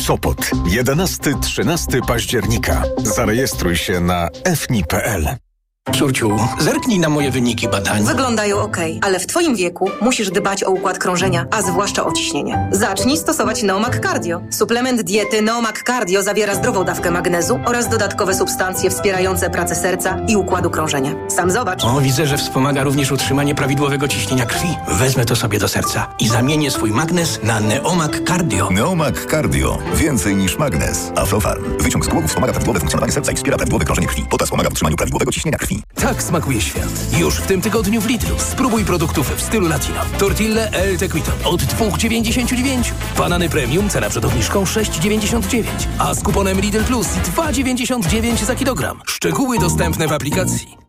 Sopot 0.00 0.50
11-13 0.66 2.06
października. 2.06 2.82
Zarejestruj 3.04 3.76
się 3.76 4.00
na 4.00 4.28
fni.pl. 4.56 5.47
Córciu, 5.92 6.36
zerknij 6.58 6.98
na 6.98 7.08
moje 7.08 7.30
wyniki 7.30 7.68
badań. 7.68 8.04
Wyglądają 8.04 8.58
ok, 8.58 8.76
ale 9.00 9.18
w 9.18 9.26
Twoim 9.26 9.56
wieku 9.56 9.90
musisz 10.00 10.30
dbać 10.30 10.64
o 10.64 10.70
układ 10.70 10.98
krążenia, 10.98 11.46
a 11.50 11.62
zwłaszcza 11.62 12.04
o 12.06 12.12
ciśnienie. 12.12 12.68
Zacznij 12.72 13.16
stosować 13.16 13.62
Neomag 13.62 14.00
Cardio. 14.00 14.40
Suplement 14.50 15.02
diety 15.02 15.42
Neomag 15.42 15.82
Cardio 15.86 16.22
zawiera 16.22 16.54
zdrową 16.54 16.84
dawkę 16.84 17.10
magnezu 17.10 17.60
oraz 17.66 17.88
dodatkowe 17.88 18.34
substancje 18.34 18.90
wspierające 18.90 19.50
pracę 19.50 19.74
serca 19.74 20.16
i 20.28 20.36
układu 20.36 20.70
krążenia. 20.70 21.14
Sam 21.28 21.50
zobacz. 21.50 21.84
O, 21.84 22.00
widzę, 22.00 22.26
że 22.26 22.36
wspomaga 22.38 22.82
również 22.82 23.12
utrzymanie 23.12 23.54
prawidłowego 23.54 24.08
ciśnienia 24.08 24.46
krwi. 24.46 24.68
Wezmę 24.88 25.24
to 25.24 25.36
sobie 25.36 25.58
do 25.58 25.68
serca 25.68 26.06
i 26.20 26.28
zamienię 26.28 26.70
swój 26.70 26.90
magnes 26.90 27.40
na 27.42 27.60
Neomag 27.60 28.20
Cardio. 28.28 28.70
Neomag 28.70 29.26
Cardio. 29.30 29.78
Więcej 29.94 30.36
niż 30.36 30.58
magnes. 30.58 31.12
Aflofarm. 31.16 31.64
Wyciąg 31.80 32.04
z 32.04 32.08
głowy 32.08 32.28
wspomaga 32.28 32.52
prawidłowe 32.52 32.80
funkcjonowanie 32.80 33.12
serca 33.12 33.32
i 33.32 33.36
wspiera 33.36 33.56
prawidłowe 33.56 33.84
krążenie 33.84 34.06
krwi. 34.06 34.24
Potas 34.30 34.50
pomaga 34.50 34.68
w 34.68 34.72
utrzymaniu 34.72 34.96
prawidłowego 34.96 35.32
ciśnienia 35.32 35.58
krwi. 35.58 35.77
Tak 35.94 36.22
smakuje 36.22 36.60
świat. 36.60 37.18
Już 37.18 37.34
w 37.34 37.46
tym 37.46 37.60
tygodniu 37.60 38.00
w 38.00 38.06
Lidlu. 38.06 38.38
Spróbuj 38.38 38.84
produktów 38.84 39.36
w 39.36 39.40
stylu 39.40 39.68
latino. 39.68 40.00
Tortille 40.18 40.70
El 40.70 40.98
Tequito 40.98 41.32
od 41.44 41.62
2,99. 41.62 42.92
Banany 43.18 43.48
premium, 43.48 43.88
cena 43.88 44.10
przed 44.10 44.24
obniżką 44.24 44.64
6,99. 44.64 45.64
A 45.98 46.14
z 46.14 46.22
kuponem 46.22 46.60
Lidl 46.60 46.84
Plus 46.84 47.06
2,99 47.06 48.44
za 48.44 48.54
kilogram. 48.54 49.00
Szczegóły 49.06 49.58
dostępne 49.58 50.08
w 50.08 50.12
aplikacji. 50.12 50.87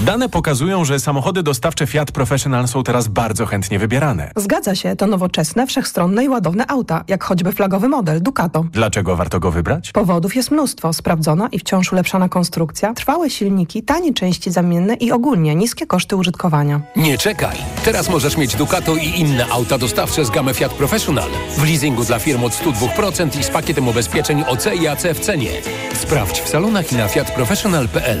Dane 0.00 0.28
pokazują, 0.28 0.84
że 0.84 1.00
samochody 1.00 1.42
dostawcze 1.42 1.86
Fiat 1.86 2.12
Professional 2.12 2.68
są 2.68 2.82
teraz 2.82 3.08
bardzo 3.08 3.46
chętnie 3.46 3.78
wybierane. 3.78 4.30
Zgadza 4.36 4.74
się, 4.74 4.96
to 4.96 5.06
nowoczesne, 5.06 5.66
wszechstronne 5.66 6.24
i 6.24 6.28
ładowne 6.28 6.66
auta, 6.68 7.04
jak 7.08 7.24
choćby 7.24 7.52
flagowy 7.52 7.88
model 7.88 8.22
Ducato. 8.22 8.64
Dlaczego 8.72 9.16
warto 9.16 9.40
go 9.40 9.50
wybrać? 9.50 9.92
Powodów 9.92 10.36
jest 10.36 10.50
mnóstwo. 10.50 10.92
Sprawdzona 10.92 11.48
i 11.52 11.58
wciąż 11.58 11.92
ulepszana 11.92 12.28
konstrukcja, 12.28 12.94
trwałe 12.94 13.30
silniki, 13.30 13.82
tanie 13.82 14.14
części 14.14 14.50
zamienne 14.50 14.94
i 14.94 15.12
ogólnie 15.12 15.54
niskie 15.54 15.86
koszty 15.86 16.16
użytkowania. 16.16 16.80
Nie 16.96 17.18
czekaj! 17.18 17.56
Teraz 17.84 18.08
możesz 18.10 18.36
mieć 18.36 18.56
Ducato 18.56 18.96
i 18.96 19.20
inne 19.20 19.46
auta 19.48 19.78
dostawcze 19.78 20.24
z 20.24 20.30
gamy 20.30 20.54
Fiat 20.54 20.72
Professional. 20.72 21.28
W 21.56 21.64
leasingu 21.64 22.04
dla 22.04 22.18
firm 22.18 22.44
od 22.44 22.52
102% 22.52 23.38
i 23.40 23.44
z 23.44 23.50
pakietem 23.50 23.88
ubezpieczeń 23.88 24.44
OC 24.48 24.66
i 24.82 24.88
AC 24.88 25.02
w 25.14 25.20
cenie. 25.20 25.50
Sprawdź 25.94 26.40
w 26.40 26.48
salonach 26.48 26.92
i 26.92 26.96
na 26.96 27.08
fiatprofessional.pl. 27.08 28.20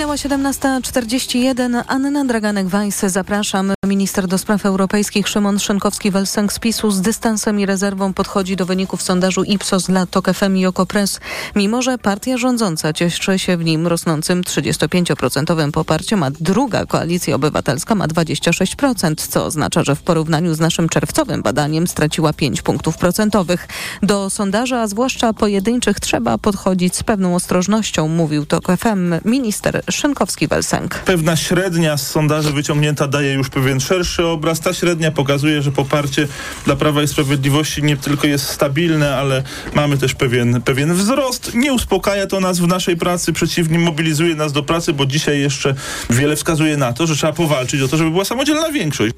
Minęła 0.00 0.16
17.41. 0.16 1.82
Anna 1.86 2.24
Draganek-Weiss, 2.24 3.08
zapraszam. 3.08 3.72
Minister 3.86 4.26
do 4.26 4.38
spraw 4.38 4.66
europejskich 4.66 5.28
Szymon 5.28 5.56
Szynkowski-Welsenk 5.56 6.52
z 6.52 6.58
PiSu 6.58 6.90
z 6.90 7.00
dystansem 7.00 7.60
i 7.60 7.66
rezerwą 7.66 8.14
podchodzi 8.14 8.56
do 8.56 8.66
wyników 8.66 9.02
sondażu 9.02 9.44
Ipsos 9.44 9.86
dla 9.86 10.06
TOK 10.06 10.30
FM 10.34 10.56
i 10.56 10.66
Okopres. 10.66 11.20
Mimo, 11.56 11.82
że 11.82 11.98
partia 11.98 12.38
rządząca 12.38 12.92
cieszy 12.92 13.38
się 13.38 13.56
w 13.56 13.64
nim 13.64 13.86
rosnącym 13.86 14.42
35% 14.42 15.70
poparciem, 15.70 16.22
a 16.22 16.30
druga 16.30 16.86
koalicja 16.86 17.34
obywatelska 17.34 17.94
ma 17.94 18.08
26%, 18.08 19.14
co 19.28 19.44
oznacza, 19.44 19.84
że 19.84 19.96
w 19.96 20.02
porównaniu 20.02 20.54
z 20.54 20.60
naszym 20.60 20.88
czerwcowym 20.88 21.42
badaniem 21.42 21.86
straciła 21.86 22.32
5 22.32 22.62
punktów 22.62 22.98
procentowych. 22.98 23.68
Do 24.02 24.30
sondaża, 24.30 24.80
a 24.80 24.86
zwłaszcza 24.86 25.32
pojedynczych, 25.32 26.00
trzeba 26.00 26.38
podchodzić 26.38 26.96
z 26.96 27.02
pewną 27.02 27.34
ostrożnością, 27.34 28.08
mówił 28.08 28.46
TOK 28.46 28.66
FM 28.78 29.14
minister 29.24 29.82
Szynkowski-Welsenk. 29.90 30.88
Pewna 31.04 31.36
średnia 31.36 31.96
z 31.96 32.06
sondaży 32.06 32.52
wyciągnięta 32.52 33.08
daje 33.08 33.32
już 33.32 33.48
pewien 33.48 33.80
szerszy 33.80 34.26
obraz. 34.26 34.60
Ta 34.60 34.74
średnia 34.74 35.10
pokazuje, 35.10 35.62
że 35.62 35.72
poparcie 35.72 36.28
dla 36.64 36.76
Prawa 36.76 37.02
i 37.02 37.08
Sprawiedliwości 37.08 37.82
nie 37.82 37.96
tylko 37.96 38.26
jest 38.26 38.48
stabilne, 38.48 39.16
ale 39.16 39.42
mamy 39.74 39.98
też 39.98 40.14
pewien, 40.14 40.62
pewien 40.62 40.94
wzrost. 40.94 41.54
Nie 41.54 41.72
uspokaja 41.72 42.26
to 42.26 42.40
nas 42.40 42.58
w 42.58 42.66
naszej 42.66 42.96
pracy, 42.96 43.32
przeciwnie, 43.32 43.78
mobilizuje 43.78 44.34
nas 44.34 44.52
do 44.52 44.62
pracy, 44.62 44.92
bo 44.92 45.06
dzisiaj 45.06 45.40
jeszcze 45.40 45.74
wiele 46.10 46.36
wskazuje 46.36 46.76
na 46.76 46.92
to, 46.92 47.06
że 47.06 47.16
trzeba 47.16 47.32
powalczyć 47.32 47.82
o 47.82 47.88
to, 47.88 47.96
żeby 47.96 48.10
była 48.10 48.24
samodzielna 48.24 48.72
większość. 48.72 49.14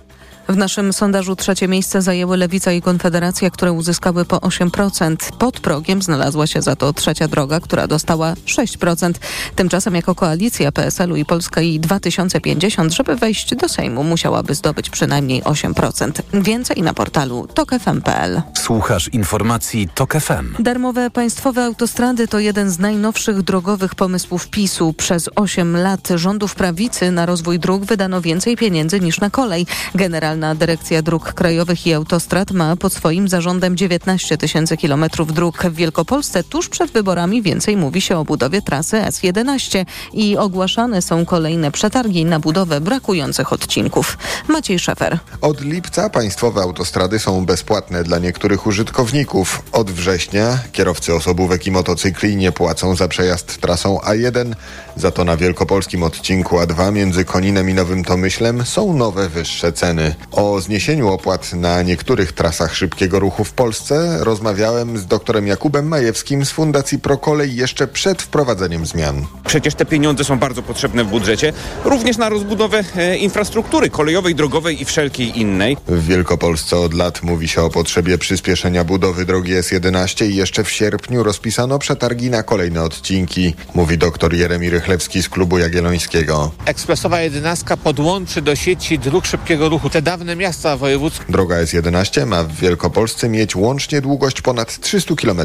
W 0.49 0.57
naszym 0.57 0.93
sondażu 0.93 1.37
trzecie 1.37 1.69
miejsce 1.69 2.03
zajęły 2.03 2.37
Lewica 2.37 2.73
i 2.73 2.83
Konfederacja, 2.83 3.51
które 3.51 3.73
uzyskały 3.73 4.25
po 4.25 4.37
8%. 4.37 5.17
Pod 5.39 5.61
progiem 5.61 6.03
znalazła 6.03 6.47
się 6.47 6.63
za 6.63 6.77
to 6.77 6.93
trzecia 6.93 7.29
droga, 7.29 7.61
która 7.61 7.87
dostała 7.87 8.35
6%. 8.35 9.13
Tymczasem 9.57 9.95
jako 9.95 10.15
koalicja 10.15 10.73
PSL-u 10.73 11.17
i 11.17 11.25
Polska 11.25 11.61
i 11.61 11.81
2050, 11.81 12.93
żeby 12.93 13.17
wejść 13.17 13.55
do 13.55 13.69
Sejmu, 13.69 14.05
musiałaby 14.05 14.55
zdobyć 14.55 14.91
przynajmniej 14.91 15.43
8%. 15.43 16.13
Więcej 16.33 16.83
na 16.83 16.95
portalu 16.95 17.47
tokefm.pl. 17.55 18.43
Słuchasz 18.59 19.09
informacji 19.09 19.89
TOK 19.95 20.15
FM. 20.15 20.63
Darmowe 20.63 21.11
państwowe 21.11 21.65
autostrady 21.65 22.29
to 22.29 22.39
jeden 22.39 22.71
z 22.71 22.79
najnowszych 22.79 23.43
drogowych 23.43 23.95
pomysłów 23.95 24.49
PiSu. 24.49 24.93
Przez 24.93 25.31
8 25.37 25.77
lat 25.77 26.09
rządów 26.15 26.55
prawicy 26.55 27.11
na 27.11 27.27
rozwój 27.27 27.59
dróg 27.59 27.85
wydano 27.85 28.21
więcej 28.21 28.57
pieniędzy 28.57 29.01
niż 29.01 29.21
na 29.21 29.31
kolej. 29.31 29.67
Generalnie 29.95 30.32
Generalna 30.33 30.55
Dyrekcja 30.55 31.03
Dróg 31.03 31.33
Krajowych 31.33 31.87
i 31.87 31.95
Autostrad 31.95 32.51
ma 32.51 32.77
pod 32.77 32.93
swoim 32.93 33.29
zarządem 33.29 33.77
19 33.77 34.39
tysięcy 34.39 34.77
kilometrów 34.77 35.33
dróg 35.33 35.63
w 35.63 35.75
Wielkopolsce. 35.75 36.45
Tuż 36.45 36.69
przed 36.69 36.91
wyborami 36.91 37.43
więcej 37.43 37.77
mówi 37.77 38.01
się 38.01 38.19
o 38.19 38.25
budowie 38.25 38.63
trasy 38.63 38.97
S11 38.97 39.85
i 40.13 40.37
ogłaszane 40.37 41.03
są 41.03 41.25
kolejne 41.25 41.71
przetargi 41.71 42.25
na 42.25 42.41
budowę 42.41 42.81
brakujących 42.81 43.53
odcinków. 43.53 44.19
Maciej 44.49 44.79
Szefer. 44.79 45.19
Od 45.41 45.61
lipca 45.61 46.11
państwowe 46.11 46.63
autostrady 46.63 47.19
są 47.19 47.47
bezpłatne 47.47 48.05
dla 48.05 48.19
niektórych 48.19 48.67
użytkowników. 48.67 49.63
Od 49.73 49.91
września 49.91 50.59
kierowcy 50.73 51.15
osobówek 51.15 51.67
i 51.67 51.71
motocykli 51.71 52.37
nie 52.37 52.53
płacą 52.53 52.97
za 52.97 53.09
przejazd 53.09 53.61
trasą 53.61 53.99
A1. 53.99 54.55
Za 54.97 55.11
to 55.11 55.25
na 55.25 55.37
wielkopolskim 55.37 56.03
odcinku 56.03 56.57
A2 56.57 56.93
między 56.93 57.25
Koninem 57.25 57.71
i 57.71 57.75
Nowym 57.75 58.05
Tomyślem 58.05 58.65
są 58.65 58.93
nowe 58.93 59.29
wyższe 59.29 59.73
ceny. 59.73 60.15
O 60.33 60.61
zniesieniu 60.61 61.09
opłat 61.09 61.53
na 61.53 61.83
niektórych 61.83 62.33
trasach 62.33 62.77
szybkiego 62.77 63.21
ruchu 63.21 63.45
w 63.45 63.53
Polsce 63.53 64.19
rozmawiałem 64.21 64.99
z 64.99 65.07
doktorem 65.07 65.47
Jakubem 65.47 65.89
Majewskim 65.89 66.45
z 66.45 66.51
Fundacji 66.51 66.99
Prokolej 66.99 67.57
jeszcze 67.57 67.87
przed 67.87 68.23
wprowadzeniem 68.23 68.87
zmian. 68.87 69.27
Przecież 69.47 69.75
te 69.75 69.85
pieniądze 69.85 70.25
są 70.25 70.39
bardzo 70.39 70.63
potrzebne 70.63 71.05
w 71.05 71.09
budżecie, 71.09 71.53
również 71.85 72.17
na 72.17 72.29
rozbudowę 72.29 72.85
e, 72.97 73.17
infrastruktury 73.17 73.91
kolejowej, 73.91 74.35
drogowej 74.35 74.83
i 74.83 74.85
wszelkiej 74.85 75.41
innej. 75.41 75.77
W 75.89 76.07
Wielkopolsce 76.07 76.77
od 76.77 76.95
lat 76.95 77.23
mówi 77.23 77.49
się 77.49 77.63
o 77.63 77.71
potrzebie 77.71 78.19
przyspieszenia 78.19 78.85
budowy 78.85 79.25
drogi 79.25 79.55
S11 79.55 80.27
i 80.27 80.35
jeszcze 80.35 80.65
w 80.65 80.71
sierpniu 80.71 81.23
rozpisano 81.23 81.79
przetargi 81.79 82.31
na 82.31 82.43
kolejne 82.43 82.83
odcinki, 82.83 83.55
mówi 83.75 83.99
doktor 83.99 84.35
Jeremi 84.35 84.71
Rychlewski 84.71 85.23
z 85.23 85.29
klubu 85.29 85.59
Jagiellońskiego. 85.59 86.51
Ekspresowa 86.65 87.21
jedenastka 87.21 87.77
podłączy 87.77 88.43
do 88.43 88.57
sieci 88.57 88.99
dróg 88.99 89.27
szybkiego 89.27 89.69
ruchu 89.69 89.91
te 89.91 90.03
dawne 90.13 90.37
miasta 90.37 90.77
wojewódzkie. 90.77 91.25
Droga 91.29 91.57
S11 91.57 92.27
ma 92.27 92.45
w 92.45 92.53
Wielkopolsce 92.53 93.29
mieć 93.29 93.57
łącznie 93.57 94.01
długość 94.01 94.43
ponad 94.43 94.81
300 94.81 95.15
km. 95.15 95.41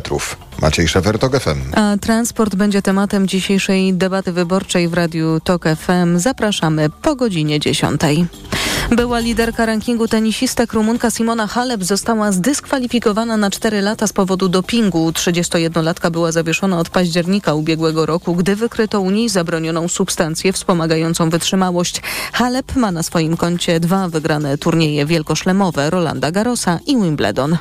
Maciej 0.62 0.88
Szefer, 0.88 1.20
TOK 1.20 1.40
FM. 1.40 1.76
A 1.76 1.98
transport 1.98 2.56
będzie 2.56 2.82
tematem 2.82 3.28
dzisiejszej 3.28 3.94
debaty 3.94 4.32
wyborczej 4.32 4.88
w 4.88 4.94
Radiu 4.94 5.40
TOK 5.40 5.64
FM. 5.64 6.20
Zapraszamy 6.20 6.90
po 6.90 7.16
godzinie 7.16 7.60
10. 7.60 8.02
Była 8.92 9.20
liderka 9.20 9.66
rankingu 9.66 10.08
tenisistek 10.08 10.74
Rumunka 10.74 11.12
Simona 11.12 11.48
Halep 11.48 11.84
została 11.84 12.32
zdyskwalifikowana 12.32 13.38
na 13.38 13.52
4 13.52 13.82
lata 13.82 14.08
z 14.08 14.14
powodu 14.14 14.50
dopingu. 14.50 15.10
31-latka 15.10 16.12
była 16.12 16.32
zawieszona 16.32 16.80
od 16.80 16.90
października 16.90 17.54
ubiegłego 17.54 18.06
roku, 18.06 18.36
gdy 18.36 18.56
wykryto 18.56 19.02
u 19.02 19.12
niej 19.12 19.30
zabronioną 19.30 19.88
substancję 19.88 20.54
wspomagającą 20.54 21.30
wytrzymałość. 21.30 22.02
Halep 22.34 22.76
ma 22.76 22.92
na 22.92 23.04
swoim 23.04 23.38
koncie 23.38 23.80
dwa 23.80 24.10
wygrane 24.10 24.57
turnieje 24.58 25.06
wielkoszlemowe 25.06 25.90
Rolanda 25.90 26.32
Garrosa 26.32 26.80
i 26.88 26.98
Wimbledon. 26.98 27.58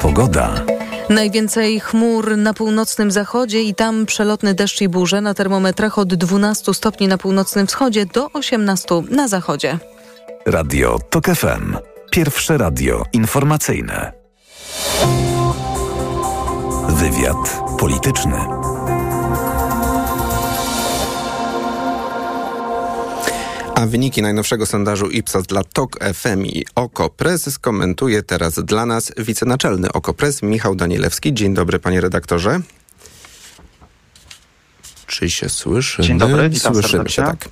Pogoda. 0.00 0.64
Najwięcej 1.10 1.80
chmur 1.80 2.36
na 2.36 2.54
północnym 2.54 3.10
zachodzie 3.10 3.62
i 3.62 3.74
tam 3.74 4.06
przelotny 4.06 4.54
deszcz 4.54 4.80
i 4.80 4.88
burze 4.88 5.20
na 5.20 5.34
termometrach 5.34 5.98
od 5.98 6.14
12 6.14 6.74
stopni 6.74 7.08
na 7.08 7.18
północnym 7.18 7.66
wschodzie 7.66 8.06
do 8.06 8.30
18 8.32 9.02
na 9.10 9.28
zachodzie. 9.28 9.78
Radio 10.46 10.98
TOK 11.10 11.26
FM. 11.26 11.76
Pierwsze 12.10 12.58
radio 12.58 13.02
informacyjne. 13.12 14.12
Wywiad 16.88 17.60
polityczny. 17.78 18.59
A 23.80 23.86
wyniki 23.86 24.22
najnowszego 24.22 24.66
sondażu 24.66 25.10
Ipsos 25.10 25.46
dla 25.46 25.64
TOK 25.64 25.98
FM 26.14 26.46
i 26.46 26.64
OKO.press 26.74 27.58
komentuje 27.58 28.22
teraz 28.22 28.54
dla 28.64 28.86
nas 28.86 29.12
wicenaczelny 29.18 29.92
OKO.press 29.92 30.42
Michał 30.42 30.74
Danielewski. 30.74 31.34
Dzień 31.34 31.54
dobry 31.54 31.78
panie 31.78 32.00
redaktorze. 32.00 32.60
Czy 35.06 35.30
się 35.30 35.48
słyszymy? 35.48 36.08
Dzień 36.08 36.18
dobry, 36.18 36.48
witam 36.48 36.74
Słyszymy 36.74 36.92
serdecznie. 36.92 37.24
się, 37.24 37.30
tak. 37.30 37.48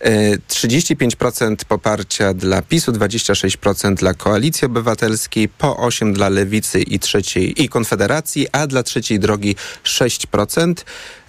E, 0.00 0.38
35% 0.38 1.64
poparcia 1.64 2.34
dla 2.34 2.62
PiSu, 2.62 2.92
26% 2.92 3.94
dla 3.94 4.14
Koalicji 4.14 4.66
Obywatelskiej, 4.66 5.48
po 5.48 5.76
8% 5.76 6.12
dla 6.12 6.28
Lewicy 6.28 6.82
i 6.82 6.98
trzeciej 6.98 7.62
i 7.62 7.68
Konfederacji, 7.68 8.46
a 8.52 8.66
dla 8.66 8.82
trzeciej 8.82 9.18
drogi 9.18 9.56
6%. 9.84 10.74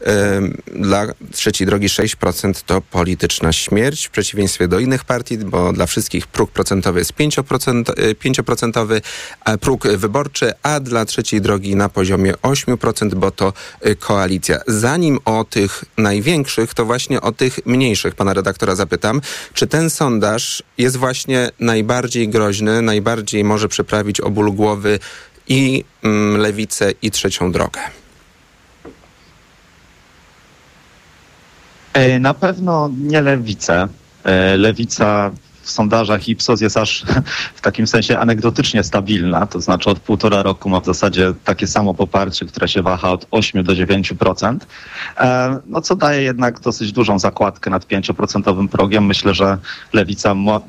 E, 0.05 0.41
Dla 0.75 1.07
trzeciej 1.31 1.67
drogi 1.67 1.87
6% 1.87 2.63
to 2.65 2.81
polityczna 2.81 3.53
śmierć, 3.53 4.07
w 4.07 4.09
przeciwieństwie 4.09 4.67
do 4.67 4.79
innych 4.79 5.05
partii, 5.05 5.37
bo 5.37 5.73
dla 5.73 5.85
wszystkich 5.85 6.27
próg 6.27 6.51
procentowy 6.51 6.99
jest 6.99 7.13
5%, 7.13 7.89
e, 7.97 8.15
5% 8.15 9.01
a 9.45 9.57
próg 9.57 9.87
wyborczy, 9.87 10.53
a 10.63 10.79
dla 10.79 11.05
trzeciej 11.05 11.41
drogi 11.41 11.75
na 11.75 11.89
poziomie 11.89 12.33
8%, 12.41 13.15
bo 13.15 13.31
to 13.31 13.53
e, 13.81 13.95
koalicja. 13.95 14.59
Zanim 14.67 15.19
o 15.25 15.43
tych 15.43 15.85
największych, 15.97 16.73
to 16.73 16.85
właśnie 16.85 17.21
o 17.21 17.31
tych 17.31 17.59
mniejszych 17.65 18.15
pana 18.15 18.33
redaktora 18.33 18.75
zapytam. 18.75 19.21
Czy 19.53 19.67
ten 19.67 19.89
sondaż 19.89 20.63
jest 20.77 20.97
właśnie 20.97 21.49
najbardziej 21.59 22.29
groźny, 22.29 22.81
najbardziej 22.81 23.43
może 23.43 23.67
przyprawić 23.67 24.21
o 24.21 24.29
ból 24.29 24.51
głowy 24.51 24.99
i 25.47 25.83
mm, 26.03 26.37
lewicę, 26.37 26.91
i 27.01 27.11
trzecią 27.11 27.51
drogę? 27.51 28.00
Na 32.19 32.33
pewno 32.33 32.89
nie 32.97 33.21
lewicę. 33.21 33.87
E, 34.23 34.57
lewica 34.57 35.31
w 35.61 35.71
sondażach 35.71 36.27
Ipsos 36.27 36.61
jest 36.61 36.77
aż 36.77 37.05
w 37.55 37.61
takim 37.61 37.87
sensie 37.87 38.19
anegdotycznie 38.19 38.83
stabilna, 38.83 39.47
to 39.47 39.61
znaczy 39.61 39.89
od 39.89 39.99
półtora 39.99 40.43
roku 40.43 40.69
ma 40.69 40.79
w 40.79 40.85
zasadzie 40.85 41.33
takie 41.43 41.67
samo 41.67 41.93
poparcie, 41.93 42.45
które 42.45 42.67
się 42.67 42.81
waha 42.81 43.11
od 43.11 43.27
8 43.31 43.63
do 43.63 43.73
9%, 43.73 44.57
e, 45.17 45.59
no 45.67 45.81
co 45.81 45.95
daje 45.95 46.21
jednak 46.21 46.59
dosyć 46.59 46.91
dużą 46.91 47.19
zakładkę 47.19 47.69
nad 47.69 47.85
5% 47.85 48.67
progiem. 48.67 49.05
Myślę, 49.05 49.33
że 49.33 49.57
lewica 49.93 50.33
mo 50.35 50.61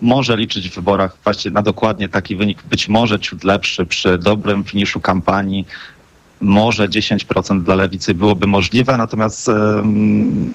może 0.00 0.36
liczyć 0.36 0.68
w 0.68 0.74
wyborach 0.74 1.16
właśnie 1.24 1.50
na 1.50 1.62
dokładnie 1.62 2.08
taki 2.08 2.36
wynik, 2.36 2.62
być 2.62 2.88
może 2.88 3.20
ciut 3.20 3.44
lepszy 3.44 3.86
przy 3.86 4.18
dobrym 4.18 4.64
finiszu 4.64 5.00
kampanii, 5.00 5.66
może 6.40 6.88
10% 6.88 7.62
dla 7.62 7.74
lewicy 7.74 8.14
byłoby 8.14 8.46
możliwe, 8.46 8.96
natomiast 8.96 9.50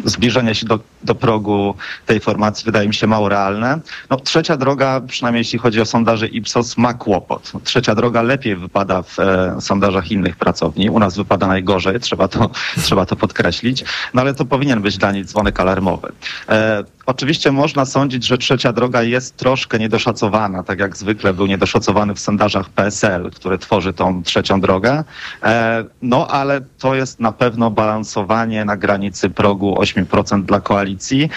zbliżenie 0.05 0.55
się 0.55 0.65
do, 0.65 0.79
do 1.03 1.15
progu 1.15 1.75
tej 2.05 2.19
formacji 2.19 2.65
wydaje 2.65 2.87
mi 2.87 2.93
się 2.93 3.07
mało 3.07 3.29
realne. 3.29 3.79
No, 4.09 4.17
trzecia 4.17 4.57
droga, 4.57 5.01
przynajmniej 5.07 5.39
jeśli 5.39 5.59
chodzi 5.59 5.81
o 5.81 5.85
sondaże 5.85 6.27
Ipsos, 6.27 6.77
ma 6.77 6.93
kłopot. 6.93 7.51
Trzecia 7.63 7.95
droga 7.95 8.21
lepiej 8.21 8.55
wypada 8.55 9.01
w 9.01 9.19
e, 9.19 9.61
sondażach 9.61 10.11
innych 10.11 10.35
pracowni. 10.35 10.89
U 10.89 10.99
nas 10.99 11.17
wypada 11.17 11.47
najgorzej, 11.47 11.99
trzeba 11.99 12.27
to, 12.27 12.49
trzeba 12.85 13.05
to 13.05 13.15
podkreślić, 13.15 13.83
no 14.13 14.21
ale 14.21 14.33
to 14.33 14.45
powinien 14.45 14.81
być 14.81 14.97
dla 14.97 15.11
niej 15.11 15.25
dzwonek 15.25 15.59
alarmowy. 15.59 16.11
E, 16.49 16.83
Oczywiście 17.05 17.51
można 17.51 17.85
sądzić, 17.85 18.27
że 18.27 18.37
trzecia 18.37 18.73
droga 18.73 19.03
jest 19.03 19.37
troszkę 19.37 19.79
niedoszacowana, 19.79 20.63
tak 20.63 20.79
jak 20.79 20.97
zwykle 20.97 21.33
był 21.33 21.45
niedoszacowany 21.45 22.15
w 22.15 22.19
sondażach 22.19 22.69
PSL, 22.69 23.31
który 23.31 23.57
tworzy 23.57 23.93
tą 23.93 24.23
trzecią 24.23 24.61
drogę. 24.61 25.03
E, 25.43 25.83
no 26.01 26.27
ale 26.27 26.61
to 26.79 26.95
jest 26.95 27.19
na 27.19 27.31
pewno 27.31 27.71
balansowanie 27.71 28.65
na 28.65 28.77
granicy 28.77 29.29
progu 29.29 29.75
8% 29.75 30.43
dla 30.43 30.61
koalicji. 30.61 31.29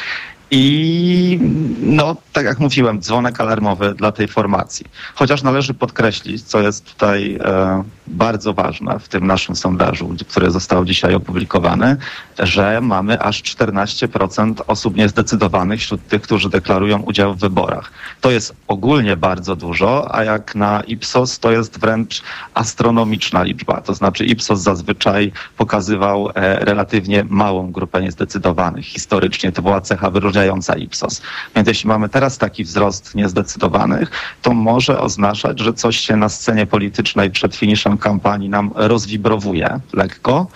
I 0.50 1.38
no, 1.80 2.16
tak 2.32 2.44
jak 2.46 2.58
mówiłem, 2.58 3.00
dzwonek 3.00 3.40
alarmowy 3.40 3.94
dla 3.94 4.12
tej 4.12 4.28
formacji. 4.28 4.86
Chociaż 5.14 5.42
należy 5.42 5.74
podkreślić, 5.74 6.42
co 6.42 6.60
jest 6.60 6.84
tutaj 6.84 7.38
e, 7.44 7.84
bardzo 8.06 8.54
ważne 8.54 8.98
w 8.98 9.08
tym 9.08 9.26
naszym 9.26 9.56
sondażu, 9.56 10.14
który 10.28 10.50
został 10.50 10.84
dzisiaj 10.84 11.14
opublikowany, 11.14 11.96
że 12.38 12.80
mamy 12.80 13.20
aż 13.20 13.42
14% 13.42 14.54
osób 14.66 14.96
niezdecydowanych 14.96 15.80
wśród 15.80 16.08
tych, 16.08 16.22
którzy 16.22 16.50
deklarują 16.50 17.02
udział 17.02 17.34
w 17.34 17.38
wyborach. 17.38 17.90
To 18.20 18.30
jest 18.30 18.54
ogólnie 18.68 19.16
bardzo 19.16 19.56
dużo, 19.56 20.14
a 20.14 20.24
jak 20.24 20.54
na 20.54 20.80
Ipsos 20.80 21.38
to 21.38 21.50
jest 21.50 21.80
wręcz 21.80 22.22
astronomiczna 22.54 23.42
liczba. 23.42 23.80
To 23.80 23.94
znaczy 23.94 24.24
Ipsos 24.24 24.60
zazwyczaj 24.60 25.32
pokazywał 25.56 26.30
e, 26.34 26.64
relatywnie 26.64 27.24
małą 27.28 27.72
grupę 27.72 28.02
niezdecydowanych. 28.02 28.84
Historycznie 28.84 29.52
to 29.52 29.62
była 29.62 29.80
cecha 29.80 30.10
wyróżniająca 30.10 30.74
Ipsos. 30.74 31.22
Więc 31.56 31.68
jeśli 31.68 31.88
mamy 31.88 32.08
teraz 32.08 32.38
taki 32.38 32.64
wzrost 32.64 33.14
niezdecydowanych, 33.14 34.10
to 34.42 34.54
może 34.54 35.00
oznaczać, 35.00 35.60
że 35.60 35.72
coś 35.72 35.96
się 35.96 36.16
na 36.16 36.28
scenie 36.28 36.66
politycznej 36.66 37.30
przed 37.30 37.56
finiszem 37.56 37.95
kampanii 37.98 38.48
nam 38.48 38.70
rozwibrowuje 38.74 39.80
lekko, 39.92 40.46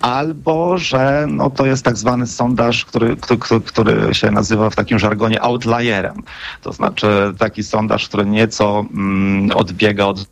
albo 0.00 0.78
że 0.78 1.26
no, 1.28 1.50
to 1.50 1.66
jest 1.66 1.84
tak 1.84 1.96
zwany 1.96 2.26
sondaż, 2.26 2.84
który, 2.84 3.16
który, 3.16 3.60
który 3.60 4.14
się 4.14 4.30
nazywa 4.30 4.70
w 4.70 4.76
takim 4.76 4.98
żargonie 4.98 5.42
outlierem. 5.42 6.22
To 6.62 6.72
znaczy 6.72 7.06
taki 7.38 7.62
sondaż, 7.62 8.08
który 8.08 8.26
nieco 8.26 8.84
mm, 8.94 9.50
odbiega 9.50 10.04
od 10.04 10.26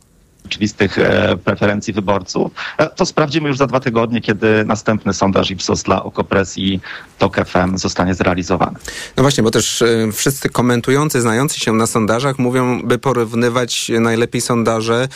rzeczywistych 0.47 0.99
e, 0.99 1.37
preferencji 1.37 1.93
wyborców. 1.93 2.51
E, 2.77 2.89
to 2.89 3.05
sprawdzimy 3.05 3.47
już 3.47 3.57
za 3.57 3.67
dwa 3.67 3.79
tygodnie, 3.79 4.21
kiedy 4.21 4.65
następny 4.65 5.13
sondaż 5.13 5.51
Ipsos 5.51 5.83
dla 5.83 6.03
Okopres 6.03 6.57
i 6.57 6.79
TOK 7.17 7.35
FM 7.45 7.77
zostanie 7.77 8.13
zrealizowany. 8.13 8.77
No 9.17 9.23
właśnie, 9.23 9.43
bo 9.43 9.51
też 9.51 9.81
e, 9.81 10.11
wszyscy 10.11 10.49
komentujący, 10.49 11.21
znający 11.21 11.59
się 11.59 11.73
na 11.73 11.87
sondażach 11.87 12.39
mówią, 12.39 12.81
by 12.83 12.97
porównywać 12.97 13.91
najlepiej 13.99 14.41
sondaże 14.41 15.07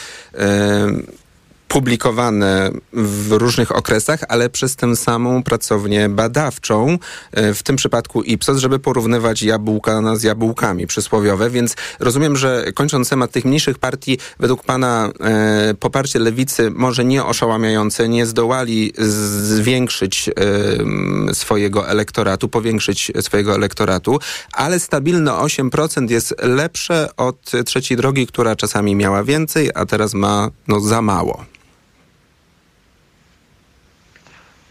publikowane 1.72 2.72
w 2.94 3.32
różnych 3.32 3.76
okresach, 3.76 4.20
ale 4.28 4.50
przez 4.50 4.76
tę 4.76 4.96
samą 4.96 5.44
pracownię 5.44 6.10
badawczą, 6.10 6.98
e, 7.32 7.54
w 7.54 7.64
tym 7.64 7.76
przypadku 7.76 8.24
Ipsos, 8.24 8.58
żeby 8.58 8.80
porównywać 8.80 9.42
jabłka 9.42 10.16
z 10.16 10.24
jabłkami 10.24 10.88
przysłowiowe, 10.88 11.50
więc 11.50 11.76
rozumiem, 12.00 12.38
że 12.38 12.66
kończąc 12.76 13.10
temat 13.10 13.32
tych 13.32 13.46
mniejszych 13.46 13.80
partii, 13.80 14.18
według 14.40 14.64
pana 14.64 15.12
e, 15.20 15.74
poparcie 15.80 16.20
lewicy 16.20 16.72
może 16.72 17.06
nie 17.06 17.26
oszałamiające, 17.26 18.10
nie 18.10 18.26
zdołali 18.26 18.94
zwiększyć 18.98 20.30
e, 20.30 21.34
swojego 21.34 21.90
elektoratu, 21.90 22.50
powiększyć 22.50 23.12
swojego 23.22 23.56
elektoratu, 23.56 24.20
ale 24.54 24.80
stabilne 24.80 25.32
8% 25.32 26.12
jest 26.12 26.36
lepsze 26.44 27.10
od 27.18 27.52
trzeciej 27.66 27.98
drogi, 27.98 28.28
która 28.28 28.56
czasami 28.56 28.96
miała 28.96 29.24
więcej, 29.24 29.70
a 29.76 29.86
teraz 29.86 30.14
ma 30.14 30.50
no, 30.68 30.80
za 30.80 31.02
mało. 31.02 31.46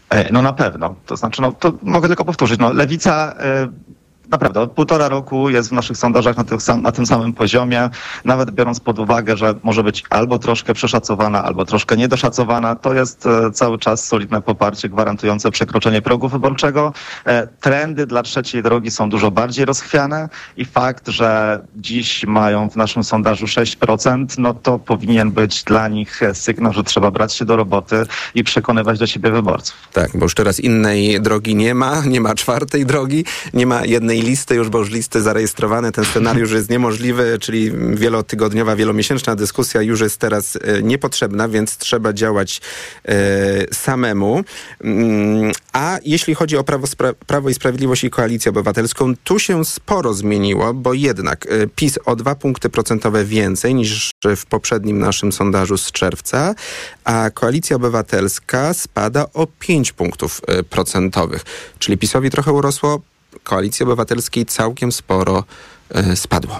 no 0.31 0.41
na 0.41 0.53
pewno. 0.53 0.95
To 1.05 1.17
znaczy, 1.17 1.41
no 1.41 1.51
to 1.51 1.73
mogę 1.81 2.07
tylko 2.07 2.25
powtórzyć. 2.25 2.59
No, 2.59 2.73
lewica 2.73 3.33
e, 3.39 3.67
naprawdę 4.31 4.61
od 4.61 4.71
półtora 4.71 5.09
roku 5.09 5.49
jest 5.49 5.69
w 5.69 5.71
naszych 5.71 5.97
sondażach 5.97 6.37
na, 6.37 6.43
tych, 6.43 6.59
na, 6.81 6.91
tym 6.91 7.05
samym 7.05 7.33
poziomie, 7.33 7.89
nawet 8.25 8.51
biorąc 8.51 8.79
pod 8.79 8.99
uwagę, 8.99 9.37
że 9.37 9.55
może 9.63 9.83
być 9.83 10.03
albo 10.09 10.39
troszkę 10.39 10.73
przeszacowana, 10.73 11.43
albo 11.43 11.65
troszkę 11.65 11.97
niedoszacowana, 11.97 12.75
to 12.75 12.93
jest 12.93 13.25
e, 13.25 13.51
cały 13.51 13.79
czas 13.79 14.07
solidne 14.07 14.41
poparcie 14.41 14.89
gwarantujące 14.89 15.51
przekroczenie 15.51 16.01
progu 16.01 16.27
wyborczego. 16.27 16.93
E, 17.25 17.47
trendy 17.47 18.05
dla 18.05 18.23
trzeciej 18.23 18.63
drogi 18.63 18.91
są 18.91 19.09
dużo 19.09 19.31
bardziej 19.31 19.65
rozchwiane 19.65 20.29
i 20.57 20.65
fakt, 20.65 21.07
że 21.07 21.61
dziś 21.75 22.25
mają 22.25 22.69
w 22.69 22.75
naszym 22.75 23.03
sondażu 23.03 23.45
6%, 23.45 24.25
no 24.37 24.53
to 24.53 24.79
powinien 24.79 25.31
być 25.31 25.63
dla 25.63 25.87
nich 25.87 26.21
sygnał, 26.33 26.73
że 26.73 26.83
trzeba 26.83 27.11
brać 27.11 27.33
się 27.33 27.45
do 27.45 27.55
roboty 27.55 28.05
i 28.35 28.43
przekonywać 28.43 28.99
do 28.99 29.07
siebie 29.07 29.31
wyborców. 29.31 29.75
Tak, 29.93 30.09
bo 30.13 30.25
już 30.25 30.35
teraz 30.35 30.59
innej 30.59 31.21
drogi 31.21 31.55
nie 31.55 31.75
ma, 31.75 32.05
nie 32.05 32.21
ma 32.21 32.35
czwartej 32.35 32.85
drogi, 32.85 33.25
nie 33.53 33.65
ma 33.65 33.85
jednej 33.85 34.20
listy 34.21 34.55
już, 34.55 34.69
bo 34.69 34.79
już 34.79 34.89
listy 34.89 35.21
zarejestrowane, 35.21 35.91
ten 35.91 36.05
scenariusz 36.05 36.51
jest 36.51 36.69
niemożliwy, 36.69 37.37
czyli 37.39 37.71
wielotygodniowa, 37.93 38.75
wielomiesięczna 38.75 39.35
dyskusja 39.35 39.81
już 39.81 40.01
jest 40.01 40.17
teraz 40.17 40.55
e, 40.61 40.83
niepotrzebna, 40.83 41.47
więc 41.47 41.77
trzeba 41.77 42.13
działać 42.13 42.61
e, 43.05 43.13
samemu. 43.73 44.43
Mm, 44.83 45.51
a 45.73 45.97
jeśli 46.05 46.35
chodzi 46.35 46.57
o 46.57 46.63
Prawo, 46.63 46.87
Prawo 47.27 47.49
i 47.49 47.53
Sprawiedliwość 47.53 48.03
i 48.03 48.09
Koalicję 48.09 48.49
Obywatelską, 48.49 49.13
tu 49.23 49.39
się 49.39 49.65
sporo 49.65 50.13
zmieniło, 50.13 50.73
bo 50.73 50.93
jednak 50.93 51.45
e, 51.45 51.67
PiS 51.67 51.99
o 52.05 52.15
dwa 52.15 52.35
punkty 52.35 52.69
procentowe 52.69 53.25
więcej 53.25 53.75
niż 53.75 54.11
w 54.37 54.45
poprzednim 54.45 54.99
naszym 54.99 55.31
sondażu 55.31 55.77
z 55.77 55.91
czerwca, 55.91 56.55
a 57.03 57.29
Koalicja 57.33 57.75
Obywatelska 57.75 58.73
spada 58.73 59.25
o 59.33 59.47
5 59.59 59.91
punktów 59.91 60.41
procentowych. 60.69 61.45
Czyli 61.79 61.97
PiSowi 61.97 62.29
trochę 62.29 62.51
urosło, 62.51 63.01
Koalicji 63.43 63.83
Obywatelskiej 63.83 64.45
całkiem 64.45 64.91
sporo 64.91 65.43
e, 65.89 66.15
spadło. 66.15 66.59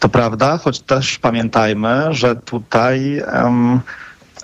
To 0.00 0.08
prawda, 0.08 0.58
choć 0.58 0.80
też 0.80 1.18
pamiętajmy, 1.18 2.06
że 2.10 2.36
tutaj 2.36 3.22
um, 3.34 3.80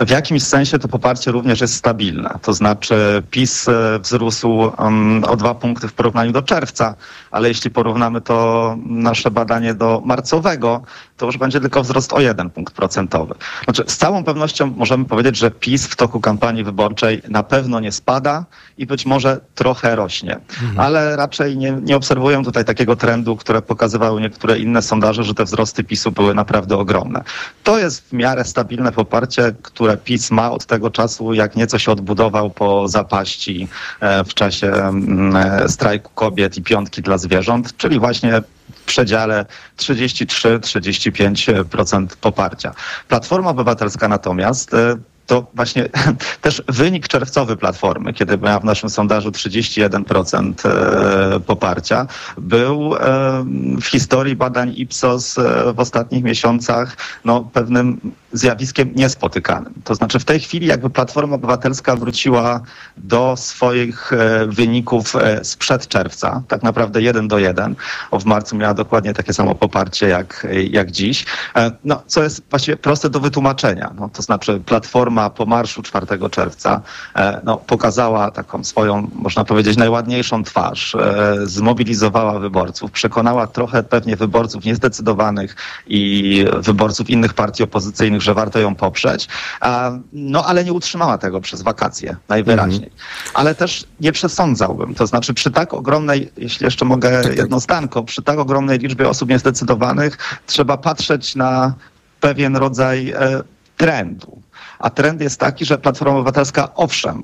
w 0.01 0.11
jakimś 0.11 0.42
sensie 0.42 0.78
to 0.78 0.88
poparcie 0.88 1.30
również 1.30 1.61
jest 1.61 1.74
stabilne. 1.74 2.38
To 2.42 2.53
znaczy 2.53 3.22
PiS 3.30 3.68
e, 3.68 3.99
wzrósł 3.99 4.51
um, 4.78 5.24
o 5.24 5.36
dwa 5.36 5.55
punkty 5.55 5.88
w 5.88 5.92
porównaniu 5.92 6.32
do 6.32 6.42
czerwca, 6.42 6.94
ale 7.30 7.49
jeśli 7.49 7.70
porównamy 7.70 8.20
to 8.20 8.76
nasze 8.86 9.30
badanie 9.30 9.74
do 9.74 10.03
marcowego, 10.05 10.82
to 11.16 11.26
już 11.26 11.38
będzie 11.38 11.61
tylko 11.61 11.82
wzrost 11.82 12.12
o 12.12 12.20
jeden 12.20 12.51
punkt 12.51 12.74
procentowy. 12.74 13.34
Znaczy, 13.64 13.84
z 13.86 13.96
całą 13.96 14.24
pewnością 14.24 14.74
możemy 14.76 15.05
powiedzieć, 15.05 15.36
że 15.36 15.51
PiS 15.51 15.86
w 15.86 15.96
toku 15.96 16.20
kampanii 16.20 16.64
wyborczej 16.64 17.22
na 17.28 17.42
pewno 17.42 17.80
nie 17.80 17.92
spada 17.92 18.44
i 18.78 18.86
być 18.86 19.07
może 19.07 19.40
trochę 19.55 19.96
rośnie, 19.96 20.40
mhm. 20.62 20.80
ale 20.80 21.16
raczej 21.16 21.57
nie, 21.57 21.72
nie 21.72 21.96
obserwuję 21.96 22.44
tutaj 22.44 22.64
takiego 22.64 22.96
trendu, 22.96 23.36
które 23.36 23.62
pokazywały 23.62 24.20
niektóre 24.20 24.59
inne 24.59 24.82
sondaże, 24.82 25.24
że 25.24 25.34
te 25.34 25.44
wzrosty 25.44 25.84
PiSu 25.84 26.11
były 26.12 26.34
naprawdę 26.34 26.76
ogromne. 26.76 27.24
To 27.64 27.78
jest 27.78 28.09
w 28.09 28.12
miarę 28.12 28.44
stabilne 28.44 28.92
poparcie, 28.92 29.55
które 29.62 29.88
PiS 29.97 30.30
ma 30.30 30.51
od 30.51 30.66
tego 30.66 30.91
czasu, 30.91 31.34
jak 31.34 31.57
nieco 31.57 31.78
się 31.78 31.93
odbudował 31.93 32.51
po 32.51 32.89
zapaści 32.89 33.68
e, 34.01 34.24
w 34.24 34.34
czasie 34.34 34.72
mm, 34.72 35.36
e, 35.36 35.68
strajku 35.68 36.11
kobiet 36.14 36.57
i 36.57 36.62
piątki 36.62 37.03
dla 37.03 37.18
zwierząt, 37.18 37.76
czyli 37.76 37.99
właśnie 37.99 38.43
w 38.72 38.84
przedziale 38.84 39.47
33-35% 39.76 42.07
poparcia. 42.20 42.74
Platforma 43.09 43.51
Obywatelska 43.51 44.09
natomiast 44.09 44.74
e, 44.74 44.97
to 45.26 45.47
właśnie 45.55 45.89
też 46.43 46.62
wynik 46.68 47.09
czerwcowy 47.09 47.57
Platformy, 47.57 48.12
kiedy 48.12 48.39
miała 48.39 48.61
w 48.61 48.64
naszym 48.64 48.91
sondażu 48.91 49.30
31% 49.30 50.68
e, 50.68 51.41
poparcia, 51.41 52.07
był 52.39 52.95
w 53.80 53.86
historii 53.86 54.36
badań 54.36 54.72
Ipsos 54.76 55.36
w 55.74 55.80
ostatnich 55.80 56.24
miesiącach 56.24 56.97
no, 57.24 57.51
pewnym 57.53 58.01
zjawiskiem 58.33 58.93
niespotykanym. 58.95 59.74
To 59.85 59.95
znaczy 59.95 60.18
w 60.18 60.24
tej 60.24 60.41
chwili 60.41 60.66
jakby 60.66 60.91
Platforma 60.91 61.35
Obywatelska 61.35 61.97
wróciła 61.97 62.61
do 62.97 63.37
swoich 63.37 64.12
e, 64.12 64.47
wyników 64.47 65.16
e, 65.16 65.45
sprzed 65.45 65.89
czerwca, 65.89 66.43
tak 66.49 66.62
naprawdę 66.62 67.03
jeden 67.03 67.29
do 67.29 67.39
jeden. 67.39 67.74
W 68.12 68.24
marcu 68.24 68.57
miała 68.57 68.74
dokładnie 68.74 69.14
takie 69.14 69.33
samo 69.33 69.55
poparcie 69.55 70.09
jak, 70.09 70.47
jak 70.70 70.91
dziś. 70.91 71.26
E, 71.57 71.72
no, 71.85 72.03
co 72.07 72.22
jest 72.22 72.43
właściwie 72.51 72.76
proste 72.76 73.11
do 73.11 73.20
wytłumaczenia. 73.20 73.91
No, 74.01 74.09
to 74.09 74.22
znaczy 74.22 74.61
Platforma 74.66 75.31
po 75.31 75.47
marszu 75.47 75.83
4 75.83 76.07
czerwca 76.31 76.81
e, 77.16 77.41
no, 77.45 77.57
pokazała 77.57 78.31
taką 78.31 78.64
swoją, 78.64 79.11
można 79.14 79.45
powiedzieć, 79.45 79.76
najładniejszą 79.76 80.45
twarz, 80.45 80.95
e, 80.95 81.37
zmobilizowała 81.45 82.39
wyborców, 82.39 82.91
przekonała 82.91 83.47
trochę 83.47 83.83
pewnie 83.83 84.16
wyborców 84.16 84.64
niezdecydowanych 84.64 85.57
i 85.87 86.45
wyborców 86.59 87.11
innych 87.11 87.35
partii 87.35 87.62
opozycyjnych, 87.62 88.18
że 88.23 88.35
warto 88.35 88.59
ją 88.59 88.75
poprzeć, 88.75 89.29
no 90.12 90.45
ale 90.47 90.64
nie 90.64 90.73
utrzymała 90.73 91.19
tego 91.19 91.41
przez 91.41 91.62
wakacje, 91.62 92.16
najwyraźniej. 92.29 92.89
Mhm. 92.89 93.03
Ale 93.35 93.55
też 93.55 93.85
nie 94.01 94.12
przesądzałbym, 94.12 94.95
to 94.95 95.07
znaczy 95.07 95.35
przy 95.35 95.51
tak 95.51 95.75
ogromnej, 95.75 96.33
jeśli 96.37 96.64
jeszcze 96.64 96.85
mogę 96.85 97.11
tak, 97.11 97.23
tak. 97.23 97.37
jedno 97.37 97.61
zdanko, 97.61 98.03
przy 98.03 98.23
tak 98.23 98.39
ogromnej 98.39 98.79
liczbie 98.79 99.09
osób 99.09 99.29
niezdecydowanych 99.29 100.19
trzeba 100.47 100.77
patrzeć 100.77 101.35
na 101.35 101.75
pewien 102.21 102.57
rodzaj 102.57 103.11
e, 103.11 103.43
trendu. 103.77 104.43
A 104.79 104.91
trend 104.91 105.21
jest 105.21 105.41
taki, 105.41 105.64
że 105.64 105.79
Platforma 105.79 106.14
Obywatelska, 106.14 106.75
owszem, 106.75 107.23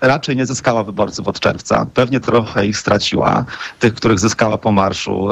raczej 0.00 0.36
nie 0.36 0.46
zyskała 0.46 0.84
wyborców 0.84 1.28
od 1.28 1.40
czerwca. 1.40 1.86
Pewnie 1.94 2.20
trochę 2.20 2.66
ich 2.66 2.78
straciła, 2.78 3.44
tych, 3.78 3.94
których 3.94 4.18
zyskała 4.18 4.58
po 4.58 4.72
marszu 4.72 5.28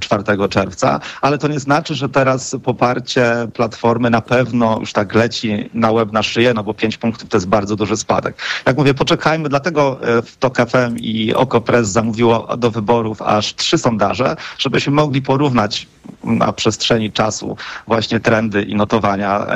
4 0.00 0.22
e, 0.28 0.48
czerwca, 0.48 1.00
ale 1.20 1.38
to 1.38 1.48
nie 1.48 1.60
znaczy, 1.60 1.94
że 1.94 2.08
teraz 2.08 2.56
poparcie 2.64 3.48
Platformy 3.54 4.10
na 4.10 4.20
pewno 4.20 4.76
już 4.80 4.92
tak 4.92 5.14
leci 5.14 5.70
na 5.74 5.90
łeb 5.90 6.12
na 6.12 6.22
szyję, 6.22 6.54
no 6.54 6.64
bo 6.64 6.74
5 6.74 6.96
punktów 6.96 7.28
to 7.28 7.36
jest 7.36 7.48
bardzo 7.48 7.76
duży 7.76 7.96
spadek. 7.96 8.36
Jak 8.66 8.76
mówię, 8.76 8.94
poczekajmy, 8.94 9.48
dlatego 9.48 9.98
e, 10.02 10.22
w 10.22 10.36
TOK 10.36 10.56
FM 10.56 10.96
i 10.96 11.34
OKO.press 11.34 11.88
zamówiło 11.88 12.56
do 12.56 12.70
wyborów 12.70 13.22
aż 13.22 13.54
trzy 13.54 13.78
sondaże, 13.78 14.36
żebyśmy 14.58 14.92
mogli 14.92 15.22
porównać 15.22 15.86
na 16.24 16.52
przestrzeni 16.52 17.12
czasu 17.12 17.56
właśnie 17.86 18.20
trendy 18.20 18.62
i 18.62 18.74
notowania 18.74 19.46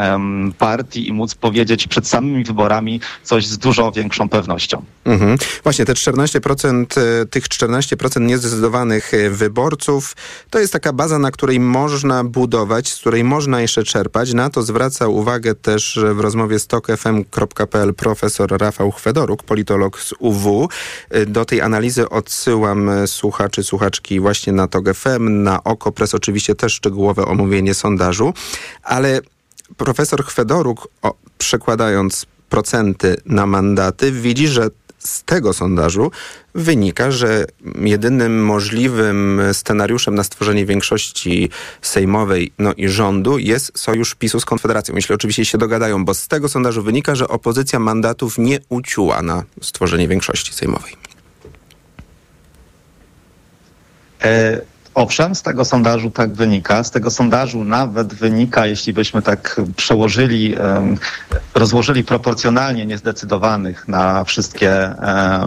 partii 0.59 1.09
i 1.09 1.13
móc 1.13 1.35
powiedzieć 1.35 1.89
przed 1.89 2.09
samymi 2.09 2.45
wyborami 2.45 3.01
coś 3.23 3.47
z 3.47 3.59
dużo 3.59 3.93
większą 3.93 4.29
pewnością 4.29 4.48
pewnością. 4.49 4.83
Mhm. 5.05 5.39
Właśnie 5.63 5.85
te 5.85 5.95
14%, 5.95 6.99
e, 6.99 7.27
tych 7.27 7.49
14% 7.49 8.21
niezdecydowanych 8.21 9.15
e, 9.15 9.31
wyborców, 9.31 10.17
to 10.51 10.59
jest 10.59 10.73
taka 10.73 10.93
baza, 10.93 11.19
na 11.19 11.31
której 11.31 11.61
można 11.61 12.25
budować, 12.25 12.89
z 12.89 13.01
której 13.01 13.25
można 13.25 13.61
jeszcze 13.61 13.85
czerpać. 13.85 14.33
Na 14.33 14.51
to 14.51 14.63
zwraca 14.63 15.09
uwagę 15.09 15.55
też 15.55 15.99
w 16.15 16.21
rozmowie 16.21 16.59
z 16.59 16.67
tokfm.pl 16.67 17.95
profesor 17.95 18.59
Rafał 18.59 18.91
Chwedoruk, 18.91 19.43
politolog 19.43 20.01
z 20.01 20.15
UW. 20.19 20.69
E, 21.11 21.27
do 21.27 21.45
tej 21.45 21.61
analizy 21.61 22.09
odsyłam 22.09 22.91
słuchaczy, 23.07 23.65
słuchaczki 23.65 24.21
właśnie 24.21 24.53
na 24.53 24.67
TOG 24.67 24.95
FM, 24.95 25.43
na 25.43 25.65
OKO.press 25.65 26.15
oczywiście 26.15 26.55
też 26.55 26.73
szczegółowe 26.73 27.25
omówienie 27.25 27.75
sondażu, 27.75 28.35
ale 28.83 29.21
profesor 29.77 30.25
Chwedoruk, 30.25 30.89
o, 31.03 31.15
przekładając 31.39 32.27
procenty 32.49 33.17
na 33.27 33.47
mandaty, 33.47 34.13
widzi, 34.13 34.49
że 34.49 34.69
z 34.99 35.23
tego 35.23 35.53
sondażu 35.53 36.11
wynika, 36.55 37.11
że 37.11 37.45
jedynym 37.81 38.45
możliwym 38.45 39.41
scenariuszem 39.53 40.15
na 40.15 40.25
stworzenie 40.25 40.67
większości 40.67 41.51
sejmowej 41.83 42.53
no 42.59 42.73
i 42.73 42.89
rządu 42.89 43.39
jest 43.39 43.79
sojusz 43.79 44.15
PiSu 44.15 44.41
z 44.41 44.45
Konfederacją. 44.45 44.95
Jeśli 44.97 45.15
oczywiście 45.15 45.45
się 45.45 45.59
dogadają, 45.59 46.05
bo 46.05 46.15
z 46.15 46.29
tego 46.29 46.49
sondażu 46.49 46.83
wynika, 46.83 47.15
że 47.15 47.29
opozycja 47.29 47.79
mandatów 47.79 48.39
nie 48.39 48.59
uciuła 48.69 49.23
na 49.23 49.45
stworzenie 49.61 50.09
większości 50.09 50.55
sejmowej. 50.55 50.93
E 54.23 54.61
Owszem, 54.99 55.35
z 55.35 55.43
tego 55.43 55.65
sondażu 55.65 56.11
tak 56.11 56.33
wynika. 56.33 56.85
Z 56.85 56.91
tego 56.91 57.11
sondażu 57.11 57.65
nawet 57.65 58.15
wynika, 58.15 58.67
jeśli 58.67 58.93
byśmy 58.93 59.23
tak 59.23 59.61
przełożyli, 59.77 60.55
rozłożyli 61.55 62.05
proporcjonalnie 62.05 62.87
niezdecydowanych 62.87 63.89
na 63.89 64.25
wszystkie 64.25 64.95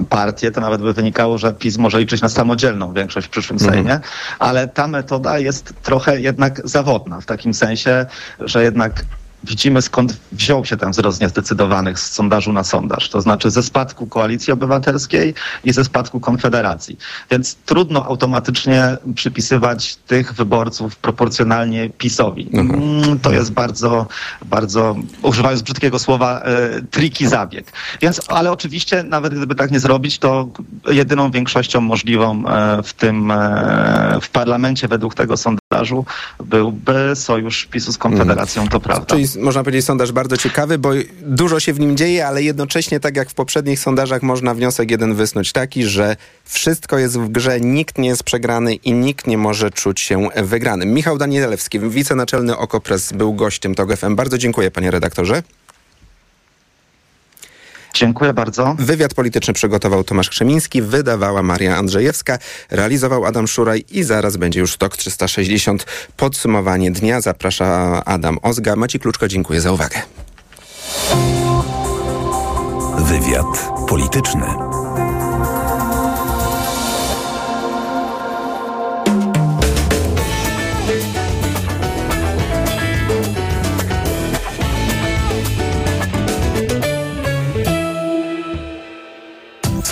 partie, 0.09 0.51
to 0.51 0.61
nawet 0.61 0.81
by 0.81 0.93
wynikało, 0.93 1.37
że 1.37 1.53
PiS 1.53 1.77
może 1.77 1.99
liczyć 1.99 2.21
na 2.21 2.29
samodzielną 2.29 2.93
większość 2.93 3.27
w 3.27 3.29
przyszłym 3.29 3.59
mhm. 3.61 3.73
Sejmie, 3.73 3.99
ale 4.39 4.67
ta 4.67 4.87
metoda 4.87 5.39
jest 5.39 5.73
trochę 5.83 6.21
jednak 6.21 6.61
zawodna, 6.63 7.21
w 7.21 7.25
takim 7.25 7.53
sensie, 7.53 8.05
że 8.39 8.63
jednak 8.63 9.05
widzimy 9.43 9.81
skąd 9.81 10.17
wziął 10.31 10.65
się 10.65 10.77
ten 10.77 10.91
wzrost 10.91 11.21
niezdecydowanych 11.21 11.99
z 11.99 12.11
sondażu 12.11 12.53
na 12.53 12.63
sondaż, 12.63 13.09
to 13.09 13.21
znaczy 13.21 13.51
ze 13.51 13.63
spadku 13.63 14.07
Koalicji 14.07 14.53
Obywatelskiej 14.53 15.33
i 15.63 15.73
ze 15.73 15.83
spadku 15.83 16.19
Konfederacji. 16.19 16.97
Więc 17.31 17.55
trudno 17.55 18.05
automatycznie 18.05 18.97
przypisywać 19.15 19.95
tych 19.95 20.33
wyborców 20.33 20.95
proporcjonalnie 20.95 21.89
PiSowi. 21.89 22.49
Mhm. 22.53 22.83
Mm, 22.83 23.19
to 23.19 23.31
jest 23.31 23.51
bardzo, 23.51 24.07
bardzo, 24.45 24.95
używając 25.21 25.61
brzydkiego 25.61 25.99
słowa, 25.99 26.41
e, 26.41 26.81
triki 26.81 27.27
zabieg. 27.27 27.71
Więc, 28.01 28.21
ale 28.27 28.51
oczywiście, 28.51 29.03
nawet 29.03 29.33
gdyby 29.33 29.55
tak 29.55 29.71
nie 29.71 29.79
zrobić, 29.79 30.19
to 30.19 30.49
jedyną 30.87 31.31
większością 31.31 31.81
możliwą 31.81 32.47
e, 32.47 32.83
w 32.83 32.93
tym, 32.93 33.31
e, 33.31 34.19
w 34.21 34.29
parlamencie 34.29 34.87
według 34.87 35.15
tego 35.15 35.37
sondażu 35.37 35.60
byłby 36.45 37.11
sojusz 37.15 37.65
PiSu 37.65 37.93
z 37.93 37.97
Konfederacją, 37.97 38.67
to 38.67 38.79
prawda. 38.79 39.05
Czyli 39.05 39.25
można 39.39 39.63
powiedzieć, 39.63 39.85
sondaż 39.85 40.11
bardzo 40.11 40.37
ciekawy, 40.37 40.77
bo 40.77 40.89
dużo 41.21 41.59
się 41.59 41.73
w 41.73 41.79
nim 41.79 41.97
dzieje, 41.97 42.27
ale 42.27 42.43
jednocześnie, 42.43 42.99
tak 42.99 43.15
jak 43.15 43.29
w 43.29 43.33
poprzednich 43.33 43.79
sondażach, 43.79 44.23
można 44.23 44.53
wniosek 44.53 44.91
jeden 44.91 45.15
wysnuć 45.15 45.51
taki, 45.51 45.83
że 45.83 46.15
wszystko 46.45 46.97
jest 46.97 47.19
w 47.19 47.29
grze, 47.29 47.61
nikt 47.61 47.97
nie 47.97 48.07
jest 48.07 48.23
przegrany 48.23 48.73
i 48.73 48.93
nikt 48.93 49.27
nie 49.27 49.37
może 49.37 49.71
czuć 49.71 49.99
się 49.99 50.27
wygranym. 50.43 50.93
Michał 50.93 51.17
Danielewski, 51.17 51.79
wicenaczelny 51.79 52.57
Okopres, 52.57 53.13
był 53.13 53.33
gościem 53.33 53.75
TOG 53.75 53.97
FM. 53.97 54.15
Bardzo 54.15 54.37
dziękuję, 54.37 54.71
panie 54.71 54.91
redaktorze. 54.91 55.43
Dziękuję 57.93 58.33
bardzo. 58.33 58.75
Wywiad 58.79 59.13
polityczny 59.13 59.53
przygotował 59.53 60.03
Tomasz 60.03 60.29
Krzemiński, 60.29 60.81
wydawała 60.81 61.43
Maria 61.43 61.77
Andrzejewska, 61.77 62.37
realizował 62.69 63.25
Adam 63.25 63.47
Szuraj 63.47 63.85
i 63.89 64.03
zaraz 64.03 64.37
będzie 64.37 64.59
już 64.59 64.77
TOK 64.77 64.97
360. 64.97 65.85
Podsumowanie 66.17 66.91
dnia 66.91 67.21
zaprasza 67.21 68.01
Adam 68.05 68.37
Ozga. 68.41 68.75
Maci 68.75 68.99
Kluczko, 68.99 69.27
dziękuję 69.27 69.61
za 69.61 69.71
uwagę. 69.71 70.01
Wywiad 72.97 73.71
polityczny. 73.87 74.70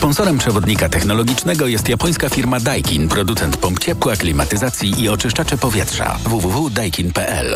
Sponsorem 0.09 0.37
przewodnika 0.37 0.89
technologicznego 0.89 1.67
jest 1.67 1.89
japońska 1.89 2.29
firma 2.29 2.59
Daikin, 2.59 3.09
producent 3.09 3.57
pomp 3.57 3.79
ciepła, 3.79 4.15
klimatyzacji 4.15 5.01
i 5.01 5.09
oczyszczacze 5.09 5.57
powietrza. 5.57 6.17
www.daikin.pl 6.23 7.55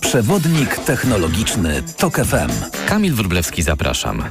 Przewodnik 0.00 0.78
technologiczny 0.78 1.82
TOK 1.96 2.16
FM. 2.16 2.76
Kamil 2.86 3.14
Wróblewski, 3.14 3.62
zapraszam. 3.62 4.22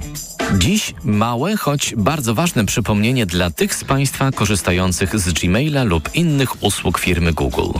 Dziś 0.58 0.94
małe, 1.04 1.58
choć 1.58 1.94
bardzo 1.98 2.34
ważne 2.34 2.66
przypomnienie 2.66 3.26
dla 3.26 3.50
tych 3.52 3.76
z 3.76 3.84
Państwa 3.84 4.32
korzystających 4.32 5.20
z 5.20 5.34
Gmaila 5.34 5.84
lub 5.84 6.16
innych 6.16 6.64
usług 6.64 7.00
firmy 7.00 7.34
Google. 7.34 7.80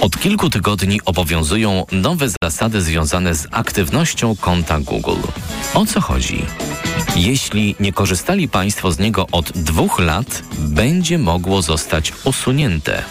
Od 0.00 0.18
kilku 0.18 0.50
tygodni 0.50 1.00
obowiązują 1.04 1.86
nowe 1.92 2.26
zasady 2.42 2.82
związane 2.82 3.34
z 3.34 3.46
aktywnością 3.50 4.36
konta 4.36 4.80
Google. 4.80 5.20
O 5.74 5.86
co 5.86 6.00
chodzi? 6.00 6.46
Jeśli 7.16 7.74
nie 7.80 7.92
korzystali 7.92 8.48
Państwo 8.48 8.92
z 8.92 8.98
niego 8.98 9.26
od 9.32 9.52
dwóch 9.52 9.98
lat, 9.98 10.42
będzie 10.58 11.18
mogło 11.18 11.62
zostać 11.62 12.12
usunięte. 12.24 13.02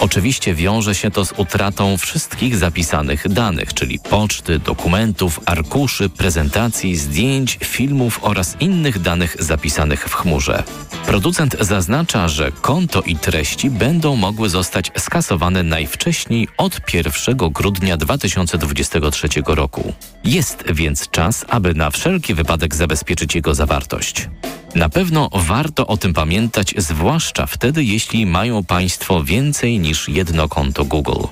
Oczywiście 0.00 0.54
wiąże 0.54 0.94
się 0.94 1.10
to 1.10 1.24
z 1.24 1.32
utratą 1.32 1.98
wszystkich 1.98 2.56
zapisanych 2.56 3.28
danych, 3.28 3.74
czyli 3.74 3.98
poczty, 3.98 4.58
dokumentów, 4.58 5.40
arkuszy, 5.46 6.08
prezentacji, 6.08 6.96
zdjęć, 6.96 7.58
filmów 7.64 8.18
oraz 8.22 8.56
innych 8.60 8.98
danych 8.98 9.36
zapisanych 9.38 10.08
w 10.08 10.14
chmurze. 10.14 10.62
Producent 11.06 11.56
zaznacza, 11.60 12.28
że 12.28 12.52
konto 12.52 13.02
i 13.02 13.16
treści 13.16 13.70
będą 13.70 14.16
mogły 14.16 14.48
zostać 14.48 14.90
skasowane 14.98 15.62
najwcześniej 15.62 16.48
od 16.56 16.80
1 16.94 17.36
grudnia 17.36 17.96
2023 17.96 19.28
roku. 19.46 19.92
Jest 20.24 20.64
więc 20.72 21.10
czas, 21.10 21.44
aby 21.48 21.74
na 21.74 21.90
wszelki 21.90 22.34
wypadek 22.34 22.74
zabezpieczyć 22.74 23.34
jego 23.34 23.54
zawartość. 23.54 24.28
Na 24.74 24.88
pewno 24.88 25.28
warto 25.32 25.86
o 25.86 25.96
tym 25.96 26.14
pamiętać, 26.14 26.74
zwłaszcza 26.78 27.46
wtedy, 27.46 27.84
jeśli 27.84 28.26
mają 28.26 28.64
Państwo 28.64 29.24
więcej 29.24 29.78
niż 29.78 30.08
jedno 30.08 30.48
konto 30.48 30.84
Google. 30.84 31.26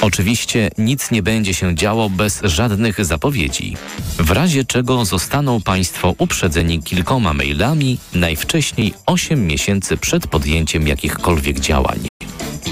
Oczywiście 0.00 0.70
nic 0.78 1.10
nie 1.10 1.22
będzie 1.22 1.54
się 1.54 1.74
działo 1.74 2.10
bez 2.10 2.40
żadnych 2.42 3.04
zapowiedzi, 3.04 3.76
w 4.18 4.30
razie 4.30 4.64
czego 4.64 5.04
zostaną 5.04 5.60
Państwo 5.60 6.14
uprzedzeni 6.18 6.82
kilkoma 6.82 7.34
mailami 7.34 7.98
najwcześniej 8.14 8.94
8 9.06 9.46
miesięcy 9.46 9.96
przed 9.96 10.26
podjęciem 10.26 10.88
jakichkolwiek 10.88 11.60
działań. 11.60 12.06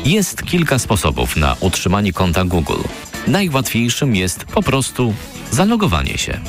Jest 0.05 0.43
kilka 0.43 0.79
sposobów 0.79 1.37
na 1.37 1.57
utrzymanie 1.61 2.13
konta 2.13 2.45
Google. 2.45 2.83
Najłatwiejszym 3.27 4.17
jest 4.17 4.45
po 4.45 4.63
prostu 4.63 5.15
zalogowanie 5.51 6.19
się. 6.19 6.41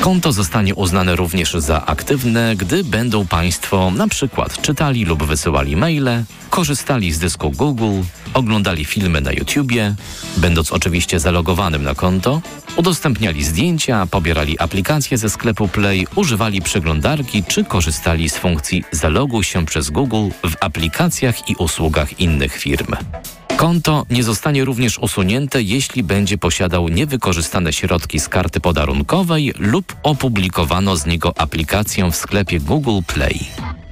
Konto 0.00 0.32
zostanie 0.32 0.74
uznane 0.74 1.16
również 1.16 1.52
za 1.52 1.86
aktywne, 1.86 2.56
gdy 2.56 2.84
będą 2.84 3.26
Państwo 3.26 3.90
na 3.90 4.08
przykład 4.08 4.62
czytali 4.62 5.04
lub 5.04 5.22
wysyłali 5.24 5.76
maile, 5.76 6.24
korzystali 6.50 7.12
z 7.12 7.18
dysku 7.18 7.50
Google, 7.50 8.02
oglądali 8.34 8.84
filmy 8.84 9.20
na 9.20 9.32
YouTubie, 9.32 9.94
będąc 10.36 10.72
oczywiście 10.72 11.20
zalogowanym 11.20 11.82
na 11.82 11.94
konto, 11.94 12.42
udostępniali 12.76 13.44
zdjęcia, 13.44 14.06
pobierali 14.06 14.58
aplikacje 14.58 15.18
ze 15.18 15.30
sklepu 15.30 15.68
Play, 15.68 16.06
używali 16.14 16.62
przeglądarki 16.62 17.44
czy 17.44 17.64
korzystali 17.64 18.28
z 18.28 18.36
funkcji 18.36 18.84
zaloguj 18.92 19.44
się 19.44 19.66
przez 19.66 19.90
Google 19.90 20.28
w 20.44 20.54
aplikacjach 20.60 21.50
i 21.50 21.56
usługach 21.56 22.20
innych 22.20 22.56
firm. 22.56 22.94
Konto 23.60 24.06
nie 24.10 24.24
zostanie 24.24 24.64
również 24.64 24.98
usunięte, 24.98 25.62
jeśli 25.62 26.02
będzie 26.02 26.38
posiadał 26.38 26.88
niewykorzystane 26.88 27.72
środki 27.72 28.20
z 28.20 28.28
karty 28.28 28.60
podarunkowej 28.60 29.52
lub 29.58 29.96
opublikowano 30.02 30.96
z 30.96 31.06
niego 31.06 31.32
aplikację 31.38 32.10
w 32.10 32.16
sklepie 32.16 32.60
Google 32.60 32.98
Play. 33.06 33.40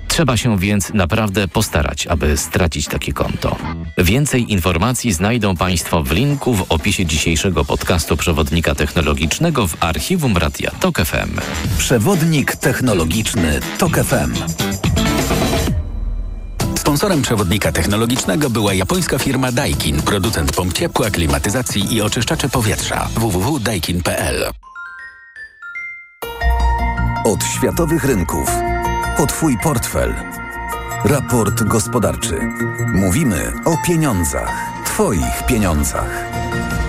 Trzeba 0.08 0.36
się 0.36 0.58
więc 0.58 0.92
naprawdę 0.94 1.48
postarać, 1.48 2.06
aby 2.06 2.36
stracić 2.36 2.86
takie 2.86 3.12
konto. 3.12 3.56
Więcej 3.98 4.52
informacji 4.52 5.12
znajdą 5.12 5.56
Państwo 5.56 6.02
w 6.02 6.12
linku 6.12 6.54
w 6.54 6.66
opisie 6.68 7.06
dzisiejszego 7.06 7.64
podcastu 7.64 8.16
Przewodnika 8.16 8.74
Technologicznego 8.74 9.66
w 9.66 9.84
archiwum 9.84 10.36
Radia 10.36 10.70
TOK 10.70 10.98
FM. 10.98 11.40
Przewodnik 11.78 12.56
technologiczny 12.56 13.60
TOK 13.78 13.96
FM. 13.96 14.34
Sponsorem 16.98 17.22
przewodnika 17.22 17.72
technologicznego 17.72 18.50
była 18.50 18.74
japońska 18.74 19.18
firma 19.18 19.52
Daikin, 19.52 20.02
producent 20.02 20.52
pomp 20.52 20.72
ciepła, 20.72 21.10
klimatyzacji 21.10 21.94
i 21.94 22.02
oczyszczaczy 22.02 22.48
powietrza. 22.48 23.08
www.daikin.pl 23.14 24.50
Od 27.24 27.44
światowych 27.44 28.04
rynków. 28.04 28.50
Po 29.16 29.26
Twój 29.26 29.58
portfel. 29.62 30.14
Raport 31.04 31.62
gospodarczy. 31.62 32.40
Mówimy 32.94 33.52
o 33.64 33.76
pieniądzach. 33.86 34.52
Twoich 34.84 35.46
pieniądzach. 35.46 36.24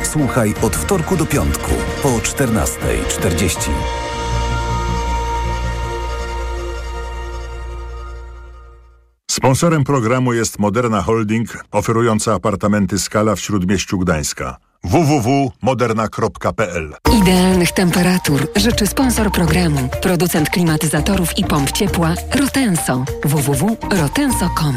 Słuchaj 0.04 0.54
od 0.62 0.76
wtorku 0.76 1.18
do 1.18 1.26
piątku 1.26 1.72
po 2.04 2.10
14.40. 2.10 4.09
Sponsorem 9.40 9.84
programu 9.84 10.34
jest 10.34 10.60
Moderna 10.60 11.02
Holding, 11.02 11.64
oferująca 11.72 12.34
apartamenty 12.34 13.00
Skala 13.00 13.36
w 13.36 13.40
Śródmieściu 13.40 14.00
Gdańska. 14.00 14.58
www.moderna.pl 14.84 16.96
Idealnych 17.22 17.72
temperatur 17.72 18.48
życzy 18.56 18.88
sponsor 18.88 19.32
programu, 19.32 19.90
producent 20.02 20.50
klimatyzatorów 20.50 21.38
i 21.38 21.44
pomp 21.44 21.72
ciepła 21.72 22.14
Rotenso. 22.40 23.06
www.rotenso.com 23.26 24.76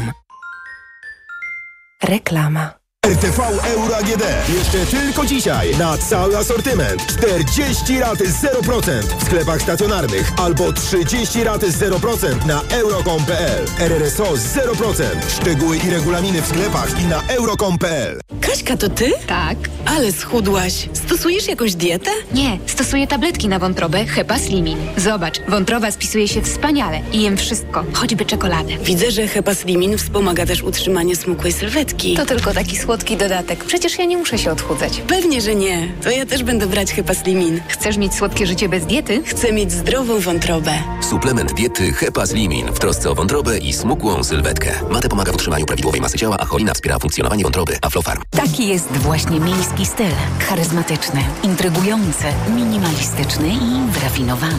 Reklama. 2.03 2.82
RTV 3.07 3.39
Euro 3.75 3.97
AGD. 3.97 4.23
Jeszcze 4.57 4.85
tylko 4.85 5.25
dzisiaj 5.25 5.77
na 5.77 5.97
cały 5.97 6.37
asortyment. 6.37 7.05
40 7.07 7.99
raty 7.99 8.23
0% 8.23 9.01
w 9.19 9.23
sklepach 9.23 9.61
stacjonarnych 9.61 10.31
albo 10.37 10.73
30 10.73 11.43
raty 11.43 11.67
0% 11.71 12.45
na 12.45 12.61
euro.com.pl. 12.69 13.65
RRSO 13.79 14.23
0%. 14.23 15.03
Szczegóły 15.41 15.77
i 15.77 15.89
regulaminy 15.89 16.41
w 16.41 16.47
sklepach 16.47 17.01
i 17.01 17.05
na 17.05 17.21
euro.com.pl. 17.27 18.19
Kaśka, 18.41 18.77
to 18.77 18.89
ty? 18.89 19.11
Tak. 19.27 19.57
Ale 19.85 20.11
schudłaś. 20.11 20.89
Stosujesz 20.93 21.47
jakąś 21.47 21.75
dietę? 21.75 22.11
Nie, 22.33 22.59
stosuję 22.65 23.07
tabletki 23.07 23.47
na 23.47 23.59
wątrobę 23.59 24.05
Hepa 24.05 24.39
Slimin. 24.39 24.77
Zobacz, 24.97 25.41
wątroba 25.47 25.91
spisuje 25.91 26.27
się 26.27 26.41
wspaniale 26.41 27.01
i 27.11 27.21
jem 27.21 27.37
wszystko, 27.37 27.85
choćby 27.93 28.25
czekoladę. 28.25 28.77
Widzę, 28.83 29.11
że 29.11 29.27
Hepa 29.27 29.55
Slimin 29.55 29.97
wspomaga 29.97 30.45
też 30.45 30.61
utrzymanie 30.63 31.15
smukłej 31.15 31.53
sylwetki. 31.53 32.13
To 32.15 32.25
tylko 32.25 32.53
taki 32.53 32.77
słodki 32.77 32.92
dodatek. 32.97 33.63
Przecież 33.65 33.99
ja 33.99 34.05
nie 34.05 34.17
muszę 34.17 34.37
się 34.37 34.51
odchudzać. 34.51 35.01
Pewnie, 35.07 35.41
że 35.41 35.55
nie. 35.55 35.87
To 36.03 36.11
ja 36.11 36.25
też 36.25 36.43
będę 36.43 36.67
brać 36.67 36.93
Hepa 36.93 37.13
Slimin. 37.13 37.61
Chcesz 37.67 37.97
mieć 37.97 38.13
słodkie 38.13 38.47
życie 38.47 38.69
bez 38.69 38.85
diety? 38.85 39.23
Chcę 39.25 39.53
mieć 39.53 39.71
zdrową 39.71 40.19
wątrobę. 40.19 40.71
Suplement 41.09 41.53
diety 41.53 41.93
Hepa 41.93 42.25
Slimin 42.25 42.67
w 42.67 42.79
trosce 42.79 43.09
o 43.11 43.15
wątrobę 43.15 43.57
i 43.57 43.73
smukłą 43.73 44.23
sylwetkę. 44.23 44.71
Mate 44.89 45.09
pomaga 45.09 45.31
w 45.31 45.35
utrzymaniu 45.35 45.65
prawidłowej 45.65 46.01
masy 46.01 46.17
ciała, 46.17 46.37
a 46.39 46.45
cholina 46.45 46.73
wspiera 46.73 46.99
funkcjonowanie 46.99 47.43
wątroby. 47.43 47.77
Aflofarm. 47.81 48.21
Taki 48.31 48.67
jest 48.67 48.91
właśnie 48.91 49.39
miejski 49.39 49.85
styl. 49.85 50.11
Charyzmatyczny, 50.49 51.23
intrygujący, 51.43 52.25
minimalistyczny 52.55 53.47
i 53.47 53.91
wyrafinowany. 53.91 54.53